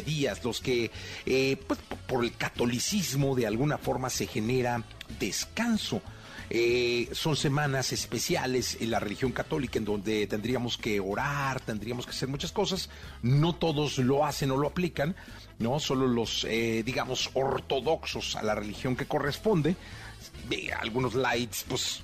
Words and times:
días 0.00 0.42
los 0.44 0.60
que, 0.60 0.90
eh, 1.26 1.56
pues, 1.66 1.80
por 2.06 2.24
el 2.24 2.34
catolicismo 2.34 3.34
de 3.34 3.46
alguna 3.46 3.76
forma 3.78 4.08
se 4.08 4.26
genera 4.26 4.82
descanso. 5.18 6.00
Eh, 6.54 7.08
son 7.12 7.34
semanas 7.34 7.92
especiales 7.92 8.76
en 8.80 8.90
la 8.90 9.00
religión 9.00 9.32
católica 9.32 9.78
en 9.78 9.86
donde 9.86 10.26
tendríamos 10.26 10.76
que 10.76 11.00
orar, 11.00 11.60
tendríamos 11.60 12.04
que 12.04 12.10
hacer 12.10 12.28
muchas 12.28 12.52
cosas. 12.52 12.90
No 13.22 13.54
todos 13.54 13.98
lo 13.98 14.26
hacen 14.26 14.50
o 14.50 14.56
lo 14.56 14.68
aplican, 14.68 15.16
¿no? 15.58 15.80
Solo 15.80 16.06
los, 16.06 16.44
eh, 16.44 16.82
digamos, 16.84 17.30
ortodoxos 17.34 18.36
a 18.36 18.42
la 18.42 18.54
religión 18.54 18.96
que 18.96 19.06
corresponde. 19.06 19.76
algunos 20.78 21.14
lights, 21.14 21.64
pues 21.66 22.02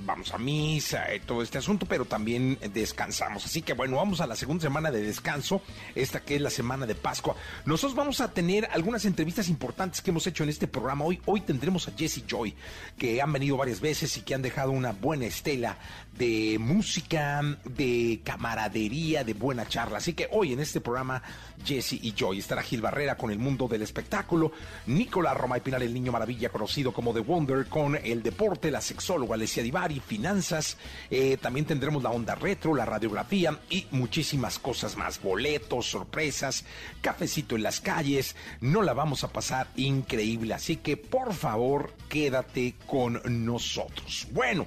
vamos 0.00 0.32
a 0.32 0.38
misa, 0.38 1.14
y 1.14 1.20
todo 1.20 1.42
este 1.42 1.58
asunto, 1.58 1.86
pero 1.86 2.04
también 2.04 2.58
descansamos. 2.72 3.44
Así 3.44 3.62
que 3.62 3.72
bueno, 3.72 3.96
vamos 3.96 4.20
a 4.20 4.26
la 4.26 4.36
segunda 4.36 4.62
semana 4.62 4.90
de 4.90 5.02
descanso, 5.02 5.62
esta 5.94 6.20
que 6.20 6.36
es 6.36 6.40
la 6.40 6.50
semana 6.50 6.86
de 6.86 6.94
Pascua. 6.94 7.34
Nosotros 7.64 7.94
vamos 7.94 8.20
a 8.20 8.30
tener 8.32 8.68
algunas 8.72 9.04
entrevistas 9.04 9.48
importantes 9.48 10.00
que 10.00 10.10
hemos 10.10 10.26
hecho 10.26 10.44
en 10.44 10.50
este 10.50 10.68
programa. 10.68 11.04
Hoy, 11.04 11.20
hoy 11.26 11.40
tendremos 11.40 11.88
a 11.88 11.92
Jesse 11.96 12.24
Joy, 12.26 12.54
que 12.96 13.20
han 13.20 13.32
venido 13.32 13.56
varias 13.56 13.80
veces 13.80 14.16
y 14.16 14.22
que 14.22 14.34
han 14.34 14.42
dejado 14.42 14.70
una 14.70 14.92
buena 14.92 15.26
estela 15.26 15.78
de 16.16 16.56
música, 16.60 17.42
de 17.64 18.20
camaradería, 18.22 19.24
de 19.24 19.34
buena 19.34 19.66
charla. 19.66 19.98
Así 19.98 20.12
que 20.12 20.28
hoy 20.30 20.52
en 20.52 20.60
este 20.60 20.80
programa, 20.80 21.22
Jesse 21.64 21.94
y 21.94 22.14
Joy, 22.16 22.38
estará 22.38 22.62
Gil 22.62 22.80
Barrera 22.80 23.16
con 23.16 23.30
el 23.30 23.38
mundo 23.38 23.66
del 23.66 23.82
espectáculo, 23.82 24.52
Nicolás 24.86 25.36
Roma 25.36 25.58
y 25.58 25.60
Pinar, 25.60 25.82
el 25.82 25.92
niño 25.92 26.12
maravilla 26.12 26.50
conocido 26.50 26.92
como 26.92 27.12
The 27.12 27.20
Wonder, 27.20 27.66
con 27.66 27.96
el 27.96 28.22
deporte, 28.22 28.70
la 28.70 28.80
sexóloga 28.80 29.36
Divari, 29.64 30.00
finanzas, 30.00 30.76
eh, 31.10 31.36
también 31.36 31.66
tendremos 31.66 32.02
la 32.02 32.10
onda 32.10 32.36
retro, 32.36 32.74
la 32.74 32.84
radiografía 32.84 33.58
y 33.68 33.86
muchísimas 33.90 34.60
cosas 34.60 34.96
más, 34.96 35.20
boletos, 35.20 35.86
sorpresas, 35.86 36.64
cafecito 37.00 37.56
en 37.56 37.64
las 37.64 37.80
calles, 37.80 38.36
no 38.60 38.82
la 38.82 38.92
vamos 38.92 39.24
a 39.24 39.32
pasar 39.32 39.66
increíble, 39.74 40.54
así 40.54 40.76
que 40.76 40.96
por 40.96 41.34
favor 41.34 41.92
quédate 42.08 42.76
con 42.86 43.20
nosotros. 43.44 44.28
Bueno, 44.30 44.66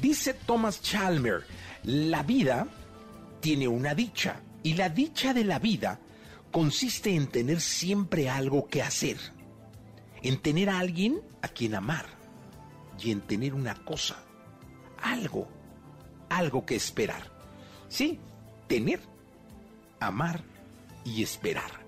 Dice 0.00 0.32
Thomas 0.32 0.80
Chalmer, 0.80 1.44
la 1.82 2.22
vida 2.22 2.68
tiene 3.40 3.66
una 3.66 3.94
dicha 3.94 4.40
y 4.62 4.74
la 4.74 4.88
dicha 4.88 5.34
de 5.34 5.42
la 5.42 5.58
vida 5.58 5.98
consiste 6.52 7.14
en 7.14 7.26
tener 7.26 7.60
siempre 7.60 8.30
algo 8.30 8.68
que 8.68 8.80
hacer, 8.80 9.16
en 10.22 10.40
tener 10.40 10.70
a 10.70 10.78
alguien 10.78 11.20
a 11.42 11.48
quien 11.48 11.74
amar 11.74 12.06
y 13.02 13.10
en 13.10 13.20
tener 13.22 13.54
una 13.54 13.74
cosa, 13.74 14.22
algo, 15.02 15.48
algo 16.28 16.64
que 16.64 16.76
esperar. 16.76 17.22
Sí, 17.88 18.20
tener, 18.66 19.00
amar 20.00 20.42
y 21.04 21.22
esperar. 21.22 21.87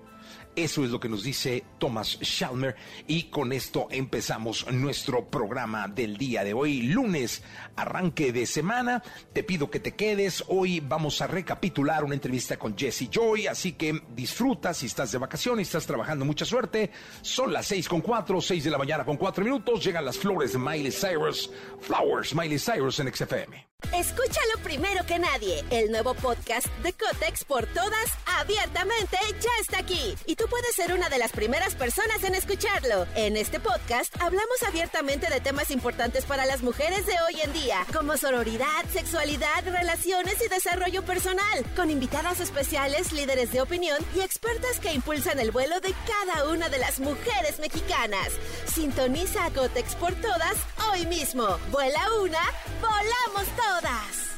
Eso 0.55 0.83
es 0.83 0.91
lo 0.91 0.99
que 0.99 1.07
nos 1.07 1.23
dice 1.23 1.63
Thomas 1.79 2.19
Schalmer 2.21 2.75
y 3.07 3.23
con 3.23 3.53
esto 3.53 3.87
empezamos 3.89 4.69
nuestro 4.71 5.29
programa 5.29 5.87
del 5.87 6.17
día 6.17 6.43
de 6.43 6.53
hoy, 6.53 6.81
lunes, 6.81 7.41
arranque 7.77 8.33
de 8.33 8.45
semana. 8.45 9.01
Te 9.31 9.43
pido 9.43 9.71
que 9.71 9.79
te 9.79 9.93
quedes. 9.93 10.43
Hoy 10.49 10.81
vamos 10.81 11.21
a 11.21 11.27
recapitular 11.27 12.03
una 12.03 12.15
entrevista 12.15 12.57
con 12.57 12.77
Jesse 12.77 13.09
Joy, 13.09 13.47
así 13.47 13.73
que 13.73 14.01
disfruta 14.13 14.73
si 14.73 14.87
estás 14.87 15.13
de 15.13 15.19
vacaciones, 15.19 15.67
estás 15.67 15.85
trabajando, 15.85 16.25
mucha 16.25 16.43
suerte. 16.43 16.91
Son 17.21 17.53
las 17.53 17.67
seis 17.67 17.87
con 17.87 18.01
cuatro, 18.01 18.41
seis 18.41 18.65
de 18.65 18.71
la 18.71 18.77
mañana 18.77 19.05
con 19.05 19.15
cuatro 19.15 19.45
minutos. 19.45 19.83
Llegan 19.83 20.03
las 20.03 20.17
flores 20.17 20.51
de 20.51 20.59
Miley 20.59 20.91
Cyrus, 20.91 21.49
Flowers, 21.79 22.35
Miley 22.35 22.59
Cyrus 22.59 22.99
en 22.99 23.13
XFM. 23.13 23.71
Escúchalo 23.93 24.57
primero 24.63 25.05
que 25.05 25.19
nadie. 25.19 25.65
El 25.69 25.91
nuevo 25.91 26.13
podcast 26.13 26.67
de 26.83 26.93
Cotex 26.93 27.43
por 27.43 27.65
todas, 27.67 28.11
abiertamente, 28.39 29.17
ya 29.39 29.49
está 29.59 29.79
aquí. 29.79 30.15
Tú 30.41 30.47
puedes 30.47 30.75
ser 30.75 30.91
una 30.91 31.07
de 31.07 31.19
las 31.19 31.31
primeras 31.33 31.75
personas 31.75 32.23
en 32.23 32.33
escucharlo. 32.33 33.05
En 33.13 33.37
este 33.37 33.59
podcast 33.59 34.11
hablamos 34.19 34.63
abiertamente 34.67 35.29
de 35.29 35.39
temas 35.39 35.69
importantes 35.69 36.25
para 36.25 36.47
las 36.47 36.63
mujeres 36.63 37.05
de 37.05 37.13
hoy 37.27 37.39
en 37.43 37.53
día, 37.53 37.85
como 37.93 38.17
sororidad, 38.17 38.83
sexualidad, 38.91 39.63
relaciones 39.65 40.37
y 40.43 40.49
desarrollo 40.49 41.03
personal, 41.03 41.63
con 41.75 41.91
invitadas 41.91 42.39
especiales, 42.39 43.11
líderes 43.11 43.51
de 43.51 43.61
opinión 43.61 43.99
y 44.15 44.21
expertas 44.21 44.79
que 44.79 44.93
impulsan 44.93 45.39
el 45.39 45.51
vuelo 45.51 45.79
de 45.79 45.93
cada 46.07 46.49
una 46.49 46.69
de 46.69 46.79
las 46.79 46.99
mujeres 46.99 47.59
mexicanas. 47.59 48.29
Sintoniza 48.65 49.45
a 49.45 49.51
Cotex 49.51 49.93
por 49.93 50.15
todas 50.15 50.57
hoy 50.91 51.05
mismo. 51.05 51.59
Vuela 51.69 52.01
una, 52.19 52.41
volamos 52.81 53.45
todas. 53.55 54.30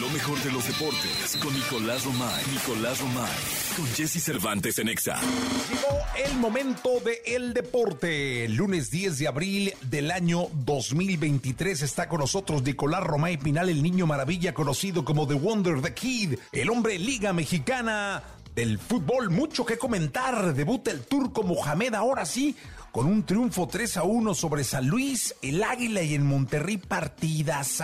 Lo 0.00 0.08
mejor 0.08 0.42
de 0.42 0.50
los 0.50 0.66
deportes 0.66 1.36
con 1.42 1.52
Nicolás 1.52 2.04
Romay. 2.04 2.42
Nicolás 2.50 3.00
Romay. 3.02 3.30
Con 3.76 3.86
Jesse 3.88 4.24
Cervantes 4.24 4.78
en 4.78 4.88
Exa. 4.88 5.20
Llegó 5.68 5.98
el 6.26 6.38
momento 6.38 7.00
de 7.04 7.20
el 7.26 7.52
deporte. 7.52 8.48
Lunes 8.48 8.90
10 8.90 9.18
de 9.18 9.28
abril 9.28 9.74
del 9.82 10.10
año 10.10 10.46
2023 10.64 11.82
está 11.82 12.08
con 12.08 12.20
nosotros 12.20 12.62
Nicolás 12.62 13.04
Romay 13.04 13.36
Pinal, 13.36 13.68
el 13.68 13.82
niño 13.82 14.06
maravilla 14.06 14.54
conocido 14.54 15.04
como 15.04 15.28
The 15.28 15.34
Wonder, 15.34 15.82
The 15.82 15.92
Kid, 15.92 16.38
el 16.52 16.70
hombre 16.70 16.98
liga 16.98 17.34
mexicana 17.34 18.22
del 18.54 18.78
fútbol. 18.78 19.28
Mucho 19.28 19.66
que 19.66 19.76
comentar. 19.76 20.54
Debuta 20.54 20.90
el 20.90 21.02
turco 21.02 21.42
Mohamed 21.42 21.92
ahora 21.92 22.24
sí 22.24 22.56
con 22.92 23.06
un 23.06 23.24
triunfo 23.24 23.68
3 23.68 23.98
a 23.98 24.02
1 24.02 24.34
sobre 24.34 24.64
San 24.64 24.88
Luis, 24.88 25.34
el 25.42 25.62
Águila 25.62 26.02
y 26.02 26.14
en 26.14 26.26
Monterrey 26.26 26.76
partidas 26.76 27.80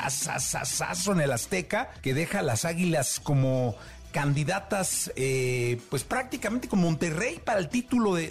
en 1.12 1.20
el 1.20 1.32
Azteca 1.32 1.90
que 2.02 2.14
deja 2.14 2.40
a 2.40 2.42
las 2.42 2.64
Águilas 2.64 3.20
como 3.20 3.76
candidatas, 4.16 5.12
eh, 5.14 5.78
pues 5.90 6.02
prácticamente 6.02 6.68
con 6.68 6.80
Monterrey 6.80 7.38
para 7.44 7.60
el 7.60 7.68
título 7.68 8.14
de, 8.14 8.30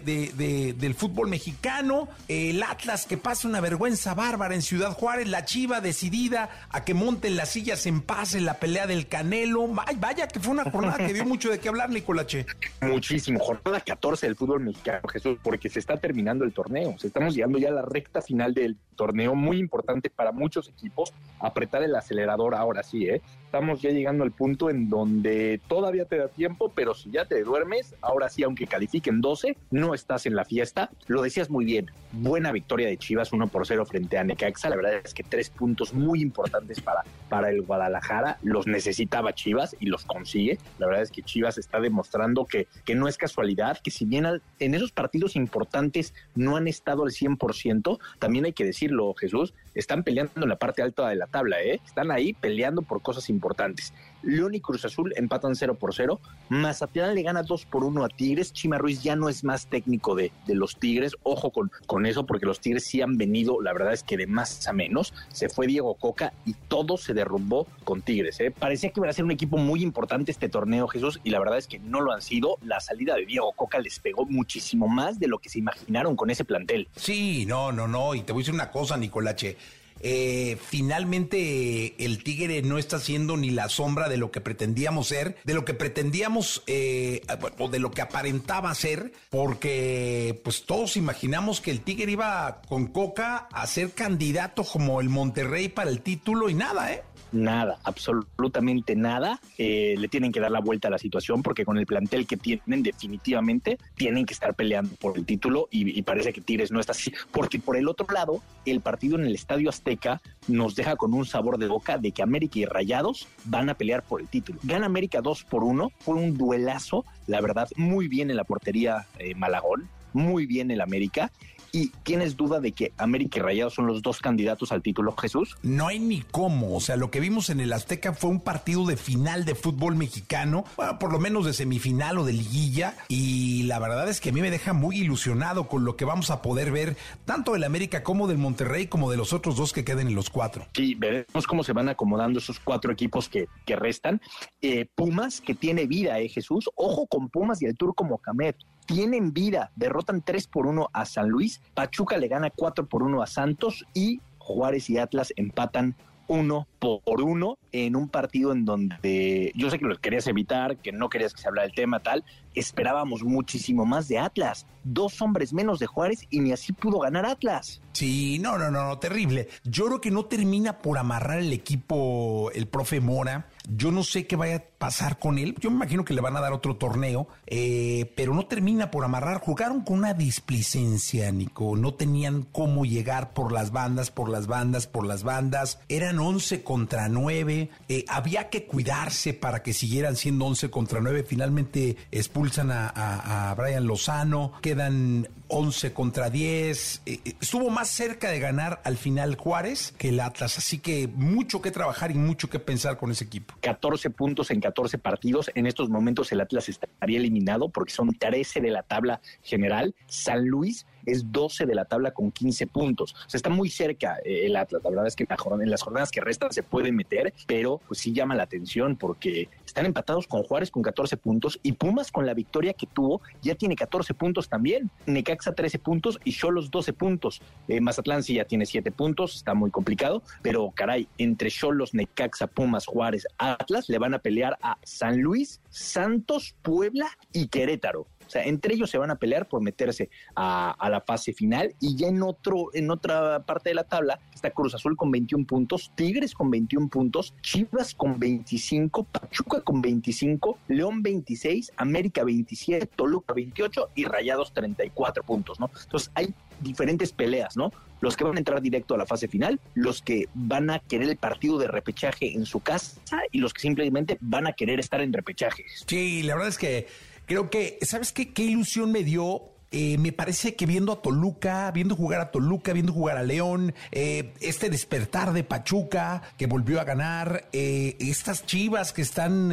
del 0.75 0.95
fútbol 0.95 1.29
mexicano, 1.29 2.07
el 2.27 2.63
Atlas 2.63 3.05
que 3.05 3.17
pasa 3.17 3.47
una 3.47 3.61
vergüenza 3.61 4.15
bárbara 4.15 4.55
en 4.55 4.63
Ciudad 4.63 4.93
Juárez, 4.93 5.27
la 5.27 5.45
Chiva 5.45 5.81
decidida 5.81 6.49
a 6.71 6.83
que 6.83 6.95
monten 6.95 7.35
las 7.35 7.49
sillas 7.49 7.85
en 7.85 8.01
paz 8.01 8.33
en 8.33 8.45
la 8.45 8.55
pelea 8.55 8.87
del 8.87 9.07
Canelo. 9.07 9.71
Ay, 9.85 9.95
vaya 9.99 10.27
que 10.27 10.39
fue 10.39 10.53
una 10.53 10.63
jornada 10.71 11.05
que 11.05 11.13
dio 11.13 11.23
mucho 11.27 11.51
de 11.51 11.59
qué 11.59 11.69
hablar, 11.69 11.91
Nicolache. 11.91 12.47
Muchísimo, 12.81 13.37
jornada 13.37 13.79
14 13.79 14.25
del 14.25 14.35
fútbol 14.35 14.61
mexicano, 14.61 15.07
Jesús, 15.07 15.37
porque 15.43 15.69
se 15.69 15.77
está 15.77 15.97
terminando 15.97 16.45
el 16.45 16.51
torneo, 16.51 16.95
se 16.97 17.05
estamos 17.05 17.35
llegando 17.35 17.59
ya 17.59 17.69
a 17.69 17.73
la 17.73 17.83
recta 17.83 18.23
final 18.23 18.55
del, 18.55 18.75
torneo, 18.95 19.35
muy 19.35 19.57
importante 19.57 20.09
para 20.09 20.31
muchos 20.31 20.69
equipos, 20.69 21.13
apretar 21.39 21.83
el 21.83 21.95
acelerador 21.95 22.55
ahora 22.55 22.83
sí, 22.83 23.07
¿eh? 23.07 23.21
Estamos 23.45 23.81
ya 23.81 23.91
llegando 23.91 24.25
al 24.25 24.31
punto 24.31 24.69
en 24.69 24.89
donde 24.89 25.61
todavía 25.69 26.03
te 26.03 26.17
da 26.17 26.27
tiempo, 26.27 26.73
pero 26.75 26.93
si 26.93 27.09
ya 27.09 27.23
te 27.23 27.41
duermes, 27.43 27.95
ahora 28.01 28.27
sí, 28.27 28.43
aunque 28.43 28.67
califiquen 28.67 29.21
12, 29.21 29.55
no 29.71 29.93
estás 29.93 30.25
en 30.25 30.35
la 30.35 30.43
fiesta. 30.43 30.89
Lo 31.07 31.21
decías 31.21 31.49
muy 31.49 31.63
bien, 31.63 31.89
buena 32.11 32.51
victoria 32.51 32.87
de 32.87 32.97
Chivas 32.97 33.31
1 33.31 33.47
por 33.47 33.65
0 33.65 33.85
frente 33.85 34.17
a 34.17 34.25
Necaxa, 34.25 34.69
la 34.69 34.75
verdad 34.75 34.95
es 35.03 35.13
que 35.13 35.23
tres 35.23 35.49
puntos 35.49 35.93
muy 35.93 36.21
importantes 36.21 36.81
para, 36.81 37.03
para 37.29 37.49
el 37.49 37.61
Guadalajara, 37.61 38.39
los 38.43 38.67
necesitaba 38.67 39.33
Chivas 39.33 39.75
y 39.79 39.85
los 39.85 40.03
consigue. 40.03 40.57
La 40.77 40.87
verdad 40.87 41.03
es 41.03 41.11
que 41.11 41.21
Chivas 41.21 41.57
está 41.57 41.79
demostrando 41.79 42.45
que, 42.45 42.67
que 42.83 42.95
no 42.95 43.07
es 43.07 43.17
casualidad, 43.17 43.79
que 43.81 43.91
si 43.91 44.03
bien 44.03 44.25
en 44.59 44.75
esos 44.75 44.91
partidos 44.91 45.35
importantes 45.35 46.13
no 46.35 46.57
han 46.57 46.67
estado 46.67 47.03
al 47.03 47.11
100%, 47.11 47.99
también 48.19 48.45
hay 48.45 48.53
que 48.53 48.65
decirlo, 48.85 49.13
Jesús, 49.15 49.53
están 49.75 50.03
peleando 50.03 50.31
en 50.41 50.49
la 50.49 50.55
parte 50.55 50.81
alta 50.81 51.07
de 51.09 51.15
la 51.15 51.27
tabla, 51.27 51.61
¿eh? 51.61 51.79
están 51.85 52.11
ahí 52.11 52.33
peleando 52.33 52.81
por 52.81 53.01
cosas 53.01 53.29
importantes. 53.29 53.93
León 54.25 54.55
y 54.55 54.59
Cruz 54.59 54.83
Azul 54.85 55.13
empatan 55.15 55.55
0 55.55 55.75
por 55.75 55.93
0. 55.93 56.19
Mazatlán 56.49 57.13
le 57.13 57.21
gana 57.21 57.43
2 57.43 57.65
por 57.65 57.83
1 57.83 58.03
a 58.03 58.09
Tigres. 58.09 58.53
Chima 58.53 58.77
Ruiz 58.77 59.03
ya 59.03 59.15
no 59.15 59.29
es 59.29 59.43
más 59.43 59.67
técnico 59.67 60.15
de, 60.15 60.31
los 60.47 60.77
Tigres. 60.77 61.15
Ojo 61.23 61.51
con, 61.51 61.71
con 61.85 62.05
eso, 62.05 62.25
porque 62.25 62.45
los 62.45 62.59
Tigres 62.59 62.85
sí 62.85 63.01
han 63.01 63.17
venido, 63.17 63.61
la 63.61 63.73
verdad 63.73 63.93
es 63.93 64.03
que 64.03 64.17
de 64.17 64.27
más 64.27 64.67
a 64.67 64.73
menos. 64.73 65.13
Se 65.31 65.49
fue 65.49 65.67
Diego 65.67 65.93
Coca 65.95 66.33
y 66.45 66.53
todo 66.67 66.97
se 66.97 67.13
derrumbó 67.13 67.67
con 67.83 68.01
Tigres. 68.01 68.39
¿eh? 68.39 68.51
Parecía 68.51 68.89
que 68.89 68.99
iba 68.99 69.09
a 69.09 69.13
ser 69.13 69.25
un 69.25 69.31
equipo 69.31 69.57
muy 69.57 69.83
importante 69.83 70.31
este 70.31 70.49
torneo, 70.49 70.87
Jesús, 70.87 71.19
y 71.23 71.29
la 71.29 71.39
verdad 71.39 71.57
es 71.57 71.67
que 71.67 71.79
no 71.79 72.01
lo 72.01 72.11
han 72.11 72.21
sido. 72.21 72.57
La 72.63 72.79
salida 72.79 73.15
de 73.15 73.25
Diego 73.25 73.51
Coca 73.53 73.79
les 73.79 73.99
pegó 73.99 74.25
muchísimo 74.25 74.87
más 74.87 75.19
de 75.19 75.27
lo 75.27 75.37
que 75.37 75.49
se 75.49 75.59
imaginaron 75.59 76.15
con 76.15 76.29
ese 76.29 76.45
plantel. 76.45 76.87
Sí, 76.95 77.45
no, 77.45 77.71
no, 77.71 77.87
no. 77.87 78.15
Y 78.15 78.21
te 78.21 78.33
voy 78.33 78.41
a 78.41 78.43
decir 78.43 78.53
una 78.53 78.71
cosa, 78.71 78.97
Nicolache. 78.97 79.57
Eh, 80.01 80.57
finalmente 80.61 81.95
el 82.03 82.23
Tigre 82.23 82.61
no 82.61 82.77
está 82.77 82.99
siendo 82.99 83.37
ni 83.37 83.49
la 83.49 83.69
sombra 83.69 84.09
de 84.09 84.17
lo 84.17 84.31
que 84.31 84.41
pretendíamos 84.41 85.07
ser, 85.07 85.37
de 85.43 85.53
lo 85.53 85.65
que 85.65 85.73
pretendíamos 85.73 86.63
eh, 86.67 87.21
o 87.57 87.69
de 87.69 87.79
lo 87.79 87.91
que 87.91 88.01
aparentaba 88.01 88.73
ser, 88.75 89.13
porque 89.29 90.39
pues 90.43 90.65
todos 90.65 90.97
imaginamos 90.97 91.61
que 91.61 91.71
el 91.71 91.81
Tigre 91.81 92.11
iba 92.11 92.61
con 92.67 92.87
Coca 92.87 93.47
a 93.51 93.65
ser 93.67 93.91
candidato 93.91 94.63
como 94.63 95.01
el 95.01 95.09
Monterrey 95.09 95.69
para 95.69 95.89
el 95.89 96.01
título 96.01 96.49
y 96.49 96.53
nada, 96.53 96.93
¿eh? 96.93 97.03
Nada, 97.35 97.79
absolutamente 97.83 98.95
nada. 98.95 99.39
Eh, 99.57 99.95
le 99.97 100.07
tienen 100.07 100.31
que 100.31 100.39
dar 100.39 100.51
la 100.51 100.59
vuelta 100.59 100.87
a 100.87 100.91
la 100.91 100.97
situación 100.97 101.43
porque 101.43 101.65
con 101.65 101.77
el 101.77 101.85
plantel 101.85 102.25
que 102.25 102.37
tienen 102.37 102.81
definitivamente 102.81 103.77
tienen 103.95 104.25
que 104.25 104.33
estar 104.33 104.55
peleando 104.55 104.95
por 104.95 105.17
el 105.17 105.25
título 105.25 105.67
y, 105.69 106.01
parece 106.01 106.33
que 106.33 106.41
Tigres 106.41 106.71
no 106.71 106.79
está 106.79 106.93
así. 106.93 107.11
Porque 107.31 107.59
por 107.59 107.77
el 107.77 107.87
otro 107.87 108.07
lado, 108.11 108.41
el 108.65 108.81
partido 108.81 109.17
en 109.17 109.25
el 109.25 109.35
Estadio 109.35 109.69
Azteca 109.69 110.21
nos 110.47 110.75
deja 110.75 110.95
con 110.95 111.13
un 111.13 111.25
sabor 111.25 111.57
de 111.57 111.67
boca 111.67 111.97
de 111.97 112.11
que 112.11 112.23
América 112.23 112.59
y 112.59 112.65
Rayados 112.65 113.27
van 113.45 113.69
a 113.69 113.75
pelear 113.75 114.03
por 114.03 114.21
el 114.21 114.27
título. 114.27 114.59
Gana 114.63 114.85
América 114.85 115.21
2 115.21 115.43
por 115.43 115.63
1, 115.63 115.91
fue 115.99 116.15
un 116.15 116.37
duelazo, 116.37 117.05
la 117.27 117.41
verdad, 117.41 117.67
muy 117.75 118.07
bien 118.07 118.29
en 118.29 118.37
la 118.37 118.43
portería 118.43 119.07
eh, 119.19 119.35
Malagón, 119.35 119.89
muy 120.13 120.45
bien 120.45 120.71
el 120.71 120.81
América 120.81 121.31
¿Y 121.75 121.89
tienes 122.03 122.37
duda 122.37 122.61
de 122.61 122.71
que 122.71 122.93
América 122.97 123.39
y 123.39 123.41
Rayados 123.41 123.73
son 123.73 123.85
los 123.85 124.01
dos 124.01 124.21
candidatos 124.21 124.71
al 124.71 124.81
título, 124.81 125.13
Jesús? 125.17 125.57
No 125.61 125.87
hay 125.87 125.99
ni 125.99 126.21
cómo. 126.21 126.73
O 126.73 126.79
sea, 126.79 126.95
lo 126.95 127.11
que 127.11 127.19
vimos 127.19 127.49
en 127.49 127.59
el 127.59 127.73
Azteca 127.73 128.13
fue 128.13 128.29
un 128.29 128.39
partido 128.39 128.85
de 128.85 128.95
final 128.95 129.43
de 129.43 129.55
fútbol 129.55 129.97
mexicano, 129.97 130.63
bueno, 130.77 130.97
por 130.99 131.11
lo 131.11 131.19
menos 131.19 131.45
de 131.45 131.51
semifinal 131.51 132.17
o 132.17 132.23
de 132.23 132.31
liguilla. 132.31 132.95
Y 133.09 133.63
la 133.63 133.79
verdad 133.79 134.07
es 134.07 134.21
que 134.21 134.29
a 134.29 134.31
mí 134.31 134.39
me 134.39 134.51
deja 134.51 134.71
muy 134.71 134.99
ilusionado 134.99 135.67
con 135.67 135.83
lo 135.83 135.97
que 135.97 136.05
vamos 136.05 136.31
a 136.31 136.41
poder 136.41 136.71
ver, 136.71 136.95
tanto 137.25 137.51
del 137.51 137.65
América 137.65 138.03
como 138.03 138.29
del 138.29 138.37
Monterrey, 138.37 138.87
como 138.87 139.11
de 139.11 139.17
los 139.17 139.33
otros 139.33 139.57
dos 139.57 139.73
que 139.73 139.83
queden 139.83 140.07
en 140.07 140.15
los 140.15 140.29
cuatro. 140.29 140.65
Sí, 140.73 140.95
veremos 140.95 141.45
cómo 141.45 141.61
se 141.61 141.73
van 141.73 141.89
acomodando 141.89 142.39
esos 142.39 142.57
cuatro 142.61 142.93
equipos 142.93 143.27
que, 143.27 143.49
que 143.65 143.75
restan. 143.75 144.21
Eh, 144.61 144.87
Pumas, 144.95 145.41
que 145.41 145.55
tiene 145.55 145.87
vida, 145.87 146.19
¿eh, 146.19 146.29
Jesús? 146.29 146.69
Ojo 146.75 147.05
con 147.05 147.27
Pumas 147.27 147.61
y 147.61 147.65
el 147.65 147.75
Turco 147.75 148.05
Mohamed 148.05 148.55
tienen 148.85 149.33
vida. 149.33 149.71
Derrotan 149.75 150.21
3 150.21 150.47
por 150.47 150.67
1 150.67 150.89
a 150.93 151.05
San 151.05 151.29
Luis, 151.29 151.61
Pachuca 151.73 152.17
le 152.17 152.27
gana 152.27 152.49
4 152.49 152.87
por 152.87 153.03
1 153.03 153.21
a 153.21 153.27
Santos 153.27 153.85
y 153.93 154.21
Juárez 154.37 154.89
y 154.89 154.97
Atlas 154.97 155.33
empatan 155.35 155.95
1 156.27 156.67
por 156.79 157.21
1 157.21 157.57
en 157.71 157.95
un 157.95 158.09
partido 158.09 158.51
en 158.51 158.65
donde 158.65 159.51
yo 159.55 159.69
sé 159.69 159.79
que 159.79 159.85
lo 159.85 159.95
querías 159.97 160.27
evitar, 160.27 160.77
que 160.77 160.91
no 160.91 161.09
querías 161.09 161.33
que 161.33 161.41
se 161.41 161.47
hablara 161.47 161.67
del 161.67 161.75
tema 161.75 161.99
tal, 161.99 162.23
esperábamos 162.53 163.23
muchísimo 163.23 163.85
más 163.85 164.07
de 164.07 164.19
Atlas. 164.19 164.65
Dos 164.83 165.21
hombres 165.21 165.53
menos 165.53 165.79
de 165.79 165.87
Juárez 165.87 166.25
y 166.29 166.39
ni 166.39 166.51
así 166.51 166.73
pudo 166.73 166.99
ganar 166.99 167.25
Atlas. 167.25 167.81
Sí, 167.93 168.39
no, 168.39 168.57
no, 168.57 168.71
no, 168.71 168.97
terrible. 168.99 169.47
Yo 169.63 169.85
creo 169.85 170.01
que 170.01 170.11
no 170.11 170.25
termina 170.25 170.79
por 170.79 170.97
amarrar 170.97 171.39
el 171.39 171.53
equipo 171.53 172.51
el 172.53 172.67
profe 172.67 173.01
Mora. 173.01 173.49
Yo 173.69 173.91
no 173.91 174.03
sé 174.03 174.27
qué 174.27 174.35
vaya 174.35 174.55
a 174.55 174.63
pasar 174.85 175.17
con 175.17 175.39
él. 175.39 175.55
Yo 175.59 175.71
me 175.71 175.77
imagino 175.77 176.05
que 176.05 176.13
le 176.13 176.21
van 176.21 176.37
a 176.37 176.41
dar 176.41 176.53
otro 176.53 176.75
torneo, 176.75 177.27
eh, 177.47 178.13
pero 178.15 178.35
no 178.35 178.45
termina 178.45 178.91
por 178.91 179.03
amarrar. 179.03 179.41
Jugaron 179.41 179.81
con 179.81 179.97
una 179.97 180.13
displicencia, 180.13 181.31
Nico. 181.31 181.75
No 181.75 181.95
tenían 181.95 182.43
cómo 182.43 182.85
llegar 182.85 183.33
por 183.33 183.51
las 183.51 183.71
bandas, 183.71 184.11
por 184.11 184.29
las 184.29 184.45
bandas, 184.45 184.85
por 184.85 185.07
las 185.07 185.23
bandas. 185.23 185.79
Eran 185.89 186.19
11 186.19 186.61
contra 186.61 187.09
9. 187.09 187.71
Eh, 187.89 188.05
había 188.07 188.49
que 188.49 188.67
cuidarse 188.67 189.33
para 189.33 189.63
que 189.63 189.73
siguieran 189.73 190.17
siendo 190.17 190.45
11 190.45 190.69
contra 190.69 191.01
9. 191.01 191.25
Finalmente 191.27 191.97
expulsan 192.11 192.69
a, 192.69 192.89
a 192.89 193.55
Brian 193.55 193.87
Lozano. 193.87 194.53
Quedan 194.61 195.27
11 195.47 195.93
contra 195.93 196.29
10. 196.29 197.01
Eh, 197.07 197.19
estuvo 197.41 197.71
más 197.71 197.89
cerca 197.89 198.29
de 198.29 198.39
ganar 198.39 198.81
al 198.83 198.97
final 198.97 199.35
Juárez 199.35 199.95
que 199.97 200.09
el 200.09 200.19
Atlas. 200.19 200.59
Así 200.59 200.77
que 200.77 201.07
mucho 201.07 201.59
que 201.61 201.71
trabajar 201.71 202.11
y 202.11 202.15
mucho 202.15 202.51
que 202.51 202.59
pensar 202.59 202.97
con 202.97 203.11
ese 203.11 203.23
equipo. 203.23 203.55
14 203.61 204.11
puntos 204.11 204.51
en 204.51 204.59
14 204.59 204.74
partidos. 205.01 205.49
En 205.55 205.65
estos 205.65 205.89
momentos 205.89 206.31
el 206.31 206.41
Atlas 206.41 206.69
estaría 206.69 207.17
eliminado 207.17 207.69
porque 207.69 207.93
son 207.93 208.09
13 208.09 208.61
de 208.61 208.71
la 208.71 208.83
tabla 208.83 209.21
general. 209.41 209.95
San 210.07 210.47
Luis 210.47 210.85
es 211.05 211.31
12 211.31 211.65
de 211.65 211.75
la 211.75 211.85
tabla 211.85 212.11
con 212.11 212.31
15 212.31 212.67
puntos. 212.67 213.13
O 213.13 213.29
sea, 213.29 213.37
está 213.37 213.49
muy 213.49 213.69
cerca 213.69 214.17
eh, 214.23 214.45
el 214.45 214.55
Atlas. 214.55 214.83
La 214.83 214.89
verdad 214.89 215.07
es 215.07 215.15
que 215.15 215.25
en 215.25 215.69
las 215.69 215.81
jornadas 215.81 216.11
que 216.11 216.21
restan 216.21 216.51
se 216.51 216.63
puede 216.63 216.91
meter, 216.91 217.33
pero 217.47 217.81
pues 217.87 217.99
sí 217.99 218.13
llama 218.13 218.35
la 218.35 218.43
atención 218.43 218.95
porque 218.95 219.49
están 219.65 219.85
empatados 219.85 220.27
con 220.27 220.43
Juárez 220.43 220.71
con 220.71 220.83
14 220.83 221.17
puntos 221.17 221.59
y 221.63 221.73
Pumas 221.73 222.11
con 222.11 222.25
la 222.25 222.33
victoria 222.33 222.73
que 222.73 222.87
tuvo 222.87 223.21
ya 223.41 223.55
tiene 223.55 223.75
14 223.75 224.13
puntos 224.13 224.49
también. 224.49 224.89
Necaxa 225.05 225.53
13 225.53 225.79
puntos 225.79 226.19
y 226.23 226.31
Cholos 226.31 226.71
12 226.71 226.93
puntos. 226.93 227.41
Eh, 227.67 227.81
Mazatlán 227.81 228.23
sí 228.23 228.35
ya 228.35 228.45
tiene 228.45 228.65
7 228.65 228.91
puntos, 228.91 229.35
está 229.35 229.53
muy 229.53 229.71
complicado, 229.71 230.23
pero 230.41 230.71
caray, 230.73 231.07
entre 231.17 231.49
Cholos, 231.49 231.93
Necaxa, 231.93 232.47
Pumas, 232.47 232.85
Juárez, 232.85 233.27
Atlas 233.37 233.89
le 233.89 233.97
van 233.97 234.13
a 234.13 234.19
pelear 234.19 234.57
a 234.61 234.77
San 234.83 235.21
Luis, 235.21 235.61
Santos, 235.69 236.55
Puebla 236.61 237.09
y 237.33 237.47
Querétaro. 237.47 238.07
O 238.25 238.29
sea, 238.29 238.43
entre 238.43 238.73
ellos 238.73 238.89
se 238.89 238.97
van 238.97 239.11
a 239.11 239.15
pelear 239.15 239.47
por 239.47 239.61
meterse 239.61 240.09
a, 240.35 240.75
la 240.89 241.01
fase 241.01 241.33
final 241.33 241.75
y 241.79 241.95
ya 241.95 242.07
en 242.07 242.21
otro, 242.21 242.69
en 242.73 242.91
otra 242.91 243.43
parte 243.43 243.69
de 243.69 243.75
la 243.75 243.83
tabla 243.83 244.19
está 244.33 244.51
Cruz 244.51 244.75
Azul 244.75 244.95
con 244.95 245.11
21 245.11 245.45
puntos, 245.45 245.91
Tigres 245.95 246.33
con 246.33 246.49
21 246.51 246.89
puntos, 246.89 247.33
Chivas 247.41 247.93
con 247.95 248.19
25, 248.19 249.03
Pachuca 249.03 249.61
con 249.61 249.81
25, 249.81 250.59
León 250.67 251.01
26, 251.01 251.73
América 251.77 252.23
27, 252.23 252.87
Toluca 252.95 253.33
28 253.33 253.89
y 253.95 254.05
Rayados 254.05 254.53
34 254.53 255.23
puntos, 255.23 255.59
¿no? 255.59 255.69
Entonces 255.83 256.11
hay 256.13 256.33
diferentes 256.61 257.11
peleas, 257.11 257.57
¿no? 257.57 257.71
Los 258.01 258.17
que 258.17 258.23
van 258.23 258.35
a 258.35 258.39
entrar 258.39 258.61
directo 258.61 258.95
a 258.95 258.97
la 258.97 259.05
fase 259.05 259.27
final, 259.27 259.59
los 259.73 260.01
que 260.01 260.27
van 260.33 260.69
a 260.69 260.79
querer 260.79 261.09
el 261.09 261.17
partido 261.17 261.57
de 261.57 261.67
repechaje 261.67 262.33
en 262.33 262.45
su 262.45 262.59
casa 262.59 262.99
y 263.31 263.39
los 263.39 263.53
que 263.53 263.61
simplemente 263.61 264.17
van 264.21 264.47
a 264.47 264.53
querer 264.53 264.79
estar 264.79 265.01
en 265.01 265.13
repechaje. 265.13 265.65
Sí, 265.87 266.23
la 266.23 266.35
verdad 266.35 266.49
es 266.49 266.57
que 266.57 266.87
Creo 267.25 267.49
que, 267.49 267.79
¿sabes 267.81 268.11
qué? 268.11 268.33
¿Qué 268.33 268.43
ilusión 268.43 268.91
me 268.91 269.03
dio 269.03 269.54
eh, 269.77 269.97
me 269.97 270.13
parece 270.13 270.55
que 270.55 270.65
viendo 270.65 270.93
a 270.93 271.01
Toluca, 271.01 271.69
viendo 271.71 271.97
jugar 271.97 272.21
a 272.21 272.31
Toluca, 272.31 272.71
viendo 272.71 272.93
jugar 272.93 273.17
a 273.17 273.23
León, 273.23 273.73
eh, 273.91 274.31
este 274.39 274.69
despertar 274.69 275.33
de 275.33 275.43
Pachuca 275.43 276.21
que 276.37 276.47
volvió 276.47 276.79
a 276.79 276.85
ganar, 276.85 277.49
eh, 277.51 277.97
estas 277.99 278.45
chivas 278.45 278.93
que 278.93 279.01
están 279.01 279.49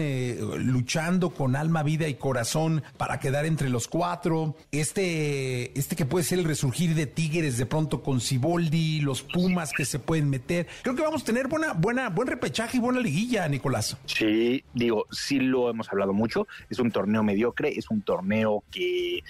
luchando 0.64 1.30
con 1.30 1.56
alma, 1.56 1.82
vida 1.82 2.06
y 2.06 2.14
corazón 2.14 2.84
para 2.98 3.18
quedar 3.18 3.46
entre 3.46 3.68
los 3.68 3.88
cuatro, 3.88 4.54
este, 4.70 5.76
este 5.76 5.96
que 5.96 6.06
puede 6.06 6.24
ser 6.24 6.38
el 6.38 6.44
resurgir 6.44 6.94
de 6.94 7.06
Tigres 7.06 7.58
de 7.58 7.66
pronto 7.66 8.04
con 8.04 8.20
Ciboldi, 8.20 9.00
los 9.00 9.22
Pumas 9.22 9.72
que 9.72 9.84
se 9.84 9.98
pueden 9.98 10.30
meter. 10.30 10.68
Creo 10.82 10.94
que 10.94 11.02
vamos 11.02 11.22
a 11.22 11.24
tener 11.24 11.48
buena, 11.48 11.72
buena, 11.72 12.10
buen 12.10 12.28
repechaje 12.28 12.76
y 12.76 12.80
buena 12.80 13.00
liguilla, 13.00 13.48
Nicolás. 13.48 13.96
Sí, 14.04 14.62
digo, 14.72 15.06
sí 15.10 15.40
lo 15.40 15.68
hemos 15.68 15.90
hablado 15.90 16.12
mucho. 16.12 16.46
Es 16.70 16.78
un 16.78 16.92
torneo 16.92 17.24
mediocre, 17.24 17.76
es 17.76 17.90
un 17.90 18.02
torneo 18.02 18.62
que 18.70 19.24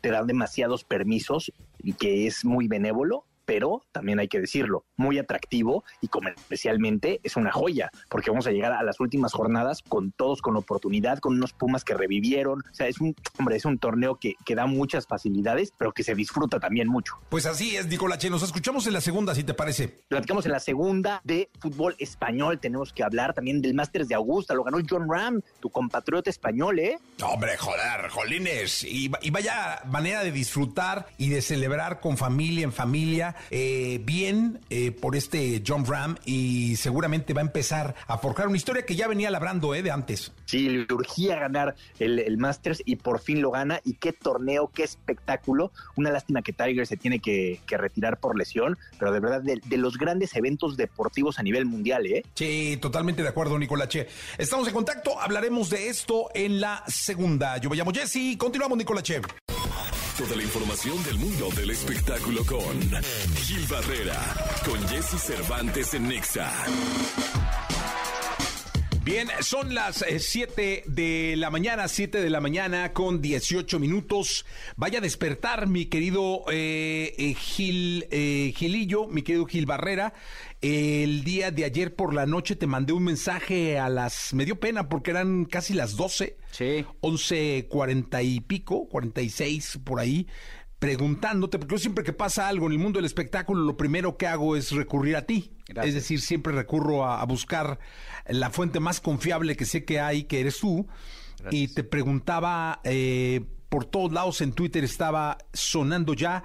te 0.00 0.10
da 0.10 0.31
demasiados 0.32 0.82
permisos 0.82 1.52
y 1.78 1.92
que 1.92 2.26
es 2.26 2.44
muy 2.44 2.66
benévolo, 2.66 3.26
pero 3.52 3.82
también 3.92 4.18
hay 4.18 4.28
que 4.28 4.40
decirlo, 4.40 4.86
muy 4.96 5.18
atractivo 5.18 5.84
y 6.00 6.08
comercialmente 6.08 7.20
es 7.22 7.36
una 7.36 7.52
joya, 7.52 7.90
porque 8.08 8.30
vamos 8.30 8.46
a 8.46 8.50
llegar 8.50 8.72
a 8.72 8.82
las 8.82 8.98
últimas 8.98 9.34
jornadas 9.34 9.82
con 9.86 10.10
todos 10.10 10.40
con 10.40 10.56
oportunidad, 10.56 11.18
con 11.18 11.34
unos 11.34 11.52
Pumas 11.52 11.84
que 11.84 11.92
revivieron. 11.92 12.60
O 12.60 12.74
sea, 12.74 12.88
es 12.88 12.98
un, 12.98 13.14
hombre, 13.38 13.56
es 13.56 13.66
un 13.66 13.78
torneo 13.78 14.16
que, 14.16 14.36
que 14.46 14.54
da 14.54 14.64
muchas 14.64 15.06
facilidades, 15.06 15.70
pero 15.76 15.92
que 15.92 16.02
se 16.02 16.14
disfruta 16.14 16.60
también 16.60 16.88
mucho. 16.88 17.16
Pues 17.28 17.44
así 17.44 17.76
es, 17.76 17.88
Nicolache. 17.88 18.30
Nos 18.30 18.42
escuchamos 18.42 18.86
en 18.86 18.94
la 18.94 19.02
segunda, 19.02 19.34
si 19.34 19.44
te 19.44 19.52
parece. 19.52 20.00
Platicamos 20.08 20.46
en 20.46 20.52
la 20.52 20.60
segunda 20.60 21.20
de 21.22 21.50
fútbol 21.60 21.94
español. 21.98 22.58
Tenemos 22.58 22.94
que 22.94 23.04
hablar 23.04 23.34
también 23.34 23.60
del 23.60 23.74
Masters 23.74 24.08
de 24.08 24.14
Augusta. 24.14 24.54
Lo 24.54 24.64
ganó 24.64 24.78
John 24.88 25.06
Ram, 25.10 25.42
tu 25.60 25.68
compatriota 25.68 26.30
español, 26.30 26.78
¿eh? 26.78 26.96
Hombre, 27.22 27.58
joder, 27.58 28.08
jolines. 28.08 28.82
Y, 28.84 29.10
y 29.20 29.30
vaya 29.30 29.82
manera 29.84 30.24
de 30.24 30.32
disfrutar 30.32 31.06
y 31.18 31.28
de 31.28 31.42
celebrar 31.42 32.00
con 32.00 32.16
familia, 32.16 32.64
en 32.64 32.72
familia, 32.72 33.36
eh, 33.50 34.00
bien 34.04 34.60
eh, 34.70 34.92
por 34.92 35.16
este 35.16 35.62
John 35.66 35.86
Ram. 35.86 36.16
Y 36.24 36.76
seguramente 36.76 37.34
va 37.34 37.40
a 37.40 37.44
empezar 37.44 37.94
a 38.06 38.18
forjar 38.18 38.48
una 38.48 38.56
historia 38.56 38.84
que 38.84 38.96
ya 38.96 39.08
venía 39.08 39.30
labrando, 39.30 39.74
¿eh? 39.74 39.82
De 39.82 39.90
antes. 39.90 40.32
Sí, 40.44 40.68
le 40.68 40.92
urgía 40.92 41.36
ganar 41.36 41.74
el, 41.98 42.18
el 42.18 42.38
Masters 42.38 42.82
y 42.84 42.96
por 42.96 43.20
fin 43.20 43.40
lo 43.40 43.50
gana. 43.50 43.80
Y 43.84 43.94
qué 43.94 44.12
torneo, 44.12 44.70
qué 44.72 44.84
espectáculo. 44.84 45.72
Una 45.96 46.10
lástima 46.10 46.42
que 46.42 46.52
Tiger 46.52 46.86
se 46.86 46.96
tiene 46.96 47.20
que, 47.20 47.60
que 47.66 47.76
retirar 47.76 48.18
por 48.18 48.36
lesión, 48.36 48.78
pero 48.98 49.12
de 49.12 49.20
verdad, 49.20 49.42
de, 49.42 49.60
de, 49.64 49.76
los 49.76 49.98
grandes 49.98 50.34
eventos 50.36 50.76
deportivos 50.76 51.38
a 51.38 51.42
nivel 51.42 51.66
mundial, 51.66 52.06
¿eh? 52.06 52.24
Sí, 52.34 52.78
totalmente 52.80 53.22
de 53.22 53.28
acuerdo, 53.28 53.58
Nicolache. 53.58 54.06
Estamos 54.38 54.68
en 54.68 54.74
contacto, 54.74 55.20
hablaremos 55.20 55.70
de 55.70 55.88
esto 55.88 56.28
en 56.34 56.60
la 56.60 56.84
segunda. 56.86 57.58
Yo 57.58 57.70
me 57.70 57.76
llamo 57.76 57.92
Jesse, 57.92 58.36
continuamos, 58.38 58.78
Nicolache. 58.78 59.20
Toda 60.16 60.36
la 60.36 60.42
información 60.42 61.02
del 61.04 61.18
mundo 61.18 61.48
del 61.56 61.70
espectáculo 61.70 62.44
con 62.44 62.78
Gil 63.34 63.66
Barrera, 63.66 64.20
con 64.64 64.78
Jesse 64.88 65.18
Cervantes 65.18 65.94
en 65.94 66.08
Nexa. 66.08 66.52
Bien, 69.04 69.28
son 69.40 69.74
las 69.74 70.04
7 70.16 70.84
de 70.86 71.34
la 71.36 71.50
mañana, 71.50 71.88
7 71.88 72.20
de 72.20 72.30
la 72.30 72.40
mañana 72.40 72.92
con 72.92 73.20
18 73.20 73.80
minutos. 73.80 74.44
Vaya 74.76 74.98
a 74.98 75.02
despertar, 75.02 75.66
mi 75.66 75.86
querido 75.86 76.44
eh, 76.52 77.12
eh, 77.18 77.34
Gil, 77.34 78.06
eh, 78.10 78.52
Gilillo, 78.56 79.08
mi 79.08 79.22
querido 79.22 79.46
Gil 79.46 79.66
Barrera. 79.66 80.12
El 80.62 81.24
día 81.24 81.50
de 81.50 81.64
ayer 81.64 81.94
por 81.94 82.14
la 82.14 82.24
noche 82.24 82.54
te 82.54 82.68
mandé 82.68 82.92
un 82.92 83.02
mensaje 83.02 83.80
a 83.80 83.88
las... 83.88 84.32
Me 84.32 84.44
dio 84.44 84.60
pena 84.60 84.88
porque 84.88 85.10
eran 85.10 85.44
casi 85.44 85.74
las 85.74 85.96
12. 85.96 86.36
Sí. 86.52 86.86
11.40 87.00 88.24
y 88.24 88.40
pico, 88.40 88.88
46 88.88 89.80
por 89.84 89.98
ahí 89.98 90.28
preguntándote, 90.78 91.60
porque 91.60 91.76
yo 91.76 91.78
siempre 91.78 92.02
que 92.02 92.12
pasa 92.12 92.48
algo 92.48 92.66
en 92.66 92.72
el 92.72 92.78
mundo 92.80 92.98
del 92.98 93.04
espectáculo, 93.04 93.62
lo 93.62 93.76
primero 93.76 94.16
que 94.16 94.26
hago 94.26 94.56
es 94.56 94.72
recurrir 94.72 95.14
a 95.14 95.22
ti. 95.22 95.52
Gracias. 95.68 95.86
Es 95.86 95.94
decir, 95.94 96.20
siempre 96.20 96.52
recurro 96.52 97.04
a, 97.04 97.20
a, 97.20 97.24
buscar 97.24 97.78
la 98.26 98.50
fuente 98.50 98.80
más 98.80 99.00
confiable 99.00 99.56
que 99.56 99.64
sé 99.64 99.84
que 99.84 100.00
hay, 100.00 100.24
que 100.24 100.40
eres 100.40 100.58
tú. 100.58 100.88
Gracias. 101.38 101.54
Y 101.54 101.68
te 101.68 101.84
preguntaba, 101.84 102.80
eh, 102.82 103.44
por 103.68 103.84
todos 103.84 104.12
lados 104.12 104.40
en 104.40 104.52
Twitter 104.52 104.84
estaba 104.84 105.38
sonando 105.52 106.14
ya 106.14 106.42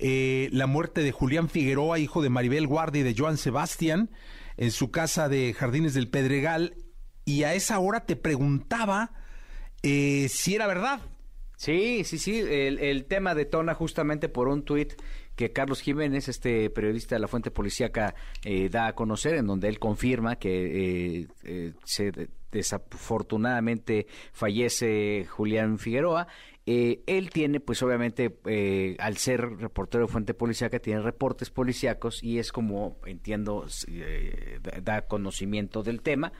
eh, 0.00 0.48
la 0.52 0.66
muerte 0.66 1.02
de 1.02 1.12
Julián 1.12 1.48
Figueroa, 1.48 1.98
hijo 1.98 2.22
de 2.22 2.30
Maribel 2.30 2.66
Guardia 2.66 3.00
y 3.00 3.04
de 3.04 3.14
Joan 3.16 3.36
Sebastián, 3.36 4.10
en 4.56 4.70
su 4.70 4.90
casa 4.90 5.28
de 5.28 5.52
Jardines 5.52 5.94
del 5.94 6.08
Pedregal. 6.08 6.74
Y 7.24 7.44
a 7.44 7.54
esa 7.54 7.78
hora 7.78 8.06
te 8.06 8.16
preguntaba 8.16 9.12
eh, 9.82 10.28
si 10.28 10.54
era 10.54 10.66
verdad. 10.66 11.00
Sí, 11.60 12.04
sí, 12.04 12.16
sí. 12.16 12.40
El, 12.40 13.04
tema 13.04 13.34
detona 13.34 13.74
justamente 13.74 14.30
por 14.30 14.48
un 14.48 14.64
tuit 14.64 14.94
que 15.36 15.52
Carlos 15.52 15.82
Jiménez, 15.82 16.26
este 16.28 16.70
periodista 16.70 17.16
de 17.16 17.20
la 17.20 17.28
fuente 17.28 17.50
policíaca, 17.50 18.14
eh, 18.42 18.70
da 18.70 18.86
a 18.86 18.94
conocer, 18.94 19.34
en 19.34 19.46
donde 19.46 19.68
él 19.68 19.78
confirma 19.78 20.36
que 20.36 21.20
eh, 21.20 21.28
eh, 21.44 21.72
se 21.84 22.30
desafortunadamente 22.50 24.06
fallece 24.32 25.26
Julián 25.28 25.78
Figueroa. 25.78 26.28
Él 26.66 27.30
tiene, 27.32 27.60
pues 27.60 27.82
obviamente, 27.82 28.36
al 28.98 29.16
ser 29.16 29.40
reportero 29.58 30.06
de 30.06 30.12
fuente 30.12 30.34
policíaca, 30.34 30.78
tiene 30.78 31.00
reportes 31.00 31.50
policíacos 31.50 32.22
y 32.22 32.38
es 32.38 32.52
como, 32.52 32.98
entiendo, 33.06 33.66
da 34.82 35.02
conocimiento 35.02 35.82
del 35.82 36.00
tema. 36.02 36.32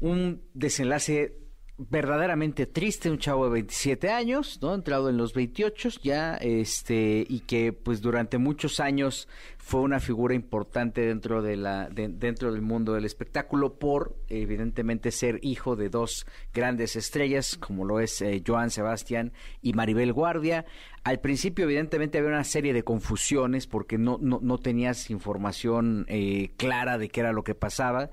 Un 0.00 0.42
desenlace 0.54 1.36
verdaderamente 1.76 2.66
triste, 2.66 3.10
un 3.10 3.18
chavo 3.18 3.46
de 3.46 3.52
27 3.54 4.08
años, 4.10 4.60
¿no? 4.62 4.74
Entrado 4.74 5.10
en 5.10 5.16
los 5.16 5.34
28 5.34 5.88
ya, 6.02 6.36
este, 6.36 7.26
y 7.28 7.40
que 7.40 7.72
pues 7.72 8.00
durante 8.00 8.38
muchos 8.38 8.78
años 8.78 9.28
fue 9.58 9.80
una 9.80 9.98
figura 9.98 10.34
importante 10.34 11.00
dentro 11.00 11.42
de 11.42 11.56
la, 11.56 11.88
de, 11.88 12.08
dentro 12.08 12.52
del 12.52 12.62
mundo 12.62 12.92
del 12.92 13.04
espectáculo 13.04 13.74
por 13.74 14.14
evidentemente 14.28 15.10
ser 15.10 15.40
hijo 15.42 15.74
de 15.74 15.88
dos 15.88 16.26
grandes 16.52 16.94
estrellas, 16.94 17.56
como 17.56 17.84
lo 17.84 17.98
es 17.98 18.22
eh, 18.22 18.42
Joan 18.46 18.70
Sebastián 18.70 19.32
y 19.60 19.72
Maribel 19.72 20.12
Guardia. 20.12 20.66
Al 21.02 21.18
principio, 21.18 21.64
evidentemente, 21.64 22.18
había 22.18 22.30
una 22.30 22.44
serie 22.44 22.72
de 22.72 22.84
confusiones 22.84 23.66
porque 23.66 23.98
no, 23.98 24.18
no, 24.20 24.38
no 24.40 24.58
tenías 24.58 25.10
información 25.10 26.06
eh, 26.08 26.52
clara 26.56 26.98
de 26.98 27.08
qué 27.08 27.20
era 27.20 27.32
lo 27.32 27.42
que 27.42 27.56
pasaba. 27.56 28.10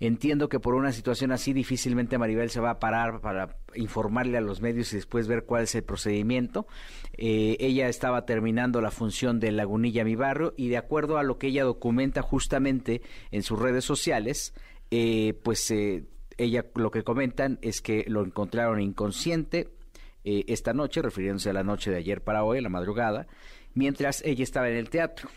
Entiendo 0.00 0.48
que 0.48 0.58
por 0.58 0.74
una 0.74 0.92
situación 0.92 1.30
así 1.30 1.52
difícilmente 1.52 2.18
Maribel 2.18 2.50
se 2.50 2.60
va 2.60 2.70
a 2.70 2.78
parar 2.80 3.20
para 3.20 3.58
informarle 3.74 4.38
a 4.38 4.40
los 4.40 4.60
medios 4.60 4.92
y 4.92 4.96
después 4.96 5.28
ver 5.28 5.44
cuál 5.44 5.64
es 5.64 5.74
el 5.74 5.84
procedimiento. 5.84 6.66
Eh, 7.18 7.58
ella 7.60 7.88
estaba 7.88 8.24
terminando 8.24 8.80
la 8.80 8.90
función 8.90 9.38
de 9.38 9.52
Lagunilla 9.52 10.04
Mi 10.04 10.16
Barrio 10.16 10.54
y 10.56 10.68
de 10.68 10.78
acuerdo 10.78 11.18
a 11.18 11.22
lo 11.22 11.38
que 11.38 11.48
ella 11.48 11.64
documenta 11.64 12.22
justamente 12.22 13.02
en 13.30 13.42
sus 13.42 13.58
redes 13.58 13.84
sociales, 13.84 14.54
eh, 14.90 15.34
pues 15.42 15.70
eh, 15.70 16.04
ella 16.38 16.64
lo 16.74 16.90
que 16.90 17.04
comentan 17.04 17.58
es 17.60 17.82
que 17.82 18.04
lo 18.08 18.24
encontraron 18.24 18.80
inconsciente 18.80 19.68
eh, 20.24 20.44
esta 20.48 20.72
noche, 20.74 21.02
refiriéndose 21.02 21.50
a 21.50 21.54
la 21.54 21.62
noche 21.62 21.90
de 21.90 21.98
ayer 21.98 22.22
para 22.22 22.44
hoy, 22.44 22.60
la 22.60 22.68
madrugada, 22.68 23.26
mientras 23.74 24.22
ella 24.24 24.42
estaba 24.42 24.68
en 24.68 24.76
el 24.76 24.90
teatro. 24.90 25.28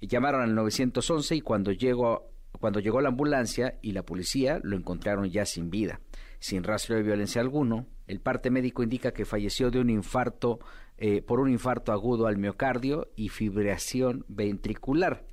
Llamaron 0.00 0.42
al 0.42 0.54
911 0.54 1.36
y 1.36 1.40
cuando 1.40 1.72
llegó 1.72 2.33
cuando 2.64 2.80
llegó 2.80 3.02
la 3.02 3.10
ambulancia 3.10 3.78
y 3.82 3.92
la 3.92 4.06
policía 4.06 4.58
lo 4.62 4.74
encontraron 4.74 5.28
ya 5.28 5.44
sin 5.44 5.68
vida, 5.68 6.00
sin 6.38 6.64
rastro 6.64 6.96
de 6.96 7.02
violencia 7.02 7.42
alguno. 7.42 7.84
El 8.06 8.20
parte 8.20 8.48
médico 8.48 8.82
indica 8.82 9.12
que 9.12 9.26
falleció 9.26 9.70
de 9.70 9.80
un 9.80 9.90
infarto 9.90 10.60
eh, 10.96 11.20
por 11.20 11.40
un 11.40 11.50
infarto 11.50 11.92
agudo 11.92 12.26
al 12.26 12.38
miocardio 12.38 13.08
y 13.16 13.28
fibrilación 13.28 14.24
ventricular. 14.28 15.26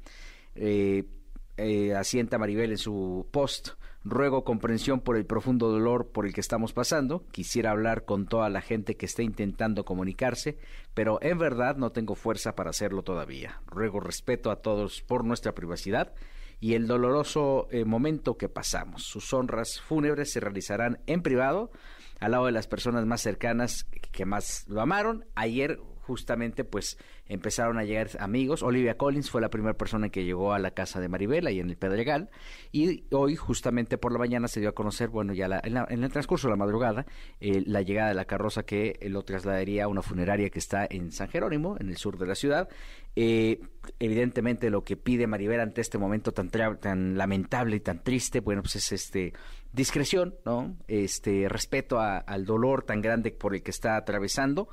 Eh, 0.56 1.06
eh, 1.56 1.96
asienta 1.96 2.38
Maribel 2.38 2.72
en 2.72 2.78
su 2.78 3.26
post. 3.32 3.76
Ruego 4.04 4.44
comprensión 4.44 5.00
por 5.00 5.16
el 5.16 5.26
profundo 5.26 5.70
dolor 5.72 6.10
por 6.12 6.26
el 6.26 6.34
que 6.34 6.42
estamos 6.42 6.74
pasando. 6.74 7.24
Quisiera 7.32 7.72
hablar 7.72 8.04
con 8.04 8.26
toda 8.26 8.50
la 8.50 8.60
gente 8.60 8.98
que 8.98 9.06
está 9.06 9.24
intentando 9.24 9.86
comunicarse, 9.86 10.58
pero 10.94 11.18
en 11.22 11.38
verdad 11.38 11.78
no 11.78 11.94
tengo 11.94 12.16
fuerza 12.16 12.56
para 12.56 12.72
hacerlo 12.72 13.04
todavía. 13.04 13.62
Ruego 13.68 14.02
respeto 14.02 14.52
a 14.52 14.58
todos 14.58 15.02
por 15.02 15.24
nuestra 15.24 15.54
privacidad 15.54 16.14
y 16.62 16.76
el 16.76 16.88
doloroso 16.88 17.68
eh, 17.72 17.84
momento 17.84 18.38
que 18.38 18.48
pasamos. 18.48 19.04
Sus 19.04 19.34
honras 19.34 19.82
fúnebres 19.82 20.32
se 20.32 20.40
realizarán 20.40 21.00
en 21.08 21.24
privado 21.24 21.72
al 22.20 22.32
lado 22.32 22.46
de 22.46 22.52
las 22.52 22.68
personas 22.68 23.06
más 23.06 23.22
cercanas 23.22 23.88
que 24.12 24.26
más 24.26 24.66
lo 24.68 24.80
amaron. 24.80 25.26
Ayer 25.34 25.80
justamente 26.12 26.66
pues 26.66 26.98
empezaron 27.26 27.80
a 27.80 27.86
llegar 27.86 28.10
amigos. 28.20 28.64
Olivia 28.64 28.98
Collins 28.98 29.30
fue 29.30 29.40
la 29.40 29.48
primera 29.48 29.76
persona 29.78 30.10
que 30.10 30.26
llegó 30.26 30.52
a 30.52 30.60
la 30.60 30.72
casa 30.72 31.00
de 31.00 31.08
Maribel 31.08 31.48
ahí 31.48 31.62
en 31.62 31.70
el 31.70 31.78
Pedregal 31.78 32.30
y 32.74 33.06
hoy 33.12 33.38
justamente 33.38 33.98
por 33.98 34.12
la 34.12 34.20
mañana 34.20 34.50
se 34.50 34.60
dio 34.60 34.68
a 34.68 34.74
conocer, 34.74 35.08
bueno 35.08 35.34
ya 35.34 35.48
la, 35.48 35.62
en, 35.64 35.76
la, 35.76 35.88
en, 35.90 36.04
el 36.04 36.12
transcurso 36.12 36.50
de 36.50 36.52
la 36.52 36.58
madrugada, 36.58 37.06
eh, 37.40 37.64
la 37.66 37.82
llegada 37.82 38.10
de 38.10 38.16
la 38.16 38.26
carroza 38.26 38.64
que 38.64 39.00
lo 39.04 39.24
trasladaría 39.24 39.86
a 39.86 39.88
una 39.88 40.02
funeraria 40.02 40.50
que 40.50 40.60
está 40.60 40.86
en 40.90 41.14
San 41.14 41.30
Jerónimo, 41.30 41.78
en 41.80 41.88
el 41.88 41.96
sur 41.96 42.18
de 42.18 42.28
la 42.28 42.36
ciudad. 42.36 42.68
Eh, 43.16 43.62
evidentemente 44.00 44.70
lo 44.70 44.84
que 44.84 44.98
pide 44.98 45.28
Maribel 45.28 45.62
ante 45.62 45.80
este 45.80 45.98
momento 45.98 46.34
tan, 46.34 46.50
tan 46.50 47.18
lamentable 47.18 47.78
y 47.78 47.80
tan 47.80 48.04
triste, 48.04 48.42
bueno 48.42 48.64
pues 48.64 48.76
es 48.76 48.92
este 48.92 49.32
discreción, 49.72 50.36
¿no? 50.46 50.76
Este 50.90 51.48
respeto 51.48 52.02
al 52.02 52.46
dolor 52.46 52.84
tan 52.84 53.02
grande 53.02 53.32
por 53.32 53.56
el 53.56 53.64
que 53.64 53.72
está 53.72 53.96
atravesando 53.96 54.68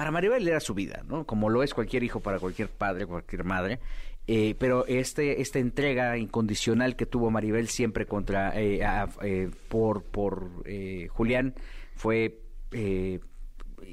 para 0.00 0.12
Maribel 0.12 0.48
era 0.48 0.60
su 0.60 0.72
vida, 0.72 1.04
¿no? 1.06 1.26
Como 1.26 1.50
lo 1.50 1.62
es 1.62 1.74
cualquier 1.74 2.04
hijo 2.04 2.20
para 2.20 2.38
cualquier 2.38 2.70
padre, 2.70 3.04
cualquier 3.04 3.44
madre. 3.44 3.80
Eh, 4.26 4.54
pero 4.58 4.86
este, 4.86 5.42
esta 5.42 5.58
entrega 5.58 6.16
incondicional 6.16 6.96
que 6.96 7.04
tuvo 7.04 7.30
Maribel 7.30 7.68
siempre 7.68 8.06
contra 8.06 8.58
eh, 8.58 8.80
eh, 9.22 9.50
por, 9.68 10.02
por 10.04 10.64
Julián 11.10 11.54
fue 11.96 12.40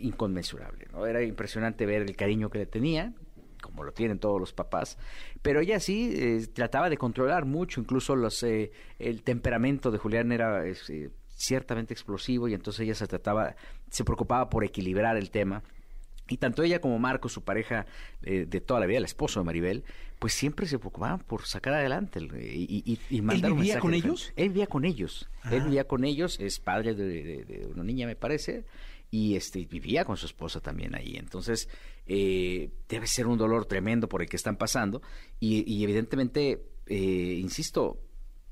inconmensurable. 0.01 0.87
¿no? 0.93 1.05
Era 1.05 1.21
impresionante 1.21 1.85
ver 1.85 2.03
el 2.03 2.15
cariño 2.15 2.49
que 2.49 2.59
le 2.59 2.67
tenía, 2.67 3.13
como 3.61 3.83
lo 3.83 3.91
tienen 3.91 4.17
todos 4.17 4.39
los 4.39 4.53
papás, 4.53 4.97
pero 5.41 5.59
ella 5.59 5.77
sí 5.81 6.13
eh, 6.15 6.47
trataba 6.53 6.89
de 6.89 6.95
controlar 6.95 7.43
mucho, 7.43 7.81
incluso 7.81 8.15
los 8.15 8.43
eh, 8.43 8.71
el 8.97 9.23
temperamento 9.23 9.91
de 9.91 9.97
Julián 9.97 10.31
era 10.31 10.65
eh, 10.65 11.09
ciertamente 11.27 11.93
explosivo 11.93 12.47
y 12.47 12.53
entonces 12.53 12.79
ella 12.79 12.95
se 12.95 13.07
trataba, 13.07 13.57
se 13.89 14.05
preocupaba 14.05 14.49
por 14.49 14.63
equilibrar 14.63 15.17
el 15.17 15.31
tema 15.31 15.63
Y 16.29 16.37
tanto 16.37 16.63
ella 16.63 16.79
como 16.81 16.99
Marco, 16.99 17.29
su 17.29 17.41
pareja 17.43 17.85
eh, 18.23 18.45
de 18.47 18.61
toda 18.61 18.79
la 18.79 18.85
vida, 18.85 18.97
el 18.97 19.05
esposo 19.05 19.39
de 19.39 19.45
Maribel, 19.45 19.83
pues 20.19 20.33
siempre 20.33 20.65
se 20.67 20.79
preocupaban 20.79 21.19
por 21.19 21.45
sacar 21.45 21.73
adelante 21.73 22.19
el- 22.19 22.31
y, 22.43 22.83
y, 22.85 22.99
y 23.15 23.21
mandar 23.21 23.51
¿Él 23.51 23.57
vivía 23.57 23.79
con 23.79 23.93
ellos? 23.93 24.33
Él 24.35 24.49
vivía 24.49 24.67
con 24.67 24.85
ellos. 24.85 25.29
Él 25.51 25.61
Ah. 25.61 25.65
vivía 25.65 25.83
con 25.87 26.03
ellos, 26.03 26.39
es 26.39 26.59
padre 26.59 26.95
de, 26.95 27.05
de- 27.23 27.43
de 27.45 27.65
una 27.67 27.83
niña, 27.83 28.07
me 28.07 28.15
parece, 28.15 28.65
y 29.11 29.35
este 29.35 29.63
vivía 29.65 30.03
con 30.05 30.17
su 30.17 30.25
esposa 30.25 30.59
también 30.59 30.95
ahí. 30.95 31.15
Entonces, 31.15 31.69
eh, 32.07 32.71
debe 32.89 33.07
ser 33.07 33.27
un 33.27 33.37
dolor 33.37 33.65
tremendo 33.65 34.09
por 34.09 34.21
el 34.21 34.27
que 34.29 34.35
están 34.37 34.57
pasando. 34.57 35.01
Y, 35.39 35.63
y 35.71 35.83
evidentemente, 35.83 36.63
eh, 36.87 37.37
insisto, 37.39 37.99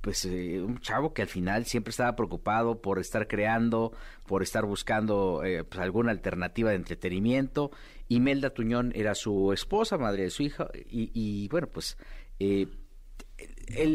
pues 0.06 0.24
eh, 0.26 0.62
un 0.62 0.80
chavo 0.82 1.16
que 1.16 1.24
al 1.24 1.28
final 1.28 1.66
siempre 1.66 1.90
estaba 1.90 2.16
preocupado 2.16 2.80
por 2.80 3.00
estar 3.00 3.28
creando, 3.28 3.92
por 4.28 4.44
estar 4.44 4.64
buscando 4.64 5.44
eh, 5.44 5.64
pues, 5.64 5.82
alguna 5.82 6.12
alternativa 6.12 6.70
de 6.70 6.76
entretenimiento. 6.76 7.72
Imelda 8.08 8.52
Tuñón 8.52 8.92
era 8.94 9.16
su 9.16 9.52
esposa, 9.52 9.98
madre 9.98 10.22
de 10.22 10.30
su 10.30 10.44
hija, 10.44 10.70
y, 10.92 11.10
y, 11.16 11.48
bueno, 11.48 11.66
pues 11.74 11.98
eh, 12.40 12.68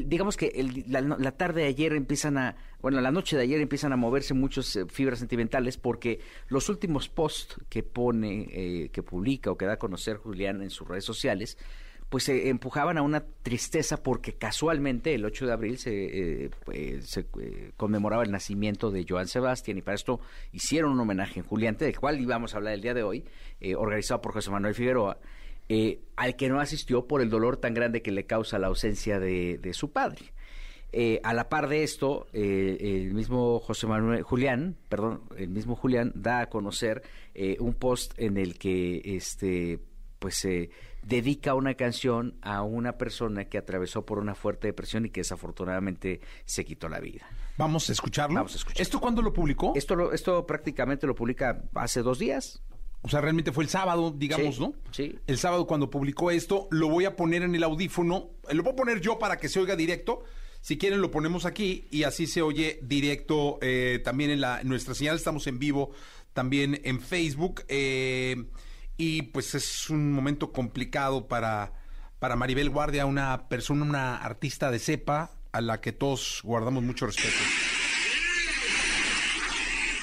digamos 0.04 0.36
que 0.36 0.48
el- 0.48 0.84
la, 0.88 1.00
la 1.00 1.30
tarde 1.36 1.62
de 1.62 1.68
ayer 1.68 1.92
empiezan 1.92 2.36
a, 2.38 2.56
bueno, 2.82 3.00
la 3.00 3.12
noche 3.12 3.36
de 3.36 3.44
ayer 3.44 3.60
empiezan 3.60 3.92
a 3.92 3.96
moverse 3.96 4.34
muchas 4.34 4.74
eh, 4.74 4.86
fibras 4.88 5.20
sentimentales 5.20 5.76
porque 5.76 6.18
los 6.48 6.68
últimos 6.68 7.08
posts 7.08 7.56
que 7.68 7.84
pone, 7.84 8.48
eh, 8.50 8.88
que 8.90 9.04
publica 9.04 9.52
o 9.52 9.56
que 9.56 9.66
da 9.66 9.74
a 9.74 9.78
conocer 9.78 10.16
Julián 10.16 10.60
en 10.60 10.70
sus 10.70 10.88
redes 10.88 11.04
sociales, 11.04 11.56
pues 12.10 12.24
se 12.24 12.50
empujaban 12.50 12.98
a 12.98 13.02
una 13.02 13.24
tristeza 13.42 14.02
porque 14.02 14.34
casualmente 14.34 15.14
el 15.14 15.24
8 15.24 15.46
de 15.46 15.52
abril 15.52 15.78
se, 15.78 16.44
eh, 16.44 16.50
pues, 16.64 17.16
eh, 17.16 17.72
conmemoraba 17.78 18.22
el 18.22 18.30
nacimiento 18.30 18.90
de 18.90 19.06
Joan 19.08 19.28
Sebastián 19.28 19.78
y 19.78 19.82
para 19.82 19.94
esto 19.94 20.20
hicieron 20.52 20.92
un 20.92 21.00
homenaje 21.00 21.40
en 21.40 21.46
Juliante, 21.46 21.86
del 21.86 21.98
cual 21.98 22.20
íbamos 22.20 22.52
a 22.52 22.58
hablar 22.58 22.74
el 22.74 22.82
día 22.82 22.92
de 22.92 23.04
hoy, 23.04 23.24
eh, 23.60 23.74
organizado 23.74 24.20
por 24.20 24.32
José 24.32 24.50
Manuel 24.50 24.74
Figueroa, 24.74 25.18
eh, 25.72 26.00
al 26.16 26.34
que 26.34 26.48
no 26.48 26.58
asistió 26.58 27.06
por 27.06 27.22
el 27.22 27.30
dolor 27.30 27.56
tan 27.56 27.74
grande 27.74 28.02
que 28.02 28.10
le 28.10 28.26
causa 28.26 28.58
la 28.58 28.66
ausencia 28.66 29.20
de, 29.20 29.70
su 29.72 29.92
padre. 29.92 30.32
Eh, 30.90 31.20
a 31.22 31.32
la 31.32 31.48
par 31.48 31.68
de 31.68 31.84
esto, 31.84 32.26
eh, 32.32 32.76
el 32.80 33.14
mismo 33.14 33.60
José 33.60 33.86
Manuel 33.86 34.24
Julián, 34.24 34.76
perdón, 34.88 35.22
el 35.36 35.48
mismo 35.48 35.76
Julián 35.76 36.10
da 36.16 36.40
a 36.40 36.48
conocer 36.48 37.02
eh, 37.36 37.56
un 37.60 37.74
post 37.74 38.14
en 38.18 38.36
el 38.36 38.58
que 38.58 39.00
este 39.04 39.78
pues 40.18 40.46
dedica 41.02 41.54
una 41.54 41.74
canción 41.74 42.36
a 42.42 42.62
una 42.62 42.98
persona 42.98 43.46
que 43.46 43.58
atravesó 43.58 44.04
por 44.04 44.18
una 44.18 44.34
fuerte 44.34 44.66
depresión 44.68 45.06
y 45.06 45.10
que 45.10 45.20
desafortunadamente 45.20 46.20
se 46.44 46.64
quitó 46.64 46.88
la 46.88 47.00
vida. 47.00 47.26
Vamos 47.56 47.88
a 47.88 47.92
escucharlo. 47.92 48.34
Vamos 48.36 48.52
a 48.54 48.56
escucharlo. 48.56 48.82
¿Esto 48.82 49.00
cuándo 49.00 49.22
lo 49.22 49.32
publicó? 49.32 49.72
Esto 49.76 49.94
lo, 49.96 50.12
esto 50.12 50.46
prácticamente 50.46 51.06
lo 51.06 51.14
publica 51.14 51.62
hace 51.74 52.02
dos 52.02 52.18
días. 52.18 52.62
O 53.02 53.08
sea, 53.08 53.22
realmente 53.22 53.50
fue 53.50 53.64
el 53.64 53.70
sábado, 53.70 54.10
digamos, 54.14 54.56
Sí, 54.56 54.60
¿no? 54.60 54.74
sí. 54.90 55.18
El 55.26 55.38
sábado 55.38 55.66
cuando 55.66 55.88
publicó 55.88 56.30
esto, 56.30 56.68
lo 56.70 56.88
voy 56.88 57.06
a 57.06 57.16
poner 57.16 57.42
en 57.42 57.54
el 57.54 57.62
audífono. 57.62 58.28
eh, 58.48 58.54
Lo 58.54 58.62
voy 58.62 58.72
a 58.74 58.76
poner 58.76 59.00
yo 59.00 59.18
para 59.18 59.38
que 59.38 59.48
se 59.48 59.58
oiga 59.58 59.74
directo. 59.74 60.22
Si 60.60 60.76
quieren, 60.76 61.00
lo 61.00 61.10
ponemos 61.10 61.46
aquí 61.46 61.88
y 61.90 62.02
así 62.02 62.26
se 62.26 62.42
oye 62.42 62.78
directo 62.82 63.58
eh, 63.62 64.02
también 64.04 64.30
en, 64.30 64.42
la, 64.42 64.60
en 64.60 64.68
nuestra 64.68 64.94
señal. 64.94 65.16
Estamos 65.16 65.46
en 65.46 65.58
vivo 65.58 65.92
también 66.34 66.78
en 66.84 67.00
Facebook. 67.00 67.64
eh, 67.68 68.44
y 69.00 69.22
pues 69.22 69.54
es 69.54 69.88
un 69.88 70.12
momento 70.12 70.52
complicado 70.52 71.26
para, 71.26 71.72
para 72.18 72.36
Maribel 72.36 72.68
Guardia, 72.68 73.06
una 73.06 73.48
persona, 73.48 73.84
una 73.84 74.16
artista 74.16 74.70
de 74.70 74.78
cepa 74.78 75.30
a 75.52 75.60
la 75.62 75.80
que 75.80 75.92
todos 75.92 76.40
guardamos 76.44 76.82
mucho 76.82 77.06
respeto. 77.06 77.34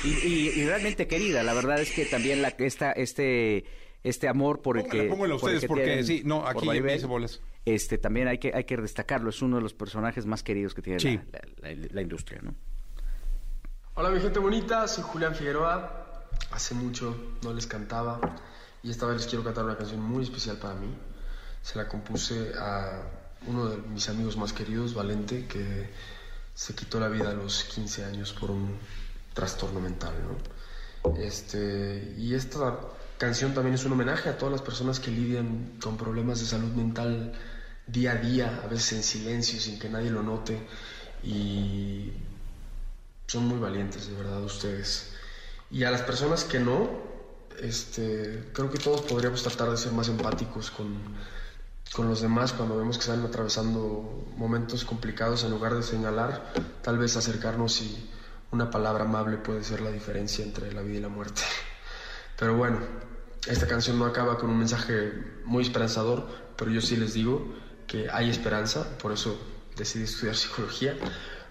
Y, 0.03 0.09
y- 0.27 0.49
y 0.61 0.65
realmente 0.65 1.07
querida, 1.07 1.43
la 1.43 1.53
verdad 1.53 1.79
es 1.79 1.91
que 1.91 2.05
también 2.05 2.41
la, 2.41 2.49
esta, 2.59 2.91
este, 2.91 3.65
este 4.03 4.27
amor 4.27 4.61
por 4.61 4.77
el 4.77 4.83
Póngala, 4.83 5.03
que... 5.03 5.09
póngala 5.09 5.37
por 5.37 5.49
el 5.49 5.55
ustedes, 5.57 5.61
que 5.61 5.67
porque 5.67 5.83
tienen 5.83 6.05
sí, 6.05 6.21
no, 6.23 6.47
aquí 6.47 6.65
Maribel, 6.65 6.97
hice 6.97 7.05
bolas. 7.07 7.41
Este, 7.65 7.97
también 7.97 8.27
hay 8.27 8.37
que, 8.37 8.51
hay 8.53 8.63
que 8.63 8.77
destacarlo, 8.77 9.29
es 9.29 9.41
uno 9.41 9.57
de 9.57 9.63
los 9.63 9.73
personajes 9.73 10.25
más 10.25 10.43
queridos 10.43 10.73
que 10.73 10.81
tiene 10.81 10.99
Sí. 10.99 11.19
la, 11.61 11.69
la- 11.69 11.87
la 11.91 12.01
industria, 12.01 12.41
¿no? 12.41 12.55
Hola 13.95 14.09
mi 14.11 14.19
gente 14.21 14.39
bonita, 14.39 14.87
soy 14.87 15.03
Julián 15.03 15.35
Figueroa. 15.35 16.03
Hace 16.51 16.75
mucho 16.75 17.35
no 17.43 17.53
les 17.53 17.65
cantaba 17.65 18.19
y 18.83 18.91
esta 18.91 19.05
vez 19.05 19.17
les 19.17 19.27
quiero 19.27 19.43
cantar 19.43 19.65
una 19.65 19.77
canción 19.77 20.01
muy 20.01 20.23
especial 20.23 20.57
para 20.57 20.75
mí. 20.75 20.93
Se 21.61 21.77
la 21.77 21.87
compuse 21.87 22.53
a 22.57 23.01
uno 23.47 23.69
de 23.69 23.77
mis 23.77 24.07
amigos 24.09 24.37
más 24.37 24.53
queridos, 24.53 24.93
Valente, 24.93 25.47
que 25.47 25.89
se 26.53 26.73
quitó 26.73 26.99
la 26.99 27.07
vida 27.07 27.29
a 27.29 27.33
los 27.33 27.63
15 27.65 28.05
años 28.05 28.33
por 28.33 28.51
un 28.51 28.77
trastorno 29.33 29.79
mental, 29.79 30.13
¿no? 30.23 31.17
Este, 31.17 32.15
y 32.17 32.33
esta 32.33 32.79
canción 33.17 33.53
también 33.53 33.75
es 33.75 33.85
un 33.85 33.93
homenaje 33.93 34.29
a 34.29 34.37
todas 34.37 34.51
las 34.51 34.61
personas 34.61 34.99
que 34.99 35.11
lidian 35.11 35.77
con 35.81 35.97
problemas 35.97 36.39
de 36.39 36.45
salud 36.45 36.71
mental 36.73 37.33
día 37.85 38.13
a 38.13 38.15
día, 38.15 38.61
a 38.63 38.67
veces 38.67 38.93
en 38.93 39.03
silencio, 39.03 39.59
sin 39.59 39.79
que 39.79 39.89
nadie 39.89 40.09
lo 40.09 40.23
note. 40.23 40.59
Y 41.23 42.11
son 43.27 43.47
muy 43.47 43.59
valientes, 43.59 44.07
de 44.07 44.15
verdad, 44.15 44.41
ustedes. 44.43 45.13
Y 45.71 45.83
a 45.83 45.91
las 45.91 46.01
personas 46.01 46.43
que 46.43 46.59
no, 46.59 46.89
este, 47.61 48.49
creo 48.53 48.69
que 48.69 48.77
todos 48.77 49.01
podríamos 49.01 49.43
tratar 49.43 49.69
de 49.69 49.77
ser 49.77 49.91
más 49.91 50.07
empáticos 50.09 50.71
con, 50.71 50.97
con 51.93 52.07
los 52.07 52.21
demás 52.21 52.53
cuando 52.53 52.77
vemos 52.77 52.97
que 52.97 53.01
están 53.01 53.23
atravesando 53.25 54.25
momentos 54.35 54.85
complicados 54.85 55.43
en 55.43 55.51
lugar 55.51 55.75
de 55.75 55.83
señalar, 55.83 56.53
tal 56.81 56.97
vez 56.97 57.15
acercarnos 57.17 57.81
y 57.81 58.09
una 58.51 58.69
palabra 58.69 59.03
amable 59.03 59.37
puede 59.37 59.63
ser 59.63 59.81
la 59.81 59.91
diferencia 59.91 60.43
entre 60.43 60.71
la 60.71 60.81
vida 60.81 60.97
y 60.97 61.01
la 61.01 61.09
muerte. 61.09 61.41
Pero 62.37 62.55
bueno, 62.55 62.79
esta 63.47 63.67
canción 63.67 63.97
no 63.97 64.05
acaba 64.05 64.37
con 64.37 64.49
un 64.49 64.59
mensaje 64.59 65.11
muy 65.45 65.63
esperanzador, 65.63 66.27
pero 66.55 66.71
yo 66.71 66.81
sí 66.81 66.95
les 66.97 67.13
digo 67.13 67.55
que 67.87 68.09
hay 68.11 68.29
esperanza, 68.29 68.97
por 68.99 69.11
eso 69.11 69.39
decidí 69.75 70.03
estudiar 70.03 70.35
psicología, 70.35 70.95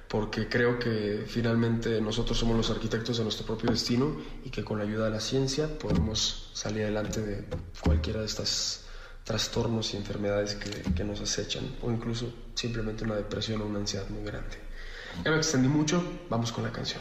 porque 0.08 0.48
creo 0.48 0.78
que 0.78 1.24
finalmente 1.26 2.00
nosotros 2.00 2.38
somos 2.38 2.56
los 2.56 2.70
arquitectos 2.70 3.18
de 3.18 3.24
nuestro 3.24 3.44
propio 3.46 3.70
destino 3.70 4.16
y 4.44 4.50
que 4.50 4.64
con 4.64 4.78
la 4.78 4.84
ayuda 4.84 5.06
de 5.06 5.10
la 5.10 5.20
ciencia 5.20 5.78
podemos 5.78 6.50
salir 6.54 6.84
adelante 6.84 7.20
de 7.20 7.44
cualquiera 7.80 8.20
de 8.20 8.26
estos 8.26 8.82
trastornos 9.24 9.92
y 9.92 9.96
enfermedades 9.96 10.54
que, 10.54 10.70
que 10.94 11.02
nos 11.02 11.20
acechan, 11.20 11.64
o 11.82 11.90
incluso 11.90 12.32
simplemente 12.54 13.04
una 13.04 13.16
depresión 13.16 13.60
o 13.60 13.66
una 13.66 13.80
ansiedad 13.80 14.08
muy 14.08 14.22
grande. 14.24 14.56
Ya 15.24 15.30
me 15.32 15.38
extendí 15.38 15.68
mucho, 15.68 16.02
vamos 16.30 16.52
con 16.52 16.62
la 16.62 16.70
canción. 16.70 17.00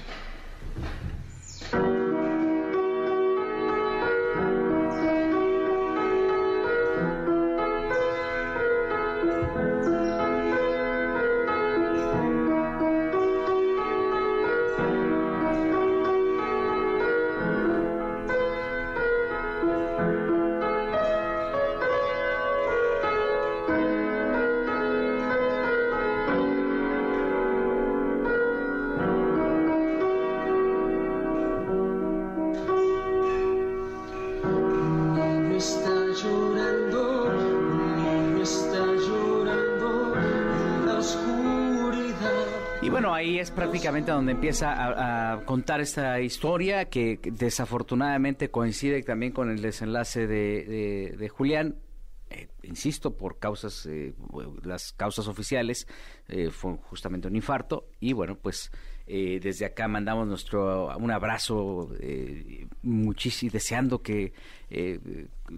Ahí 43.76 43.80
es 43.80 43.84
prácticamente 43.84 44.12
donde 44.12 44.32
empieza 44.32 44.72
a, 44.74 45.34
a 45.34 45.46
contar 45.46 45.82
esta 45.82 46.20
historia 46.22 46.86
que 46.86 47.20
desafortunadamente 47.24 48.50
coincide 48.50 49.02
también 49.04 49.32
con 49.32 49.50
el 49.50 49.62
desenlace 49.62 50.28
de, 50.28 50.64
de- 50.66 51.16
de 51.18 51.30
Julián. 51.30 51.76
Insisto, 52.76 53.16
por 53.16 53.40
causas, 53.40 53.86
eh, 53.86 54.14
las 54.64 54.92
causas 54.92 55.30
oficiales, 55.30 55.88
eh, 56.28 56.50
fue 56.52 56.76
justamente 56.90 57.30
un 57.30 57.36
infarto. 57.38 57.88
Y 58.02 58.12
bueno, 58.12 58.36
pues 58.36 58.70
eh, 59.08 59.40
desde 59.42 59.66
acá 59.66 59.88
mandamos 59.88 60.28
nuestro 60.28 60.94
un 60.98 61.12
abrazo, 61.12 61.90
eh, 62.00 62.68
muchísimo, 62.82 63.52
deseando 63.52 64.02
que 64.02 64.34
eh, 64.70 65.00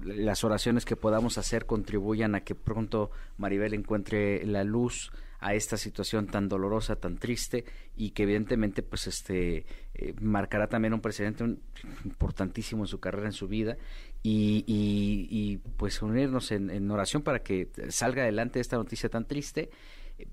las 0.03 0.43
oraciones 0.43 0.83
que 0.83 0.97
podamos 0.97 1.37
hacer 1.37 1.65
contribuyan 1.65 2.35
a 2.35 2.41
que 2.41 2.55
pronto 2.55 3.09
Maribel 3.37 3.73
encuentre 3.73 4.45
la 4.45 4.65
luz 4.65 5.11
a 5.39 5.53
esta 5.53 5.77
situación 5.77 6.27
tan 6.27 6.49
dolorosa, 6.49 6.97
tan 6.97 7.17
triste 7.17 7.63
y 7.95 8.09
que 8.09 8.23
evidentemente 8.23 8.83
pues 8.83 9.07
este 9.07 9.65
marcará 10.19 10.67
también 10.67 10.93
un 10.93 10.99
precedente 10.99 11.43
importantísimo 12.03 12.83
en 12.83 12.87
su 12.87 12.99
carrera, 12.99 13.27
en 13.27 13.33
su 13.33 13.47
vida 13.47 13.77
y, 14.23 14.63
y- 14.67 15.27
y, 15.29 15.57
pues 15.77 16.01
unirnos 16.01 16.51
en, 16.51 16.91
oración 16.91 17.21
para 17.21 17.39
que 17.39 17.69
salga 17.89 18.23
adelante 18.23 18.59
esta 18.59 18.75
noticia 18.77 19.09
tan 19.09 19.25
triste 19.25 19.69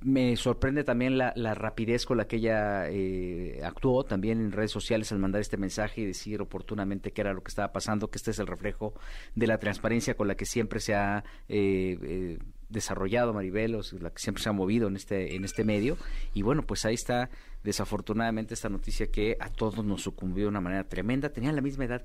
Me 0.01 0.35
sorprende 0.37 0.83
también 0.83 1.19
la, 1.19 1.33
rapidez 1.55 2.07
con 2.07 2.17
la 2.17 2.27
que 2.27 2.37
ella 2.37 2.89
eh, 2.89 3.61
actuó 3.63 4.05
también 4.05 4.41
en 4.41 4.51
redes 4.53 4.71
sociales 4.71 5.13
al 5.13 5.19
mandar 5.19 5.43
este 5.43 5.59
mensaje 5.59 6.01
y 6.01 6.07
decir 6.07 6.41
oportunamente 6.41 7.13
qué 7.13 7.21
era 7.21 7.35
lo 7.35 7.43
que 7.43 7.51
estaba 7.51 7.71
pasando, 7.73 8.09
que 8.11 8.17
este 8.17 8.31
es 8.31 8.39
el 8.39 8.47
reflejo 8.47 8.95
de 9.35 9.47
la 9.47 9.59
transparencia 9.59 10.15
con 10.17 10.27
la 10.27 10.37
que 10.37 10.47
siempre 10.47 10.81
se 10.81 10.95
ha 10.95 11.23
eh, 11.49 11.99
eh, 12.03 12.39
desarrollado 12.71 13.35
Maribel, 13.35 13.75
o 13.75 13.83
la 14.01 14.09
que 14.11 14.23
siempre 14.23 14.43
se 14.43 14.49
ha 14.49 14.53
movido 14.53 14.89
en 14.89 14.97
este, 14.97 15.37
en 15.37 15.45
este 15.45 15.65
medio. 15.65 15.99
Y 16.33 16.41
bueno, 16.43 16.63
pues 16.67 16.87
ahí 16.87 16.95
está 16.95 17.29
desafortunadamente 17.63 18.55
esta 18.55 18.71
noticia 18.71 19.09
que 19.11 19.37
a 19.39 19.51
todos 19.51 19.85
nos 19.85 20.03
sucumbió 20.03 20.45
de 20.45 20.49
una 20.49 20.61
manera 20.63 20.85
tremenda. 20.89 21.29
Tenían 21.29 21.55
la 21.57 21.63
misma 21.63 21.85
edad 21.85 22.03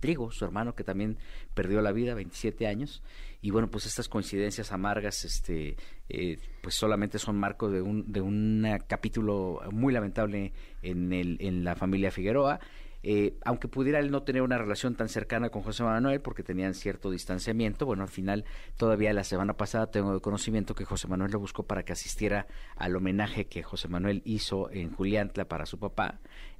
Trigo, 0.00 0.30
su 0.30 0.44
hermano, 0.44 0.74
que 0.74 0.84
también 0.84 1.18
perdió 1.54 1.80
la 1.80 1.92
vida, 1.92 2.14
27 2.14 2.66
años. 2.66 3.02
Y 3.40 3.50
bueno, 3.50 3.70
pues 3.70 3.86
estas 3.86 4.08
coincidencias 4.08 4.72
amargas, 4.72 5.24
este, 5.24 5.76
eh, 6.08 6.38
pues 6.62 6.74
solamente 6.74 7.18
son 7.18 7.36
marco 7.36 7.70
de 7.70 7.80
un, 7.80 8.10
de 8.10 8.20
un 8.20 8.66
capítulo 8.86 9.60
muy 9.70 9.92
lamentable 9.92 10.52
en, 10.82 11.12
el, 11.12 11.36
en 11.40 11.64
la 11.64 11.76
familia 11.76 12.10
Figueroa. 12.10 12.60
Eh, 13.04 13.38
aunque 13.44 13.68
pudiera 13.68 14.00
él 14.00 14.10
no 14.10 14.24
tener 14.24 14.42
una 14.42 14.58
relación 14.58 14.96
tan 14.96 15.08
cercana 15.08 15.50
con 15.50 15.62
José 15.62 15.84
Manuel 15.84 16.20
porque 16.20 16.42
tenían 16.42 16.74
cierto 16.74 17.12
distanciamiento, 17.12 17.86
bueno, 17.86 18.02
al 18.02 18.08
final 18.08 18.44
todavía 18.76 19.12
la 19.12 19.22
semana 19.22 19.54
pasada 19.54 19.90
tengo 19.90 20.12
de 20.14 20.20
conocimiento 20.20 20.74
que 20.74 20.84
José 20.84 21.06
Manuel 21.06 21.30
lo 21.30 21.38
buscó 21.38 21.62
para 21.62 21.84
que 21.84 21.92
asistiera 21.92 22.48
al 22.76 22.96
homenaje 22.96 23.46
que 23.46 23.62
José 23.62 23.86
Manuel 23.86 24.20
hizo 24.24 24.68
en 24.72 24.92
Juliantla 24.92 25.44
para 25.44 25.64
su 25.64 25.78
papá 25.78 26.18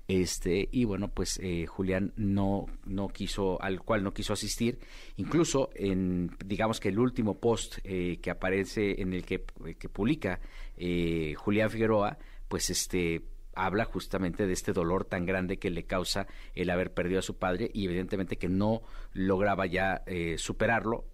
este 0.09 0.71
y 0.73 0.87
bueno 0.87 1.09
pues 1.09 1.39
eh, 1.43 1.67
Julián 1.67 2.15
no 2.17 2.65
no 2.87 3.09
quiso 3.09 3.61
al 3.63 3.83
cual 3.83 4.03
no 4.03 4.15
quiso 4.15 4.33
asistir. 4.33 4.81
Incluso 5.17 5.69
en 5.75 6.31
digamos 6.45 6.81
que 6.81 6.89
el 6.89 6.99
último 6.99 7.39
post 7.39 7.79
eh, 7.85 8.19
que 8.23 8.31
aparece 8.31 9.03
en 9.03 9.13
el 9.13 9.25
que, 9.25 9.45
que 9.79 9.89
publica 9.91 10.41
eh, 10.79 11.35
Julián 11.37 11.71
Figueroa 11.71 12.19
pues 12.49 12.71
este 12.71 13.23
habla 13.55 13.85
justamente 13.85 14.47
de 14.47 14.53
este 14.55 14.73
dolor 14.73 15.05
tan 15.05 15.27
grande 15.27 15.59
que 15.59 15.71
le 15.71 15.85
causa 15.85 16.27
el 16.55 16.71
haber 16.71 16.95
perdido 16.95 17.19
a 17.19 17.23
su 17.23 17.37
padre 17.37 17.71
y 17.75 17.85
evidentemente 17.85 18.39
que 18.39 18.49
no 18.49 18.83
lograba 19.13 19.67
ya 19.67 20.05
superarlo 20.37 21.05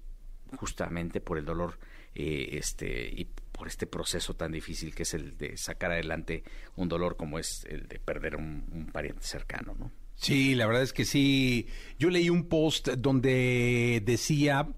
justamente 0.57 1.21
por 1.23 1.39
el 1.39 1.47
dolor 1.47 1.79
este 2.15 3.09
y 3.09 3.29
por 3.57 3.69
este 3.69 3.87
proceso 3.87 4.35
tan 4.35 4.53
difícil 4.53 4.95
que 4.95 5.05
es 5.05 5.15
el 5.15 5.39
de 5.39 5.57
sacar 5.57 5.93
adelante 5.93 6.43
un 6.75 6.89
dolor 6.89 7.17
como 7.17 7.39
es 7.39 7.65
el 7.71 7.87
de 7.87 8.01
perder 8.01 8.37
un, 8.37 8.67
un 8.73 8.87
pariente 8.87 9.25
cercano, 9.25 9.75
¿no? 9.79 9.93
Sí, 10.17 10.55
la 10.55 10.67
verdad 10.67 10.83
es 10.83 10.93
que 10.93 11.05
sí. 11.05 11.69
Yo 11.99 12.11
leí 12.11 12.31
un 12.31 12.49
post 12.49 12.89
donde 12.89 14.03
decía 14.05 14.69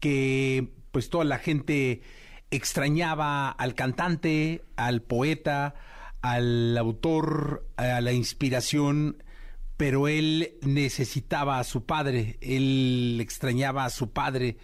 que 0.00 0.72
pues 0.92 1.10
toda 1.10 1.24
la 1.24 1.38
gente 1.38 2.02
extrañaba 2.50 3.50
al 3.50 3.74
cantante, 3.74 4.64
al 4.76 5.02
poeta, 5.02 5.74
al 6.22 6.76
autor, 6.78 7.68
a 7.76 8.00
la 8.00 8.12
inspiración, 8.12 9.22
pero 9.76 10.08
él 10.08 10.56
necesitaba 10.62 11.58
a 11.58 11.64
su 11.64 11.84
padre, 11.84 12.38
él 12.40 13.18
extrañaba 13.20 13.84
a 13.84 13.90
su 13.90 14.12
padre 14.12 14.56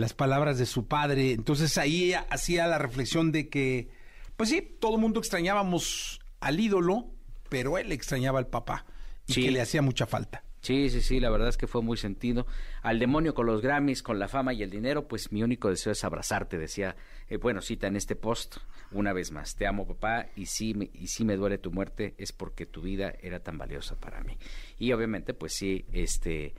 las 0.00 0.14
palabras 0.14 0.58
de 0.58 0.66
su 0.66 0.86
padre. 0.86 1.32
Entonces 1.32 1.78
ahí 1.78 2.14
hacía 2.14 2.66
la 2.66 2.78
reflexión 2.78 3.30
de 3.32 3.48
que, 3.48 3.90
pues 4.36 4.48
sí, 4.48 4.62
todo 4.80 4.94
el 4.96 5.00
mundo 5.00 5.20
extrañábamos 5.20 6.20
al 6.40 6.58
ídolo, 6.58 7.10
pero 7.48 7.78
él 7.78 7.92
extrañaba 7.92 8.38
al 8.38 8.48
papá 8.48 8.86
y 9.26 9.34
que 9.34 9.50
le 9.50 9.60
hacía 9.60 9.82
mucha 9.82 10.06
falta. 10.06 10.42
Sí, 10.62 10.90
sí, 10.90 11.00
sí, 11.00 11.20
la 11.20 11.30
verdad 11.30 11.48
es 11.48 11.56
que 11.56 11.66
fue 11.66 11.80
muy 11.80 11.96
sentido. 11.96 12.46
Al 12.82 12.98
demonio 12.98 13.32
con 13.32 13.46
los 13.46 13.62
Grammys, 13.62 14.02
con 14.02 14.18
la 14.18 14.28
fama 14.28 14.52
y 14.52 14.62
el 14.62 14.70
dinero, 14.70 15.08
pues 15.08 15.32
mi 15.32 15.42
único 15.42 15.70
deseo 15.70 15.92
es 15.92 16.04
abrazarte, 16.04 16.58
decía, 16.58 16.96
eh, 17.28 17.38
bueno, 17.38 17.62
cita 17.62 17.86
en 17.86 17.96
este 17.96 18.14
post, 18.14 18.58
una 18.92 19.14
vez 19.14 19.32
más, 19.32 19.56
te 19.56 19.66
amo 19.66 19.86
papá 19.86 20.26
y 20.36 20.46
si, 20.46 20.74
me, 20.74 20.90
y 20.92 21.06
si 21.06 21.24
me 21.24 21.36
duele 21.36 21.56
tu 21.56 21.70
muerte 21.70 22.14
es 22.18 22.32
porque 22.32 22.66
tu 22.66 22.82
vida 22.82 23.14
era 23.22 23.40
tan 23.40 23.56
valiosa 23.56 23.98
para 23.98 24.20
mí. 24.20 24.36
Y 24.78 24.92
obviamente, 24.92 25.32
pues 25.32 25.54
sí, 25.54 25.86
este, 25.92 26.52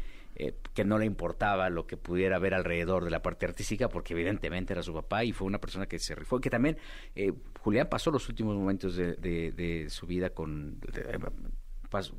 eh, 0.43 0.55
que 0.73 0.83
no 0.83 0.97
le 0.97 1.05
importaba 1.05 1.69
lo 1.69 1.85
que 1.85 1.97
pudiera 1.97 2.37
haber 2.37 2.55
alrededor 2.55 3.05
de 3.05 3.11
la 3.11 3.21
parte 3.21 3.45
artística, 3.45 3.89
porque 3.89 4.15
evidentemente 4.15 4.73
era 4.73 4.81
su 4.81 4.91
papá 4.91 5.23
y 5.23 5.33
fue 5.33 5.45
una 5.45 5.59
persona 5.61 5.85
que 5.85 5.99
se 5.99 6.15
rifó, 6.15 6.41
que 6.41 6.49
también 6.49 6.79
eh, 7.15 7.31
Julián 7.59 7.87
pasó 7.91 8.09
los 8.09 8.27
últimos 8.27 8.55
momentos 8.55 8.95
de, 8.95 9.85
su 9.91 10.07
vida 10.07 10.31
con... 10.31 10.79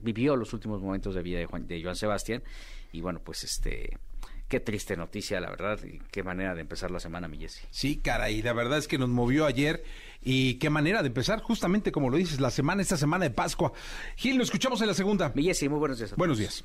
vivió 0.03 0.37
los 0.37 0.53
últimos 0.53 0.81
momentos 0.81 1.17
de 1.17 1.23
vida 1.25 1.41
de, 1.41 1.47
Juan, 1.47 1.67
de 1.67 1.83
Joan 1.83 1.97
Sebastián 1.97 2.45
y 2.93 3.01
bueno, 3.01 3.21
pues 3.25 3.43
este 3.43 3.99
qué 4.47 4.61
triste 4.61 4.97
noticia, 4.97 5.41
la 5.41 5.51
verdad, 5.51 5.81
y 5.83 5.99
qué 6.13 6.23
manera 6.23 6.55
de 6.55 6.61
empezar 6.61 6.93
la 6.93 7.01
semana, 7.01 7.27
mi 7.27 7.39
Jessy. 7.39 7.63
Sí, 7.73 7.97
caray, 7.97 8.41
la 8.43 8.53
verdad 8.53 8.79
es 8.79 8.87
que 8.87 8.99
nos 8.99 9.09
movió 9.09 9.47
ayer 9.47 9.83
y 10.23 10.55
qué 10.61 10.71
manera 10.71 11.03
de 11.03 11.09
empezar, 11.09 11.41
justamente 11.41 11.91
como 11.91 12.09
lo 12.09 12.19
dices, 12.19 12.39
la 12.39 12.53
semana, 12.53 12.83
esta 12.83 12.97
semana 12.97 13.25
de 13.25 13.31
Pascua. 13.31 13.73
Gil, 14.15 14.39
nos 14.39 14.47
escuchamos 14.49 14.81
en 14.81 14.87
la 14.87 14.95
segunda. 14.95 15.33
Mi 15.35 15.43
Jessy, 15.43 15.69
muy 15.69 15.81
buenos 15.81 15.99
días. 15.99 16.15
Buenos 16.15 16.39
días. 16.39 16.63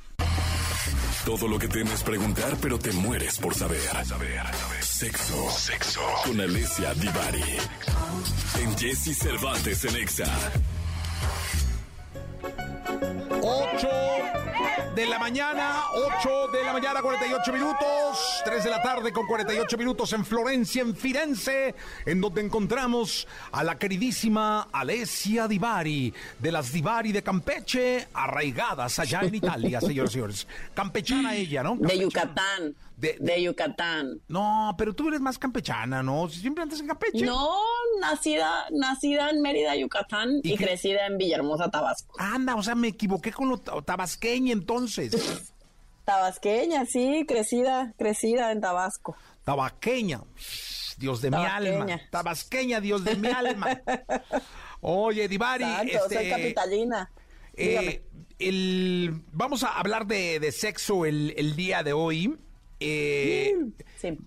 Todo 1.27 1.45
lo 1.45 1.59
que 1.59 1.67
temes 1.67 2.03
preguntar, 2.03 2.55
pero 2.61 2.79
te 2.79 2.89
mueres 2.93 3.37
por 3.37 3.53
saber. 3.53 3.81
Saber, 3.81 4.39
Sexo. 4.79 5.49
Sexo. 5.49 5.99
Con 6.23 6.39
Alicia 6.39 6.93
Divari. 6.93 7.43
En 8.61 8.77
Jesse 8.77 9.13
Cervantes 9.13 9.83
en 9.83 9.95
Exa. 9.97 10.31
8 13.41 14.06
de 14.97 15.05
la 15.05 15.19
mañana, 15.19 15.83
8 15.93 16.47
de 16.51 16.63
la 16.63 16.73
mañana, 16.73 17.03
48 17.03 17.53
minutos, 17.53 18.41
3 18.43 18.63
de 18.63 18.69
la 18.71 18.81
tarde 18.81 19.11
con 19.11 19.27
48 19.27 19.77
minutos 19.77 20.11
en 20.13 20.25
Florencia, 20.25 20.81
en 20.81 20.95
Firenze, 20.95 21.75
en 22.03 22.19
donde 22.19 22.41
encontramos 22.41 23.27
a 23.51 23.63
la 23.63 23.77
queridísima 23.77 24.69
Alessia 24.71 25.47
Divari, 25.47 26.11
de 26.39 26.51
las 26.51 26.73
Divari 26.73 27.11
de 27.11 27.21
Campeche, 27.21 28.07
arraigadas 28.11 28.97
allá 28.97 29.21
en 29.21 29.35
Italia, 29.35 29.81
señores 29.81 30.09
y 30.09 30.13
señores. 30.13 30.47
Campechana 30.73 31.35
ella, 31.35 31.61
¿no? 31.61 31.75
De 31.75 31.99
Yucatán. 31.99 32.73
De, 32.97 33.43
Yucatán. 33.43 34.21
No, 34.27 34.73
pero 34.75 34.93
tú 34.95 35.09
eres 35.09 35.21
más 35.21 35.37
campechana, 35.37 36.01
¿no? 36.01 36.27
Siempre 36.29 36.63
andas 36.63 36.79
en 36.79 36.87
Campeche. 36.87 37.23
No, 37.23 37.47
nacida, 38.01 38.65
nacida 38.71 39.29
en 39.29 39.41
Mérida, 39.43 39.75
Yucatán 39.75 40.39
y, 40.41 40.57
crecida 40.57 41.05
en 41.05 41.19
Villahermosa, 41.19 41.69
Tabasco. 41.69 42.15
Anda, 42.17 42.55
o 42.55 42.63
sea, 42.63 42.73
me 42.73 42.87
equivoqué 42.87 43.31
con 43.31 43.49
lo 43.49 43.59
tabasqueña 43.59 44.51
entonces. 44.51 45.13
tabasqueña, 46.05 46.87
sí, 46.87 47.23
crecida, 47.27 47.93
crecida 47.99 48.51
en 48.51 48.61
Tabasco. 48.61 49.15
Tabasqueña, 49.43 50.21
Dios 50.97 51.21
de 51.21 51.29
mi 51.29 51.37
alma. 51.37 52.01
Tabasqueña, 52.09 52.81
Dios 52.81 53.03
de 53.03 53.15
mi 53.15 53.27
alma. 53.27 53.79
Oye, 54.81 55.27
Divari, 55.27 55.65
este, 55.87 56.15
soy 56.15 56.29
capitalina. 56.29 57.11
Eh, 57.55 58.03
el, 58.39 59.21
vamos 59.31 59.63
a 59.63 59.77
hablar 59.77 60.07
de, 60.07 60.39
de 60.39 60.51
sexo 60.51 61.05
el, 61.05 61.35
el, 61.37 61.55
día 61.55 61.83
de 61.83 61.93
hoy. 61.93 62.37
Eh, 62.79 63.53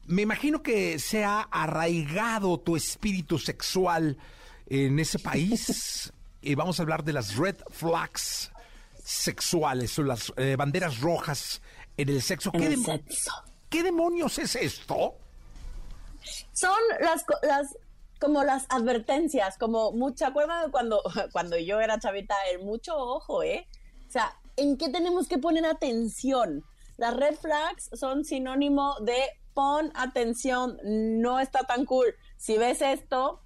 me 0.06 0.22
imagino 0.22 0.62
que 0.62 0.98
se 0.98 1.24
ha 1.24 1.42
arraigado 1.42 2.58
tu 2.58 2.76
espíritu 2.76 3.38
sexual 3.38 4.18
en 4.66 4.98
ese 4.98 5.18
país. 5.18 6.12
y 6.42 6.54
vamos 6.54 6.78
a 6.78 6.82
hablar 6.82 7.04
de 7.04 7.12
las 7.12 7.36
red 7.36 7.56
flags 7.70 8.50
sexuales 9.02 9.98
o 9.98 10.02
las 10.02 10.32
eh, 10.36 10.56
banderas 10.56 11.00
rojas 11.00 11.60
en 11.96 12.08
el 12.08 12.22
sexo. 12.22 12.52
¿Qué, 12.52 12.76
¿Qué 13.68 13.82
demonios 13.82 14.38
es 14.38 14.56
esto? 14.56 15.16
Son 16.52 16.78
las, 17.00 17.24
las 17.42 17.76
como 18.20 18.44
las 18.44 18.66
advertencias, 18.68 19.56
como 19.56 19.92
mucha, 19.92 20.28
acuerdan 20.28 20.70
cuando, 20.70 21.02
cuando 21.32 21.58
yo 21.58 21.80
era 21.80 21.98
chavita? 21.98 22.34
El 22.52 22.60
mucho 22.64 22.96
ojo, 22.96 23.42
¿eh? 23.42 23.66
O 24.08 24.12
sea, 24.12 24.36
¿en 24.56 24.76
qué 24.76 24.90
tenemos 24.90 25.26
que 25.26 25.38
poner 25.38 25.64
atención? 25.64 26.64
Las 27.00 27.16
red 27.16 27.34
flags 27.34 27.88
son 27.94 28.26
sinónimo 28.26 28.94
de 29.00 29.16
pon 29.54 29.90
atención, 29.94 30.76
no 30.84 31.40
está 31.40 31.60
tan 31.60 31.86
cool. 31.86 32.14
Si 32.36 32.58
ves 32.58 32.82
esto, 32.82 33.40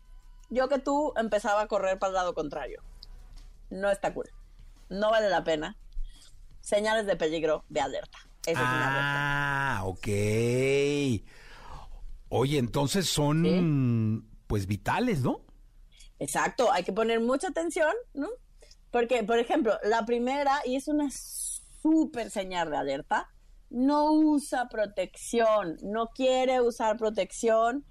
yo 0.50 0.68
que 0.68 0.80
tú 0.80 1.12
empezaba 1.16 1.60
a 1.60 1.68
correr 1.68 2.00
para 2.00 2.08
el 2.08 2.14
lado 2.14 2.34
contrario. 2.34 2.82
No 3.70 3.92
está 3.92 4.12
cool. 4.12 4.28
No 4.88 5.12
vale 5.12 5.30
la 5.30 5.44
pena. 5.44 5.76
Señales 6.62 7.06
de 7.06 7.14
peligro 7.14 7.64
de 7.68 7.80
alerta. 7.80 8.18
ah, 8.56 9.82
ok. 9.84 10.08
Oye, 12.30 12.58
entonces 12.58 13.08
son 13.08 14.28
pues 14.48 14.66
vitales, 14.66 15.20
¿no? 15.20 15.42
Exacto, 16.18 16.72
hay 16.72 16.82
que 16.82 16.92
poner 16.92 17.20
mucha 17.20 17.46
atención, 17.46 17.94
¿no? 18.14 18.30
Porque, 18.90 19.22
por 19.22 19.38
ejemplo, 19.38 19.78
la 19.84 20.04
primera, 20.04 20.60
y 20.64 20.74
es 20.74 20.88
una 20.88 21.08
súper 21.12 22.30
señal 22.30 22.68
de 22.72 22.78
alerta, 22.78 23.30
no 23.70 24.12
usa 24.12 24.68
protección, 24.68 25.78
no 25.82 26.08
quiere 26.08 26.60
usar 26.60 26.96
protección. 26.96 27.84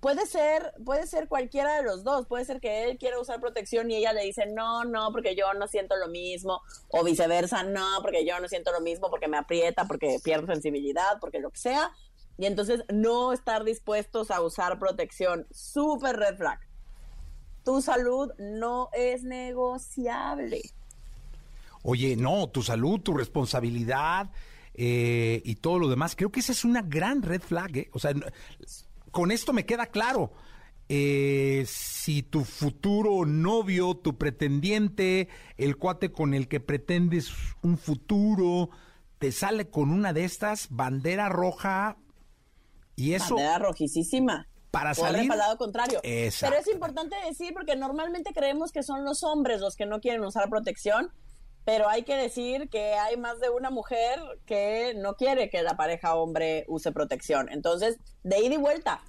Puede 0.00 0.26
ser, 0.26 0.74
puede 0.84 1.06
ser 1.06 1.26
cualquiera 1.26 1.76
de 1.76 1.82
los 1.82 2.04
dos, 2.04 2.26
puede 2.26 2.44
ser 2.44 2.60
que 2.60 2.84
él 2.84 2.98
quiera 2.98 3.18
usar 3.18 3.40
protección 3.40 3.90
y 3.90 3.96
ella 3.96 4.12
le 4.12 4.22
dice, 4.24 4.46
no, 4.46 4.84
no, 4.84 5.10
porque 5.10 5.34
yo 5.34 5.52
no 5.54 5.66
siento 5.66 5.96
lo 5.96 6.06
mismo, 6.08 6.60
o 6.88 7.02
viceversa, 7.02 7.64
no, 7.64 7.98
porque 8.00 8.24
yo 8.24 8.38
no 8.38 8.46
siento 8.46 8.70
lo 8.70 8.80
mismo, 8.80 9.10
porque 9.10 9.26
me 9.26 9.36
aprieta, 9.36 9.86
porque 9.86 10.18
pierdo 10.22 10.46
sensibilidad, 10.46 11.18
porque 11.20 11.40
lo 11.40 11.50
que 11.50 11.58
sea, 11.58 11.90
y 12.38 12.46
entonces 12.46 12.84
no 12.92 13.32
estar 13.32 13.64
dispuestos 13.64 14.30
a 14.30 14.40
usar 14.40 14.78
protección, 14.78 15.48
súper 15.50 16.16
red 16.16 16.36
flag. 16.36 16.60
tu 17.64 17.82
salud 17.82 18.30
no 18.38 18.88
es 18.92 19.24
negociable. 19.24 20.62
Oye, 21.82 22.16
no, 22.16 22.48
tu 22.48 22.62
salud, 22.62 23.00
tu 23.00 23.14
responsabilidad 23.14 24.30
eh, 24.80 25.42
y 25.44 25.56
todo 25.56 25.80
lo 25.80 25.88
demás. 25.88 26.14
Creo 26.14 26.30
que 26.30 26.38
esa 26.38 26.52
es 26.52 26.64
una 26.64 26.82
gran 26.82 27.22
red 27.22 27.42
flag. 27.42 27.76
¿eh? 27.76 27.90
O 27.92 27.98
sea, 27.98 28.12
con 29.10 29.32
esto 29.32 29.52
me 29.52 29.66
queda 29.66 29.86
claro. 29.86 30.32
Eh, 30.88 31.64
si 31.66 32.22
tu 32.22 32.44
futuro 32.44 33.26
novio, 33.26 33.96
tu 33.96 34.16
pretendiente, 34.16 35.28
el 35.56 35.76
cuate 35.76 36.12
con 36.12 36.32
el 36.32 36.46
que 36.46 36.60
pretendes 36.60 37.32
un 37.60 37.76
futuro, 37.76 38.70
te 39.18 39.32
sale 39.32 39.68
con 39.68 39.90
una 39.90 40.12
de 40.12 40.24
estas, 40.24 40.68
bandera 40.70 41.28
roja, 41.28 41.96
y 42.94 43.14
eso... 43.14 43.34
Bandera 43.34 43.58
rojísima. 43.58 44.46
Para 44.70 44.94
salir... 44.94 45.28
Para 45.28 45.40
lado 45.40 45.58
contrario. 45.58 45.98
Pero 46.02 46.56
es 46.56 46.68
importante 46.72 47.16
decir, 47.26 47.52
porque 47.52 47.74
normalmente 47.74 48.32
creemos 48.32 48.70
que 48.70 48.84
son 48.84 49.04
los 49.04 49.24
hombres 49.24 49.60
los 49.60 49.74
que 49.74 49.86
no 49.86 50.00
quieren 50.00 50.24
usar 50.24 50.48
protección, 50.48 51.12
pero 51.68 51.86
hay 51.86 52.02
que 52.02 52.16
decir 52.16 52.70
que 52.70 52.94
hay 52.94 53.18
más 53.18 53.40
de 53.40 53.50
una 53.50 53.68
mujer 53.68 54.18
que 54.46 54.94
no 54.96 55.16
quiere 55.16 55.50
que 55.50 55.60
la 55.60 55.76
pareja 55.76 56.14
hombre 56.14 56.64
use 56.66 56.92
protección. 56.92 57.50
Entonces, 57.50 57.98
de 58.22 58.40
ida 58.40 58.54
y 58.54 58.56
vuelta, 58.56 59.02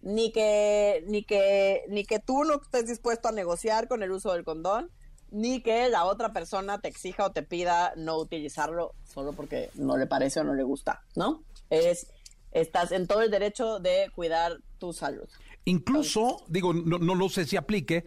ni 0.00 0.30
que, 0.30 1.02
ni 1.08 1.24
que, 1.24 1.82
ni 1.88 2.04
que 2.04 2.20
tú 2.20 2.44
no 2.44 2.62
estés 2.62 2.86
dispuesto 2.86 3.26
a 3.26 3.32
negociar 3.32 3.88
con 3.88 4.04
el 4.04 4.12
uso 4.12 4.32
del 4.32 4.44
condón, 4.44 4.92
ni 5.32 5.64
que 5.64 5.88
la 5.88 6.04
otra 6.04 6.32
persona 6.32 6.80
te 6.80 6.86
exija 6.86 7.26
o 7.26 7.32
te 7.32 7.42
pida 7.42 7.92
no 7.96 8.18
utilizarlo 8.18 8.94
solo 9.02 9.32
porque 9.32 9.70
no 9.74 9.96
le 9.96 10.06
parece 10.06 10.38
o 10.38 10.44
no 10.44 10.54
le 10.54 10.62
gusta, 10.62 11.02
¿no? 11.16 11.42
Es, 11.70 12.06
estás 12.52 12.92
en 12.92 13.08
todo 13.08 13.22
el 13.22 13.32
derecho 13.32 13.80
de 13.80 14.12
cuidar 14.14 14.58
tu 14.78 14.92
salud. 14.92 15.28
Incluso, 15.64 16.44
digo, 16.46 16.72
no, 16.72 16.98
no 16.98 17.16
lo 17.16 17.28
sé 17.28 17.46
si 17.46 17.56
aplique, 17.56 18.04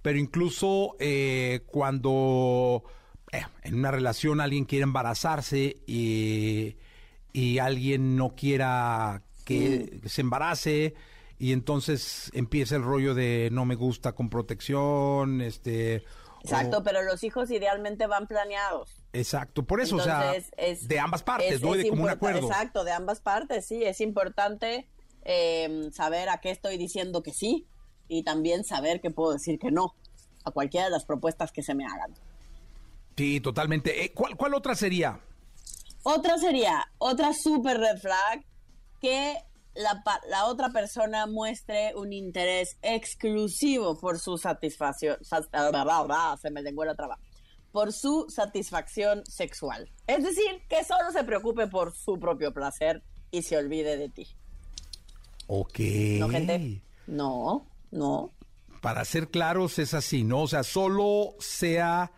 pero 0.00 0.16
incluso 0.18 0.96
eh, 1.00 1.64
cuando 1.66 2.82
en 3.62 3.74
una 3.74 3.90
relación 3.90 4.40
alguien 4.40 4.64
quiere 4.64 4.84
embarazarse 4.84 5.76
y, 5.86 6.76
y 7.32 7.58
alguien 7.58 8.16
no 8.16 8.34
quiera 8.34 9.22
que 9.44 10.00
se 10.06 10.22
embarace, 10.22 10.94
y 11.38 11.52
entonces 11.52 12.30
empieza 12.34 12.76
el 12.76 12.82
rollo 12.82 13.14
de 13.14 13.48
no 13.52 13.64
me 13.64 13.74
gusta 13.74 14.12
con 14.12 14.28
protección, 14.28 15.40
este... 15.40 16.04
Exacto, 16.42 16.84
pero 16.84 17.02
los 17.02 17.24
hijos 17.24 17.50
idealmente 17.50 18.06
van 18.06 18.28
planeados. 18.28 19.02
Exacto, 19.12 19.64
por 19.64 19.80
eso, 19.80 19.96
o 19.96 20.00
sea, 20.00 20.32
de 20.82 20.98
ambas 21.00 21.24
partes, 21.24 21.60
¿no? 21.60 21.72
De 21.72 21.88
como 21.88 22.04
un 22.04 22.08
acuerdo. 22.08 22.46
Exacto, 22.46 22.84
de 22.84 22.92
ambas 22.92 23.20
partes, 23.20 23.66
sí, 23.66 23.82
es 23.82 24.00
importante 24.00 24.86
em, 25.24 25.90
saber 25.90 26.28
a 26.28 26.38
qué 26.38 26.50
estoy 26.50 26.76
diciendo 26.76 27.22
que 27.22 27.32
sí 27.32 27.66
y 28.06 28.22
también 28.22 28.62
saber 28.62 29.00
que 29.00 29.10
puedo 29.10 29.32
decir 29.32 29.58
que 29.58 29.72
no 29.72 29.94
a 30.44 30.52
cualquiera 30.52 30.86
de 30.86 30.92
las 30.92 31.04
propuestas 31.04 31.50
que 31.50 31.62
se 31.62 31.74
me 31.74 31.84
hagan. 31.84 32.14
Sí, 33.16 33.40
totalmente. 33.40 34.04
Eh, 34.04 34.12
¿cuál, 34.12 34.36
¿Cuál 34.36 34.54
otra 34.54 34.74
sería? 34.74 35.20
Otra 36.02 36.38
sería, 36.38 36.86
otra 36.98 37.32
super 37.32 37.78
red 37.78 37.98
flag, 37.98 38.44
que 39.00 39.36
la, 39.74 40.46
otra 40.46 40.70
persona 40.70 41.26
muestre 41.26 41.92
un 41.96 42.12
interés 42.12 42.76
exclusivo 42.82 43.98
por 43.98 44.18
su 44.18 44.38
satisfacción, 44.38 45.16
se 45.22 46.50
me 46.50 46.62
lengua 46.62 46.86
la 46.86 46.94
traba, 46.94 47.18
por 47.72 47.92
su 47.92 48.26
satisfacción 48.28 49.22
sexual. 49.26 49.90
Es 50.06 50.24
decir, 50.24 50.62
que 50.68 50.84
solo 50.84 51.10
se 51.12 51.24
preocupe 51.24 51.66
por 51.66 51.94
su 51.94 52.18
propio 52.18 52.52
placer 52.52 53.02
y 53.30 53.42
se 53.42 53.56
olvide 53.56 53.96
de 53.96 54.08
ti. 54.08 54.28
Ok. 55.46 55.78
¿No, 56.18 56.28
gente? 56.28 56.82
No, 57.06 57.66
no. 57.90 58.32
Para 58.80 59.04
ser 59.04 59.28
claros, 59.28 59.78
es 59.78 59.94
así, 59.94 60.22
¿no? 60.24 60.42
O 60.42 60.48
sea, 60.48 60.62
solo 60.62 61.34
sea 61.38 62.12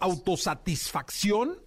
autosatisfacción 0.00 1.66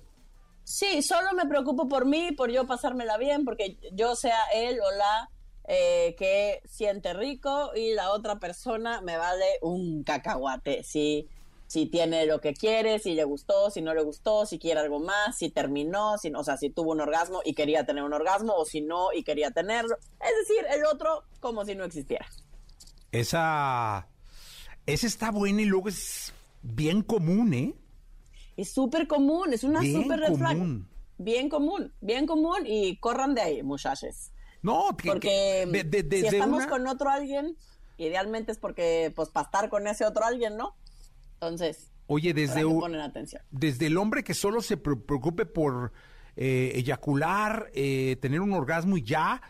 Sí, 0.69 1.01
solo 1.01 1.33
me 1.33 1.47
preocupo 1.47 1.87
por 1.87 2.05
mí, 2.05 2.31
por 2.33 2.51
yo 2.51 2.67
pasármela 2.67 3.17
bien, 3.17 3.43
porque 3.43 3.79
yo 3.91 4.15
sea 4.15 4.37
él 4.53 4.79
o 4.79 4.91
la 4.91 5.31
eh, 5.67 6.15
que 6.15 6.61
siente 6.69 7.11
rico 7.15 7.71
y 7.75 7.95
la 7.95 8.11
otra 8.11 8.37
persona 8.37 9.01
me 9.01 9.17
vale 9.17 9.45
un 9.63 10.03
cacahuate. 10.03 10.83
Si, 10.83 11.27
si 11.65 11.87
tiene 11.87 12.27
lo 12.27 12.39
que 12.39 12.53
quiere, 12.53 12.99
si 12.99 13.15
le 13.15 13.23
gustó, 13.23 13.71
si 13.71 13.81
no 13.81 13.95
le 13.95 14.03
gustó, 14.03 14.45
si 14.45 14.59
quiere 14.59 14.79
algo 14.79 14.99
más, 14.99 15.39
si 15.39 15.49
terminó, 15.49 16.19
si, 16.19 16.31
o 16.35 16.43
sea, 16.43 16.55
si 16.55 16.69
tuvo 16.69 16.91
un 16.91 17.01
orgasmo 17.01 17.41
y 17.43 17.55
quería 17.55 17.83
tener 17.87 18.03
un 18.03 18.13
orgasmo 18.13 18.53
o 18.53 18.63
si 18.63 18.81
no 18.81 19.11
y 19.11 19.23
quería 19.23 19.49
tenerlo. 19.49 19.97
Es 20.21 20.47
decir, 20.47 20.67
el 20.69 20.85
otro 20.85 21.23
como 21.39 21.65
si 21.65 21.73
no 21.73 21.83
existiera. 21.83 22.27
Esa, 23.11 24.07
esa 24.85 25.07
está 25.07 25.31
buena 25.31 25.63
y 25.63 25.65
luego 25.65 25.89
es 25.89 26.31
bien 26.61 27.01
común, 27.01 27.53
¿eh? 27.53 27.75
Es 28.57 28.71
súper 28.71 29.07
común, 29.07 29.53
es 29.53 29.63
una 29.63 29.81
súper 29.81 30.19
red 30.19 30.35
flag. 30.35 30.57
Bien 31.17 31.49
común, 31.49 31.93
bien 32.01 32.25
común 32.25 32.65
y 32.65 32.97
corran 32.97 33.35
de 33.35 33.41
ahí, 33.41 33.63
muchachos. 33.63 34.31
No, 34.61 34.89
porque 35.05 35.67
si 36.09 36.25
estamos 36.25 36.65
con 36.67 36.87
otro 36.87 37.09
alguien, 37.09 37.57
idealmente 37.97 38.51
es 38.51 38.57
porque, 38.57 39.11
pues, 39.15 39.29
para 39.29 39.45
estar 39.45 39.69
con 39.69 39.87
ese 39.87 40.05
otro 40.05 40.25
alguien, 40.25 40.57
¿no? 40.57 40.75
Entonces, 41.33 41.91
oye, 42.07 42.33
desde, 42.33 42.63
ponen 42.63 43.01
atención. 43.01 43.41
desde 43.51 43.87
el 43.87 43.97
hombre 43.97 44.23
que 44.23 44.33
solo 44.33 44.61
se 44.61 44.75
preocupe 44.77 45.45
por 45.45 45.93
eh, 46.35 46.71
eyacular, 46.75 47.69
eh, 47.73 48.17
tener 48.21 48.41
un 48.41 48.53
orgasmo 48.53 48.97
y 48.97 49.03
ya, 49.03 49.41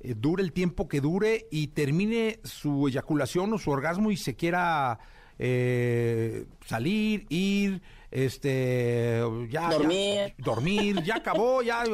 eh, 0.00 0.14
dure 0.16 0.42
el 0.42 0.52
tiempo 0.52 0.88
que 0.88 1.00
dure 1.00 1.46
y 1.50 1.68
termine 1.68 2.40
su 2.44 2.88
eyaculación 2.88 3.52
o 3.52 3.58
su 3.58 3.70
orgasmo 3.70 4.10
y 4.10 4.16
se 4.16 4.36
quiera 4.36 4.98
salir, 5.38 7.26
ir 7.28 7.82
este, 8.10 9.20
ya, 9.50 9.70
dormir, 9.70 10.34
ya, 10.38 10.44
dormir, 10.44 11.02
ya 11.04 11.16
acabó, 11.16 11.62
ya, 11.62 11.84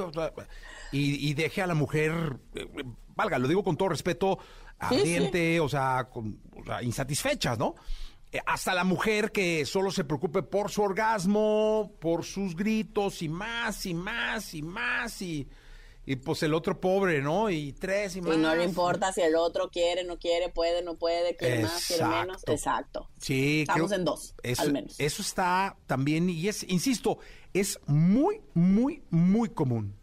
y, 0.93 1.29
y 1.29 1.35
deje 1.35 1.63
a 1.63 1.67
la 1.67 1.75
mujer, 1.75 2.39
eh, 2.55 2.67
valga, 3.17 3.39
lo 3.39 3.49
digo 3.49 3.65
con 3.65 3.77
todo 3.77 3.89
respeto, 3.89 4.39
ardiente, 4.79 5.61
O, 5.61 5.69
sea, 5.69 6.09
con, 6.13 6.39
insatisfechas, 6.83 7.59
¿no? 7.59 7.75
Eh, 8.31 8.41
hasta 8.47 8.75
la 8.75 8.85
mujer 8.85 9.33
que 9.33 9.65
solo 9.65 9.91
se 9.91 10.05
preocupe 10.05 10.43
por 10.43 10.71
su 10.71 10.83
orgasmo, 10.83 11.93
por 12.01 12.25
sus 12.25 12.55
gritos 12.57 13.23
y 13.23 13.29
más 13.29 13.87
y 13.87 13.95
más 13.95 14.55
y 14.55 14.63
más 14.63 15.23
y 15.23 15.49
y 16.07 16.17
pues 16.17 16.43
el 16.43 16.55
otro 16.55 16.81
pobre, 16.81 17.23
¿no? 17.23 17.51
Y 17.51 17.73
tres 17.73 18.17
y 18.17 18.21
más. 18.21 18.37
Y 18.37 18.39
no 18.39 18.55
le 18.55 18.65
importa 18.65 19.13
si 19.13 19.23
el 19.23 19.37
otro 19.37 19.71
quiere, 19.71 20.05
no 20.05 20.19
quiere, 20.19 20.49
puede, 20.51 20.83
no 20.83 20.97
puede, 20.97 21.37
quiere 21.37 21.63
más, 21.63 21.87
quiere 21.87 22.05
menos. 22.05 22.43
Exacto. 22.47 23.09
Sí, 23.19 23.63
Estamos 23.63 23.93
en 23.93 24.05
dos, 24.05 24.35
eso, 24.43 24.63
al 24.63 24.73
menos. 24.73 24.95
Eso 24.99 25.23
está 25.23 25.77
también, 25.87 26.29
y 26.29 26.49
es, 26.49 26.63
insisto, 26.65 27.19
es 27.53 27.79
muy, 27.87 28.43
muy, 28.53 29.03
muy 29.11 29.49
común. 29.49 29.97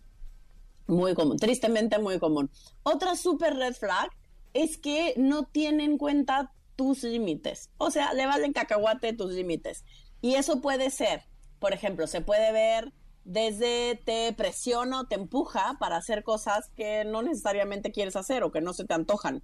Muy 0.87 1.13
común, 1.13 1.37
tristemente 1.37 1.99
muy 1.99 2.19
común. 2.19 2.49
Otra 2.83 3.15
super 3.15 3.55
red 3.55 3.73
flag 3.73 4.09
es 4.53 4.77
que 4.77 5.13
no 5.17 5.43
tiene 5.43 5.85
en 5.85 5.97
cuenta 5.97 6.51
tus 6.75 7.03
límites. 7.03 7.69
O 7.77 7.91
sea, 7.91 8.13
le 8.13 8.25
valen 8.25 8.53
cacahuate 8.53 9.13
tus 9.13 9.31
límites. 9.31 9.85
Y 10.21 10.35
eso 10.35 10.61
puede 10.61 10.89
ser, 10.89 11.23
por 11.59 11.73
ejemplo, 11.73 12.07
se 12.07 12.21
puede 12.21 12.51
ver 12.51 12.91
desde 13.23 14.01
te 14.03 14.33
presiona 14.33 15.01
o 15.01 15.05
te 15.05 15.15
empuja 15.15 15.77
para 15.79 15.97
hacer 15.97 16.23
cosas 16.23 16.69
que 16.75 17.05
no 17.05 17.21
necesariamente 17.21 17.91
quieres 17.91 18.15
hacer 18.15 18.43
o 18.43 18.51
que 18.51 18.61
no 18.61 18.73
se 18.73 18.85
te 18.85 18.93
antojan, 18.93 19.43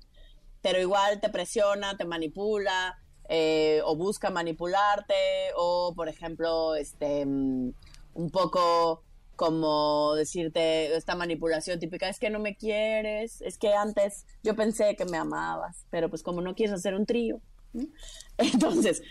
pero 0.62 0.80
igual 0.80 1.22
te 1.22 1.30
presiona, 1.30 1.98
te 1.98 2.06
manipula 2.06 3.00
eh, 3.30 3.82
o 3.86 3.96
busca 3.96 4.30
manipularte 4.30 5.14
o, 5.56 5.94
por 5.96 6.10
ejemplo, 6.10 6.76
este, 6.76 7.26
mm, 7.26 7.74
un 8.16 8.30
poco 8.32 9.04
como 9.36 10.16
decirte 10.16 10.96
esta 10.96 11.16
manipulación 11.16 11.80
típica, 11.80 12.10
es 12.10 12.20
que 12.20 12.32
no 12.32 12.40
me 12.40 12.56
quieres, 12.56 13.42
es 13.42 13.60
que 13.60 13.74
antes 13.74 14.26
yo 14.44 14.56
pensé 14.56 14.96
que 14.96 15.06
me 15.06 15.18
amabas, 15.18 15.86
pero 15.92 16.10
pues 16.10 16.24
como 16.24 16.42
no 16.42 16.56
quieres 16.56 16.74
hacer 16.74 16.96
un 16.96 17.06
trío, 17.06 17.40
Entonces, 18.38 19.02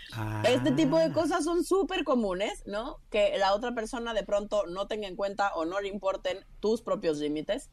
este 0.43 0.71
tipo 0.71 0.97
de 0.97 1.05
ah. 1.05 1.13
cosas 1.13 1.43
son 1.43 1.63
súper 1.63 2.03
comunes, 2.03 2.63
¿no? 2.65 2.97
Que 3.09 3.37
la 3.37 3.53
otra 3.53 3.73
persona 3.73 4.13
de 4.13 4.23
pronto 4.23 4.65
no 4.67 4.87
tenga 4.87 5.07
en 5.07 5.15
cuenta 5.15 5.53
o 5.55 5.65
no 5.65 5.81
le 5.81 5.89
importen 5.89 6.45
tus 6.59 6.81
propios 6.81 7.17
límites. 7.17 7.69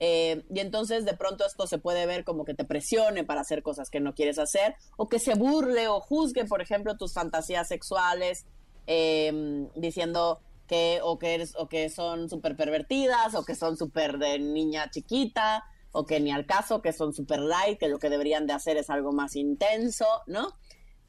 Eh, 0.00 0.44
y 0.54 0.60
entonces 0.60 1.04
de 1.04 1.16
pronto 1.16 1.44
esto 1.44 1.66
se 1.66 1.78
puede 1.78 2.06
ver 2.06 2.22
como 2.22 2.44
que 2.44 2.54
te 2.54 2.64
presione 2.64 3.24
para 3.24 3.40
hacer 3.40 3.64
cosas 3.64 3.90
que 3.90 3.98
no 3.98 4.14
quieres 4.14 4.38
hacer, 4.38 4.76
o 4.96 5.08
que 5.08 5.18
se 5.18 5.34
burle 5.34 5.88
o 5.88 6.00
juzgue, 6.00 6.44
por 6.44 6.60
ejemplo, 6.62 6.96
tus 6.96 7.14
fantasías 7.14 7.66
sexuales, 7.66 8.46
eh, 8.86 9.68
diciendo 9.74 10.40
que 10.68 11.00
o 11.02 11.18
que 11.18 11.34
eres 11.34 11.54
o 11.56 11.68
que 11.68 11.88
son 11.88 12.28
súper 12.28 12.54
pervertidas 12.54 13.34
o 13.34 13.44
que 13.44 13.56
son 13.56 13.76
súper 13.76 14.18
de 14.18 14.38
niña 14.38 14.90
chiquita 14.90 15.64
o 15.92 16.04
que 16.06 16.20
ni 16.20 16.30
al 16.30 16.46
caso, 16.46 16.82
que 16.82 16.92
son 16.92 17.12
super 17.12 17.40
light, 17.40 17.78
que 17.78 17.88
lo 17.88 17.98
que 17.98 18.10
deberían 18.10 18.46
de 18.46 18.52
hacer 18.52 18.76
es 18.76 18.90
algo 18.90 19.12
más 19.12 19.36
intenso, 19.36 20.06
¿no? 20.26 20.52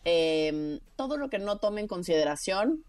Em, 0.05 0.79
todo 0.95 1.17
lo 1.17 1.29
que 1.29 1.39
no 1.39 1.57
tome 1.59 1.81
en 1.81 1.87
consideración 1.87 2.83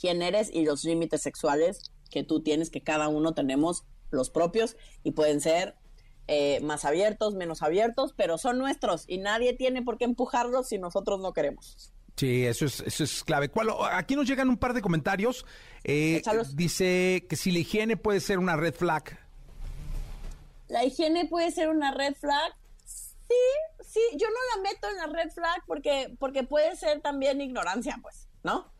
quién 0.00 0.20
eres 0.22 0.50
y 0.52 0.64
los 0.64 0.84
límites 0.84 1.22
sexuales 1.22 1.90
que 2.10 2.24
tú 2.24 2.42
tienes, 2.42 2.70
que 2.70 2.80
cada 2.82 3.08
uno 3.08 3.32
tenemos 3.34 3.84
los 4.10 4.30
propios 4.30 4.76
y 5.04 5.12
pueden 5.12 5.40
ser 5.40 5.74
eh, 6.28 6.60
más 6.62 6.84
abiertos, 6.84 7.34
menos 7.34 7.62
abiertos, 7.62 8.12
pero 8.16 8.36
son 8.38 8.58
nuestros 8.58 9.04
y 9.06 9.18
nadie 9.18 9.54
tiene 9.54 9.82
por 9.82 9.96
qué 9.98 10.04
empujarlos 10.04 10.68
si 10.68 10.78
nosotros 10.78 11.20
no 11.20 11.32
queremos. 11.32 11.92
Sí, 12.16 12.44
eso 12.46 12.64
es, 12.64 12.80
eso 12.80 13.04
es 13.04 13.22
clave. 13.22 13.48
¿Cuál- 13.50 13.70
aquí 13.92 14.16
nos 14.16 14.26
llegan 14.26 14.48
un 14.48 14.56
par 14.56 14.72
de 14.74 14.80
comentarios. 14.82 15.44
Eh, 15.84 16.22
dice 16.54 17.26
que 17.28 17.36
si 17.36 17.52
la 17.52 17.58
higiene 17.60 17.96
puede 17.96 18.20
ser 18.20 18.38
una 18.38 18.56
red 18.56 18.74
flag. 18.74 19.18
¿La 20.68 20.84
higiene 20.84 21.26
puede 21.26 21.50
ser 21.50 21.68
una 21.68 21.92
red 21.92 22.14
flag? 22.14 22.52
Sí, 22.84 23.34
sí, 23.80 24.00
yo 24.16 24.26
no 24.28 24.62
la 24.62 24.70
meto 24.70 24.88
en 24.88 24.96
la 24.96 25.06
red 25.06 25.30
flag 25.30 25.62
porque, 25.66 26.14
porque 26.18 26.44
puede 26.44 26.76
ser 26.76 27.00
también 27.00 27.40
ignorancia, 27.40 27.98
pues, 28.02 28.28
¿no? 28.42 28.72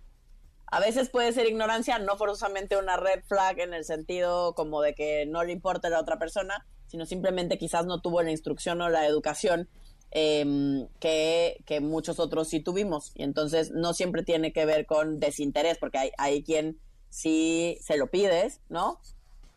A 0.69 0.81
veces 0.81 1.11
puede 1.11 1.33
ser 1.33 1.47
ignorancia, 1.47 1.99
no 1.99 2.17
forzosamente 2.17 2.77
una 2.77 2.97
red 2.97 3.23
flag 3.25 3.61
en 3.61 3.73
el 3.73 3.85
sentido 3.85 4.55
como 4.55 4.83
de 4.83 4.95
que 4.95 5.25
no 5.27 5.45
le 5.45 5.53
importa 5.53 5.89
a 5.89 5.91
la 5.93 6.01
otra 6.01 6.19
persona, 6.19 6.67
sino 6.89 7.07
simplemente 7.07 7.59
quizás 7.59 7.87
no 7.87 8.01
tuvo 8.01 8.23
la 8.23 8.33
instrucción 8.33 8.81
o 8.81 8.89
la 8.89 9.07
educación 9.07 9.69
em, 10.11 10.89
que, 10.99 11.59
que 11.67 11.81
muchos 11.81 12.19
otros 12.19 12.49
sí 12.49 12.61
tuvimos. 12.61 13.13
Y 13.15 13.23
entonces 13.23 13.71
no 13.71 13.95
siempre 13.95 14.25
tiene 14.25 14.53
que 14.53 14.67
ver 14.67 14.87
con 14.87 15.21
desinterés, 15.21 15.79
porque 15.79 15.99
hay, 15.99 16.11
hay 16.19 16.43
quien 16.43 16.81
sí 17.11 17.79
se 17.81 17.97
lo 17.97 18.11
pides, 18.11 18.61
¿no? 18.69 19.01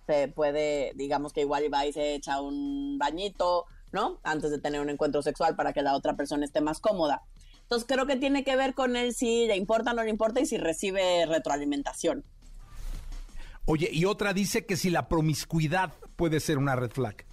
Se 0.09 0.27
puede, 0.27 0.93
digamos 0.95 1.33
que 1.33 1.41
igual 1.41 1.71
va 1.71 1.85
y 1.85 1.93
se 1.93 2.15
echa 2.15 2.41
un 2.41 2.97
bañito, 2.97 3.65
¿no? 3.91 4.19
Antes 4.23 4.49
de 4.49 4.57
tener 4.57 4.81
un 4.81 4.89
encuentro 4.89 5.21
sexual 5.21 5.55
para 5.55 5.71
que 5.71 5.83
la 5.83 5.93
otra 5.93 6.15
persona 6.15 6.45
esté 6.45 6.61
más 6.61 6.79
cómoda. 6.79 7.21
Entonces 7.61 7.87
creo 7.87 8.07
que 8.07 8.15
tiene 8.15 8.43
que 8.43 8.55
ver 8.55 8.73
con 8.73 8.95
él 8.95 9.13
si 9.13 9.45
le 9.45 9.55
importa 9.55 9.91
o 9.91 9.93
no 9.93 10.03
le 10.03 10.09
importa 10.09 10.39
y 10.39 10.47
si 10.47 10.57
recibe 10.57 11.27
retroalimentación. 11.27 12.25
Oye, 13.65 13.87
y 13.93 14.05
otra 14.05 14.33
dice 14.33 14.65
que 14.65 14.77
si 14.77 14.89
la 14.89 15.07
promiscuidad 15.07 15.93
puede 16.15 16.39
ser 16.39 16.57
una 16.57 16.75
red 16.75 16.89
flag. 16.89 17.23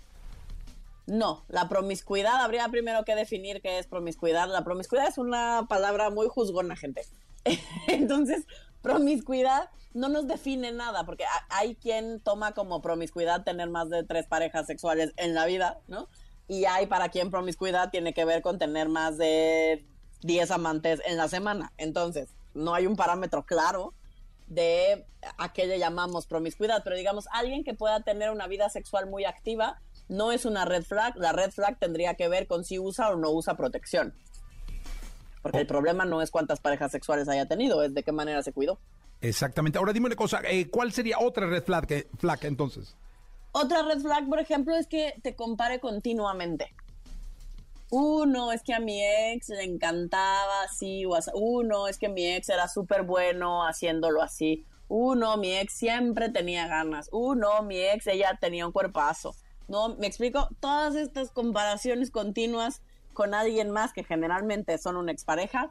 No, 1.07 1.47
la 1.49 1.71
promiscuidad, 1.71 2.43
habría 2.43 2.69
primero 2.69 3.07
que 3.07 3.15
definir 3.15 3.63
qué 3.63 3.79
es 3.79 3.87
promiscuidad. 3.87 4.51
La 4.51 4.65
promiscuidad 4.65 5.09
es 5.09 5.17
una 5.17 5.65
palabra 5.67 6.11
muy 6.11 6.27
juzgona, 6.29 6.77
gente. 6.77 7.07
Entonces, 7.87 8.47
promiscuidad 8.83 9.71
no 9.97 10.09
nos 10.11 10.27
define 10.27 10.73
nada, 10.73 11.05
porque 11.07 11.25
ha- 11.25 11.47
hay 11.49 11.75
quien 11.75 12.21
toma 12.21 12.53
como 12.53 12.83
promiscuidad 12.83 13.45
tener 13.45 13.71
más 13.71 13.89
de 13.89 14.05
tres 14.05 14.27
parejas 14.27 14.67
sexuales 14.67 15.13
en 15.17 15.35
la 15.35 15.47
vida, 15.47 15.79
¿no? 15.89 16.09
Y 16.49 16.67
hay 16.67 16.87
para 16.87 17.09
quien 17.09 17.31
promiscuidad 17.31 17.91
tiene 17.91 18.13
que 18.13 18.25
ver 18.25 18.43
con 18.43 18.59
tener 18.59 18.89
más 18.91 19.17
de 19.17 19.87
10 20.21 20.51
amantes 20.51 21.01
en 21.07 21.17
la 21.17 21.29
semana. 21.29 21.73
Entonces, 21.79 22.29
no 22.53 22.75
hay 22.75 22.87
un 22.87 22.95
parámetro 22.95 23.45
claro 23.47 23.95
de 24.49 25.07
a 25.39 25.53
qué 25.53 25.67
le 25.67 25.79
llamamos 25.79 26.27
promiscuidad, 26.27 26.83
pero 26.85 26.95
digamos, 26.95 27.27
alguien 27.33 27.65
que 27.65 27.75
pueda 27.75 28.01
tener 28.01 28.31
una 28.31 28.47
vida 28.47 28.69
sexual 28.69 29.07
muy 29.09 29.25
activa 29.25 29.81
no 30.09 30.31
es 30.31 30.45
una 30.45 30.65
red 30.67 30.85
flag, 30.85 31.17
la 31.17 31.33
red 31.33 31.51
flag 31.51 31.79
tendría 31.79 32.15
que 32.15 32.29
ver 32.29 32.47
con 32.47 32.65
si 32.65 32.79
usa 32.79 33.09
o 33.11 33.17
no 33.17 33.31
usa 33.31 33.57
protección. 33.57 34.15
Porque 35.43 35.59
el 35.59 35.67
problema 35.67 36.05
no 36.05 36.23
es 36.23 36.31
cuántas 36.31 36.61
parejas 36.61 36.93
sexuales 36.93 37.29
haya 37.29 37.47
tenido, 37.47 37.83
es 37.83 37.95
de 37.95 38.03
qué 38.03 38.13
manera 38.13 38.43
se 38.43 38.53
cuidó. 38.53 38.79
Exactamente. 39.29 39.79
Ahora 39.79 39.93
dime 39.93 40.07
una 40.07 40.17
cosa, 40.17 40.41
eh, 40.45 40.69
¿cuál 40.71 40.93
sería 40.93 41.19
otra 41.19 41.47
red 41.47 41.65
flag, 41.65 41.87
que- 41.87 42.09
flag 42.19 42.45
entonces? 42.45 42.97
Otra 43.53 43.83
red 43.83 44.01
flag, 44.01 44.29
por 44.29 44.39
ejemplo, 44.39 44.75
es 44.77 44.87
que 44.87 45.15
te 45.23 45.35
compare 45.35 45.81
continuamente. 45.81 46.75
Uno, 47.91 48.53
es 48.53 48.63
que 48.63 48.75
a 48.75 48.81
mi 48.81 49.01
ex 49.03 49.49
le 49.49 49.63
encantaba 49.63 50.63
así, 50.65 51.05
o. 51.07 51.17
Uno, 51.35 51.87
es 51.89 51.99
que 51.99 52.09
mi 52.09 52.27
ex 52.27 52.49
era 52.49 52.69
súper 52.69 53.03
bueno 53.05 53.65
haciéndolo 53.65 54.23
así. 54.23 54.65
Uno, 54.89 55.37
mi 55.37 55.53
ex 55.53 55.73
siempre 55.73 56.29
tenía 56.29 56.67
ganas. 56.67 57.09
Uno, 57.13 57.63
mi 57.63 57.79
ex, 57.79 58.07
ella 58.09 58.37
tenía 58.41 58.67
un 58.67 58.73
cuerpazo. 58.73 59.35
No, 59.69 59.97
me 59.97 60.07
explico, 60.07 60.49
todas 60.61 60.95
estas 60.95 61.31
comparaciones 61.31 62.11
continuas 62.11 62.83
con 63.15 63.35
alguien 63.35 63.71
más 63.71 63.93
que 63.93 64.05
generalmente 64.05 64.79
son 64.79 64.97
una 64.97 65.11
expareja, 65.11 65.71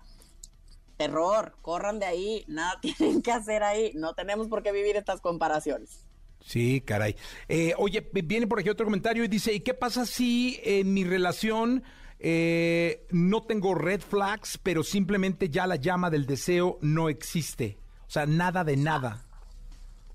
terror, 0.98 1.56
corran 1.62 2.00
de 2.00 2.06
ahí, 2.06 2.46
nada 2.48 2.80
tienen 2.82 3.22
que 3.22 3.32
hacer 3.32 3.64
ahí, 3.64 3.92
no 3.96 4.14
tenemos 4.14 4.48
por 4.48 4.64
qué 4.64 4.72
vivir 4.72 4.96
estas 4.96 5.22
comparaciones. 5.22 6.06
Sí, 6.46 6.82
caray. 6.82 7.16
Eh, 7.50 7.74
oye, 7.78 8.08
viene 8.14 8.46
por 8.46 8.60
aquí 8.60 8.70
otro 8.70 8.86
comentario 8.86 9.24
y 9.24 9.28
dice, 9.28 9.52
¿y 9.52 9.62
qué 9.62 9.74
pasa 9.74 10.06
si 10.06 10.60
en 10.64 10.94
mi 10.94 11.04
relación 11.04 11.84
eh, 12.20 13.08
no 13.10 13.44
tengo 13.44 13.74
red 13.74 14.00
flags, 14.00 14.60
pero 14.62 14.84
simplemente 14.84 15.50
ya 15.50 15.66
la 15.66 15.76
llama 15.76 16.12
del 16.12 16.28
deseo 16.28 16.78
no 16.82 17.10
existe? 17.10 17.80
O 18.08 18.12
sea, 18.12 18.28
nada 18.28 18.64
de 18.64 18.78
nada. 18.78 19.26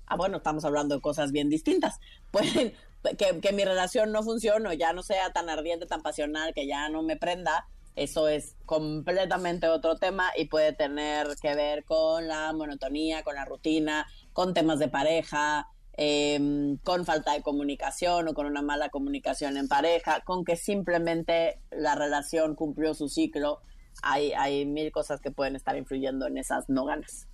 ah, 0.05 0.15
bueno, 0.15 0.37
estamos 0.37 0.63
hablando 0.63 0.95
de 0.95 1.01
cosas 1.01 1.33
bien 1.33 1.49
distintas. 1.49 1.99
Pueden, 2.31 2.73
que, 3.17 3.39
que 3.41 3.51
mi 3.51 3.65
relación 3.65 4.13
no 4.13 4.23
funcione 4.23 4.69
o 4.69 4.73
ya 4.73 4.93
no 4.93 5.03
sea 5.03 5.33
tan 5.33 5.49
ardiente, 5.49 5.85
tan 5.85 6.01
pasional, 6.01 6.53
que 6.53 6.65
ya 6.65 6.87
no 6.87 7.03
me 7.03 7.17
prenda, 7.17 7.67
eso 7.95 8.27
es 8.27 8.55
completamente 8.65 9.67
otro 9.67 9.97
tema 9.97 10.31
y 10.37 10.45
puede 10.45 10.73
tener 10.73 11.27
que 11.41 11.53
ver 11.55 11.83
con 11.83 12.27
la 12.27 12.53
monotonía, 12.53 13.23
con 13.23 13.35
la 13.35 13.45
rutina, 13.45 14.07
con 14.33 14.53
temas 14.53 14.79
de 14.79 14.87
pareja, 14.87 15.67
em, 15.93 16.77
con 16.77 17.05
falta 17.05 17.33
de 17.33 17.41
comunicación 17.41 18.27
o 18.29 18.33
con 18.33 18.45
una 18.45 18.61
mala 18.61 18.89
comunicación 18.89 19.57
en 19.57 19.67
pareja, 19.67 20.21
con 20.21 20.45
que 20.45 20.55
simplemente 20.55 21.59
la 21.69 21.95
relación 21.95 22.55
cumplió 22.55 22.93
su 22.93 23.09
ciclo. 23.09 23.59
Hay, 24.03 24.31
hay 24.31 24.65
mil 24.65 24.91
cosas 24.91 25.19
que 25.19 25.31
pueden 25.31 25.55
estar 25.55 25.75
influyendo 25.75 26.27
en 26.27 26.37
esas 26.37 26.69
no 26.69 26.85
ganas. 26.85 27.27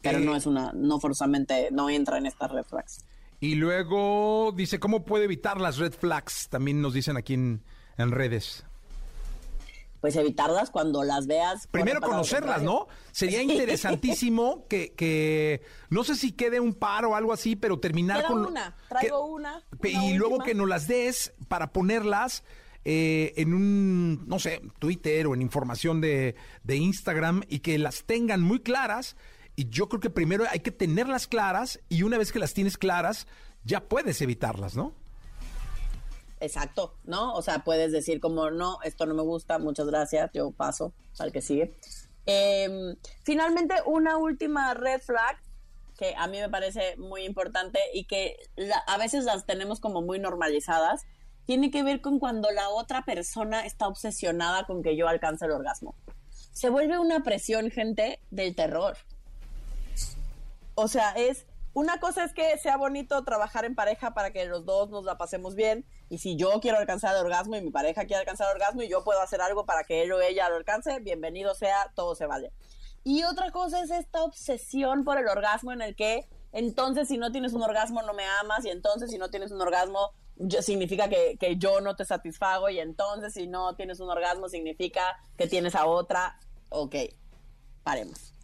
Pero 0.00 0.18
Eh, 0.18 0.24
no 0.24 0.34
es 0.34 0.46
una, 0.46 0.72
no 0.74 0.98
forzosamente, 1.00 1.68
no 1.70 1.90
entra 1.90 2.16
en 2.16 2.26
estas 2.26 2.50
red 2.50 2.64
flags. 2.64 3.04
Y 3.40 3.56
luego 3.56 4.52
dice, 4.52 4.80
¿cómo 4.80 5.04
puedo 5.04 5.24
evitar 5.24 5.60
las 5.60 5.76
red 5.76 5.92
flags? 5.92 6.48
También 6.48 6.80
nos 6.80 6.94
dicen 6.94 7.16
aquí 7.16 7.34
en, 7.34 7.62
en 7.98 8.10
redes. 8.10 8.64
Pues 10.02 10.16
evitarlas 10.16 10.70
cuando 10.70 11.04
las 11.04 11.28
veas. 11.28 11.68
Primero 11.68 12.00
conocerlas. 12.00 12.60
¿no? 12.60 12.88
Sería 13.12 13.40
interesantísimo 13.42 14.66
que, 14.68 14.92
que, 14.94 15.62
no 15.90 16.02
sé 16.02 16.16
si 16.16 16.32
quede 16.32 16.58
un 16.58 16.74
par 16.74 17.04
o 17.04 17.14
algo 17.14 17.32
así, 17.32 17.54
pero 17.54 17.78
terminar 17.78 18.18
Queda 18.18 18.28
con... 18.28 18.46
una, 18.46 18.76
traigo 18.88 19.24
que- 19.24 19.32
una, 19.32 19.64
y 19.88 20.14
luego 20.14 20.40
que 20.40 20.54
nos 20.54 20.68
las 20.68 20.88
des 20.88 21.32
para 21.46 21.72
ponerlas 21.72 22.42
eh, 22.84 23.32
en 23.36 23.54
un, 23.54 24.26
no 24.26 24.40
sé, 24.40 24.60
Twitter 24.80 25.28
o 25.28 25.34
en 25.34 25.40
información 25.40 26.00
de, 26.00 26.34
de 26.64 26.76
Instagram 26.76 27.44
y 27.48 27.60
que 27.60 27.78
las 27.78 28.02
tengan 28.02 28.40
muy 28.42 28.58
claras. 28.58 29.16
Y 29.54 29.68
yo 29.68 29.88
creo 29.88 30.00
que 30.00 30.10
primero 30.10 30.46
hay 30.50 30.60
que 30.60 30.72
tenerlas 30.72 31.28
claras 31.28 31.78
y 31.88 32.02
una 32.02 32.18
vez 32.18 32.32
que 32.32 32.40
las 32.40 32.54
tienes 32.54 32.76
claras, 32.76 33.28
ya 33.62 33.84
puedes 33.84 34.20
evitarlas, 34.20 34.74
¿no? 34.74 34.96
Exacto, 36.42 36.96
¿no? 37.04 37.34
O 37.34 37.40
sea, 37.40 37.60
puedes 37.60 37.92
decir 37.92 38.18
como, 38.18 38.50
no, 38.50 38.78
esto 38.82 39.06
no 39.06 39.14
me 39.14 39.22
gusta, 39.22 39.60
muchas 39.60 39.86
gracias, 39.86 40.28
yo 40.34 40.50
paso 40.50 40.92
al 41.20 41.30
que 41.30 41.40
sigue. 41.40 41.76
Em, 42.26 42.96
finalmente, 43.22 43.76
una 43.86 44.16
última 44.16 44.74
red 44.74 45.00
flag 45.00 45.40
que 45.96 46.16
a 46.16 46.26
mí 46.26 46.40
me 46.40 46.48
parece 46.48 46.96
muy 46.96 47.24
importante 47.24 47.78
y 47.94 48.06
que 48.06 48.36
a 48.88 48.98
veces 48.98 49.22
las 49.22 49.46
tenemos 49.46 49.78
como 49.78 50.02
muy 50.02 50.18
normalizadas, 50.18 51.02
tiene 51.44 51.70
que 51.70 51.84
ver 51.84 52.00
con 52.00 52.18
cuando 52.18 52.50
la 52.50 52.70
otra 52.70 53.04
persona 53.04 53.64
está 53.64 53.86
obsesionada 53.86 54.64
con 54.64 54.82
que 54.82 54.96
yo 54.96 55.06
alcance 55.06 55.44
el 55.44 55.52
orgasmo. 55.52 55.94
Se 56.50 56.70
vuelve 56.70 56.98
una 56.98 57.22
presión, 57.22 57.70
gente, 57.70 58.18
del 58.32 58.56
terror. 58.56 58.96
O 60.74 60.88
sea, 60.88 61.12
es 61.12 61.46
una 61.74 62.00
cosa 62.00 62.24
es 62.24 62.32
que 62.34 62.58
sea 62.58 62.76
bonito 62.76 63.22
trabajar 63.24 63.64
en 63.64 63.74
pareja 63.74 64.12
para 64.14 64.30
que 64.32 64.44
los 64.46 64.64
dos 64.66 64.90
nos 64.90 65.04
la 65.04 65.16
pasemos 65.16 65.54
bien. 65.54 65.86
Y 66.10 66.18
si 66.18 66.36
yo 66.36 66.60
quiero 66.60 66.78
alcanzar 66.78 67.14
el 67.16 67.22
orgasmo 67.24 67.56
y 67.56 67.62
mi 67.62 67.70
pareja 67.70 68.04
quiere 68.04 68.20
alcanzar 68.20 68.48
el 68.48 68.54
orgasmo 68.56 68.82
y 68.82 68.88
yo 68.88 69.04
puedo 69.04 69.20
hacer 69.22 69.40
algo 69.40 69.64
para 69.64 69.84
que 69.84 70.02
él 70.02 70.12
o 70.12 70.20
ella 70.20 70.48
lo 70.50 70.56
alcance, 70.56 71.00
bienvenido 71.00 71.54
sea, 71.54 71.90
todo 71.94 72.14
se 72.14 72.26
vale. 72.26 72.52
Y 73.04 73.24
otra 73.24 73.50
cosa 73.50 73.82
es 73.82 73.90
esta 73.90 74.22
obsesión 74.22 75.02
por 75.04 75.18
el 75.18 75.26
orgasmo 75.28 75.72
en 75.72 75.80
el 75.82 75.96
que 75.96 76.28
entonces 76.52 77.08
si 77.08 77.16
no 77.16 77.32
tienes 77.32 77.52
un 77.54 77.62
orgasmo 77.62 78.02
no 78.02 78.12
me 78.12 78.24
amas 78.42 78.64
y 78.66 78.68
entonces 78.70 79.10
si 79.10 79.16
no 79.18 79.30
tienes 79.30 79.50
un 79.52 79.60
orgasmo 79.62 80.10
yo- 80.36 80.60
significa 80.62 81.08
que, 81.08 81.36
que 81.40 81.56
yo 81.56 81.80
no 81.80 81.96
te 81.96 82.04
satisfago 82.04 82.68
y 82.68 82.78
entonces 82.78 83.32
si 83.32 83.46
no 83.46 83.74
tienes 83.74 84.00
un 84.00 84.10
orgasmo 84.10 84.48
significa 84.50 85.02
que 85.38 85.46
tienes 85.46 85.74
a 85.74 85.86
otra. 85.86 86.38
Ok, 86.68 86.94
paremos. 87.82 88.34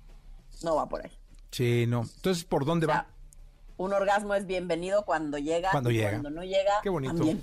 No 0.63 0.77
va 0.77 0.89
por 0.89 1.05
ahí. 1.05 1.13
Sí, 1.51 1.87
no. 1.87 2.03
Entonces, 2.17 2.45
¿por 2.45 2.65
dónde 2.65 2.87
O 2.87 2.89
sea, 2.91 2.97
va? 3.03 3.07
Un 3.79 3.93
orgasmo 3.95 4.35
es 4.35 4.47
bienvenido 4.47 5.05
cuando 5.05 5.39
llega. 5.39 5.71
Cuando 5.71 5.91
llega. 5.91 6.11
Cuando 6.11 6.31
no 6.31 6.43
llega. 6.43 6.75
Qué 6.83 6.89
bonito. 6.91 7.15
también. 7.15 7.43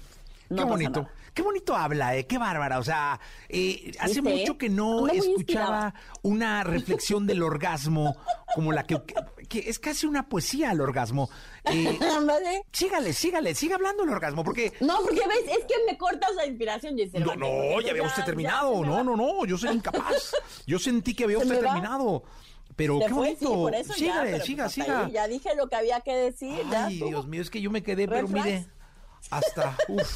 No 0.49 0.57
qué 0.57 0.63
bonito. 0.69 1.01
nada. 1.01 1.13
Qué 1.33 1.41
bonito 1.41 1.75
habla, 1.75 2.15
eh, 2.15 2.25
qué 2.27 2.37
bárbara. 2.37 2.79
O 2.79 2.83
sea, 2.83 3.19
eh, 3.49 3.91
hace 3.99 4.21
mucho 4.21 4.57
que 4.57 4.69
no 4.69 5.05
escuchaba 5.09 5.93
una 6.21 6.63
reflexión 6.63 7.27
del 7.27 7.43
orgasmo 7.43 8.15
como 8.53 8.71
la 8.71 8.83
que, 8.85 9.01
que- 9.49 9.67
es 9.69 9.79
casi 9.79 10.05
una 10.07 10.29
poesía 10.29 10.71
el 10.71 10.79
orgasmo. 10.79 11.29
Eh, 11.65 11.99
sígale, 12.71 13.11
sígale, 13.11 13.53
siga 13.53 13.75
hablando 13.75 14.03
del 14.05 14.13
orgasmo, 14.13 14.45
porque 14.45 14.71
No, 14.79 14.99
porque 15.03 15.27
ves, 15.27 15.57
es 15.59 15.65
que 15.65 15.73
me 15.91 15.97
cortas 15.97 16.33
la 16.35 16.45
inspiración, 16.45 16.95
Giselle. 16.95 17.25
no, 17.25 17.35
no, 17.35 17.81
ya 17.81 17.91
había 17.91 18.03
usted 18.03 18.23
terminado. 18.23 18.85
No, 18.85 19.03
no, 19.03 19.17
no, 19.17 19.45
yo 19.45 19.57
soy 19.57 19.71
incapaz. 19.75 20.35
Yo 20.65 20.79
sentí 20.79 21.13
que 21.15 21.25
había 21.25 21.39
usted 21.39 21.65
va. 21.65 22.21
Pero 22.75 22.99
qué 22.99 23.09
fue, 23.09 23.35
bonito. 23.41 23.93
sí, 23.93 24.05
ya, 24.05 24.21
pero 24.23 24.43
siga, 24.43 24.63
pues 24.65 24.73
siga. 24.73 25.05
ahí 25.05 25.11
Ya 25.11 25.27
dije 25.27 25.55
lo 25.55 25.67
que 25.69 25.75
había 25.77 26.01
que 26.01 26.13
decir. 26.15 26.61
Ay. 26.75 26.99
Dios 26.99 27.25
mío, 27.27 27.41
es 27.41 27.49
que 27.49 27.61
yo 27.61 27.71
me 27.71 27.81
quedé, 27.83 28.07
pero 28.07 28.27
flags. 28.27 28.45
mire, 28.45 28.67
hasta, 29.29 29.77
uf. 29.87 30.15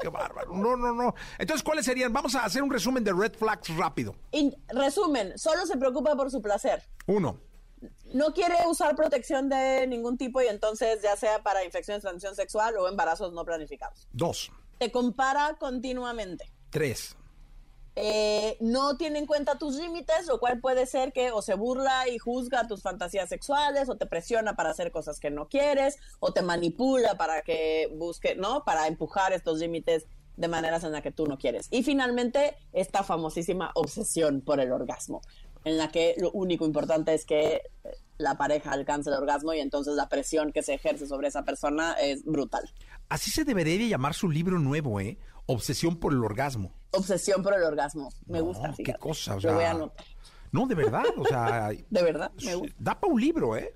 qué 0.00 0.08
bárbaro. 0.08 0.54
No, 0.54 0.76
no, 0.76 0.92
no. 0.92 1.14
Entonces, 1.38 1.62
¿cuáles 1.62 1.86
serían? 1.86 2.12
Vamos 2.12 2.34
a 2.34 2.44
hacer 2.44 2.62
un 2.62 2.70
resumen 2.70 3.02
de 3.02 3.12
red 3.12 3.32
flags 3.34 3.74
rápido. 3.76 4.14
In- 4.32 4.54
resumen, 4.68 5.38
solo 5.38 5.64
se 5.66 5.76
preocupa 5.78 6.14
por 6.14 6.30
su 6.30 6.42
placer. 6.42 6.82
Uno. 7.06 7.40
No 8.12 8.32
quiere 8.34 8.54
usar 8.68 8.94
protección 8.94 9.48
de 9.48 9.86
ningún 9.86 10.18
tipo 10.18 10.40
y 10.42 10.46
entonces 10.46 11.00
ya 11.02 11.16
sea 11.16 11.42
para 11.42 11.64
infecciones 11.64 12.02
de 12.02 12.08
transmisión 12.08 12.36
sexual 12.36 12.76
o 12.76 12.86
embarazos 12.86 13.32
no 13.32 13.44
planificados. 13.44 14.06
Dos. 14.12 14.52
Te 14.78 14.92
compara 14.92 15.56
continuamente. 15.58 16.52
Tres. 16.70 17.16
Eh, 17.94 18.56
no 18.60 18.96
tiene 18.96 19.18
en 19.18 19.26
cuenta 19.26 19.58
tus 19.58 19.76
límites, 19.76 20.26
lo 20.26 20.40
cual 20.40 20.60
puede 20.60 20.86
ser 20.86 21.12
que 21.12 21.30
o 21.30 21.42
se 21.42 21.54
burla 21.54 22.08
y 22.08 22.18
juzga 22.18 22.66
tus 22.66 22.82
fantasías 22.82 23.28
sexuales, 23.28 23.88
o 23.88 23.96
te 23.96 24.06
presiona 24.06 24.56
para 24.56 24.70
hacer 24.70 24.90
cosas 24.90 25.20
que 25.20 25.30
no 25.30 25.48
quieres, 25.48 25.98
o 26.18 26.32
te 26.32 26.42
manipula 26.42 27.16
para 27.16 27.42
que 27.42 27.90
busque, 27.94 28.34
¿no? 28.34 28.64
Para 28.64 28.86
empujar 28.86 29.32
estos 29.32 29.58
límites 29.58 30.06
de 30.36 30.48
maneras 30.48 30.84
en 30.84 30.92
las 30.92 31.02
que 31.02 31.12
tú 31.12 31.26
no 31.26 31.38
quieres. 31.38 31.68
Y 31.70 31.82
finalmente, 31.82 32.56
esta 32.72 33.02
famosísima 33.02 33.70
obsesión 33.74 34.40
por 34.40 34.60
el 34.60 34.72
orgasmo, 34.72 35.20
en 35.64 35.76
la 35.76 35.90
que 35.90 36.14
lo 36.18 36.30
único 36.32 36.64
importante 36.64 37.12
es 37.12 37.26
que 37.26 37.62
eh, 37.84 37.90
la 38.16 38.38
pareja 38.38 38.72
alcance 38.72 39.10
el 39.10 39.16
orgasmo 39.16 39.52
y 39.52 39.60
entonces 39.60 39.94
la 39.94 40.08
presión 40.08 40.52
que 40.52 40.62
se 40.62 40.74
ejerce 40.74 41.06
sobre 41.06 41.28
esa 41.28 41.44
persona 41.44 41.92
es 42.00 42.24
brutal. 42.24 42.70
Así 43.10 43.30
se 43.30 43.44
debería 43.44 43.76
de 43.76 43.88
llamar 43.88 44.14
su 44.14 44.30
libro 44.30 44.58
nuevo, 44.58 44.98
¿eh? 44.98 45.18
Obsesión 45.46 45.96
por 45.96 46.12
el 46.12 46.24
orgasmo. 46.24 46.72
Obsesión 46.92 47.42
por 47.42 47.54
el 47.54 47.62
orgasmo. 47.62 48.10
Me 48.26 48.38
No, 48.38 48.44
gusta, 48.46 48.68
qué 48.70 48.84
fíjate. 48.84 48.98
cosa, 48.98 49.36
o 49.36 49.40
Lo 49.40 49.54
voy 49.54 49.64
a 49.64 49.70
anotar. 49.72 50.06
No, 50.52 50.66
de 50.66 50.74
verdad, 50.74 51.04
o 51.16 51.24
sea, 51.24 51.68
De 51.90 52.02
verdad, 52.02 52.30
me 52.44 52.54
gusta. 52.54 52.74
da 52.78 53.00
para 53.00 53.12
un 53.12 53.20
libro, 53.20 53.56
¿eh? 53.56 53.74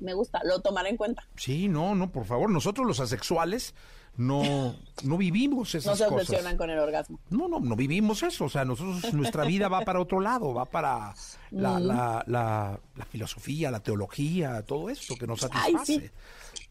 Me 0.00 0.14
gusta, 0.14 0.40
lo 0.44 0.60
tomaré 0.60 0.88
en 0.90 0.96
cuenta. 0.96 1.22
Sí, 1.36 1.68
no, 1.68 1.94
no, 1.94 2.10
por 2.10 2.24
favor, 2.24 2.48
nosotros 2.50 2.86
los 2.86 3.00
asexuales 3.00 3.74
no, 4.16 4.74
no 5.04 5.16
vivimos 5.18 5.74
No 5.74 5.78
esas 5.78 5.98
se 5.98 6.04
cosas. 6.06 6.22
obsesionan 6.30 6.56
con 6.56 6.70
el 6.70 6.78
orgasmo. 6.78 7.20
No, 7.28 7.48
no, 7.48 7.60
no 7.60 7.76
vivimos 7.76 8.22
eso. 8.22 8.46
O 8.46 8.48
sea, 8.48 8.64
nosotros, 8.64 9.12
nuestra 9.12 9.44
vida 9.44 9.68
va 9.68 9.82
para 9.82 10.00
otro 10.00 10.20
lado, 10.20 10.54
va 10.54 10.64
para 10.64 11.14
la, 11.50 11.78
la, 11.78 12.24
la, 12.26 12.80
la 12.96 13.04
filosofía, 13.04 13.70
la 13.70 13.80
teología, 13.80 14.62
todo 14.62 14.88
eso 14.88 15.14
que 15.16 15.26
nos 15.26 15.42
Ay, 15.44 15.50
satisface. 15.74 16.00
sí. 16.00 16.10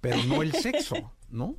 Pero 0.01 0.23
no 0.23 0.41
el 0.41 0.51
sexo, 0.53 0.95
¿no? 1.29 1.55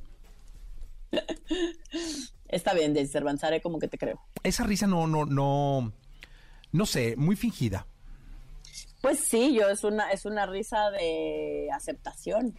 Está 2.51 2.73
bien, 2.73 2.93
de 2.93 3.07
Cervantes, 3.07 3.43
haré 3.45 3.61
como 3.61 3.79
que 3.79 3.87
te 3.87 3.97
creo. 3.97 4.19
Esa 4.43 4.63
risa 4.65 4.85
no, 4.85 5.07
no, 5.07 5.25
no, 5.25 5.93
no 6.71 6.85
sé, 6.85 7.15
muy 7.15 7.35
fingida. 7.35 7.87
Pues 9.01 9.19
sí, 9.29 9.55
yo 9.55 9.69
es 9.69 9.83
una, 9.83 10.11
es 10.11 10.25
una 10.25 10.45
risa 10.45 10.91
de 10.91 11.69
aceptación. 11.73 12.55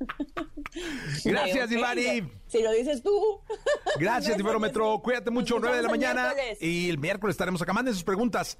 Gracias, 1.24 1.70
Ivani. 1.70 2.30
Si 2.48 2.62
lo 2.62 2.72
dices 2.72 3.02
tú. 3.02 3.40
Gracias, 3.98 4.36
no, 4.38 5.02
Cuídate 5.02 5.30
mucho, 5.30 5.58
9 5.60 5.76
de 5.76 5.82
la 5.82 5.88
mañana. 5.88 6.34
miércoles. 6.34 6.58
Y 6.60 6.90
el 6.90 6.98
miércoles 6.98 7.34
estaremos 7.34 7.62
acá. 7.62 7.72
Manden 7.72 7.94
sus 7.94 8.04
preguntas. 8.04 8.58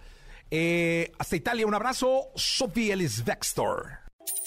Eh, 0.51 1.13
hasta 1.19 1.37
Italia, 1.37 1.67
un 1.67 1.75
abrazo. 1.75 2.29
Sofía 2.35 2.95
Ellis 2.95 3.25
Vextor. 3.25 3.87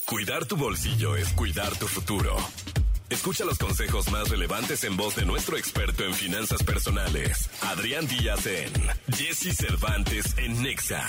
Cuidar 0.06 0.46
tu 0.46 0.56
bolsillo 0.56 1.16
es 1.16 1.34
cuidar 1.34 1.76
tu 1.78 1.88
futuro. 1.88 2.36
Escucha 3.16 3.46
los 3.46 3.58
consejos 3.58 4.12
más 4.12 4.30
relevantes 4.30 4.84
en 4.84 4.98
voz 4.98 5.16
de 5.16 5.26
nuestro 5.26 5.56
experto 5.56 6.04
en 6.04 6.14
finanzas 6.14 6.62
personales, 6.62 7.50
Adrián 7.62 8.06
Díaz 8.08 8.46
en 8.46 8.70
Jesse 9.16 9.56
Cervantes 9.56 10.38
en 10.38 10.62
Nexa. 10.62 11.02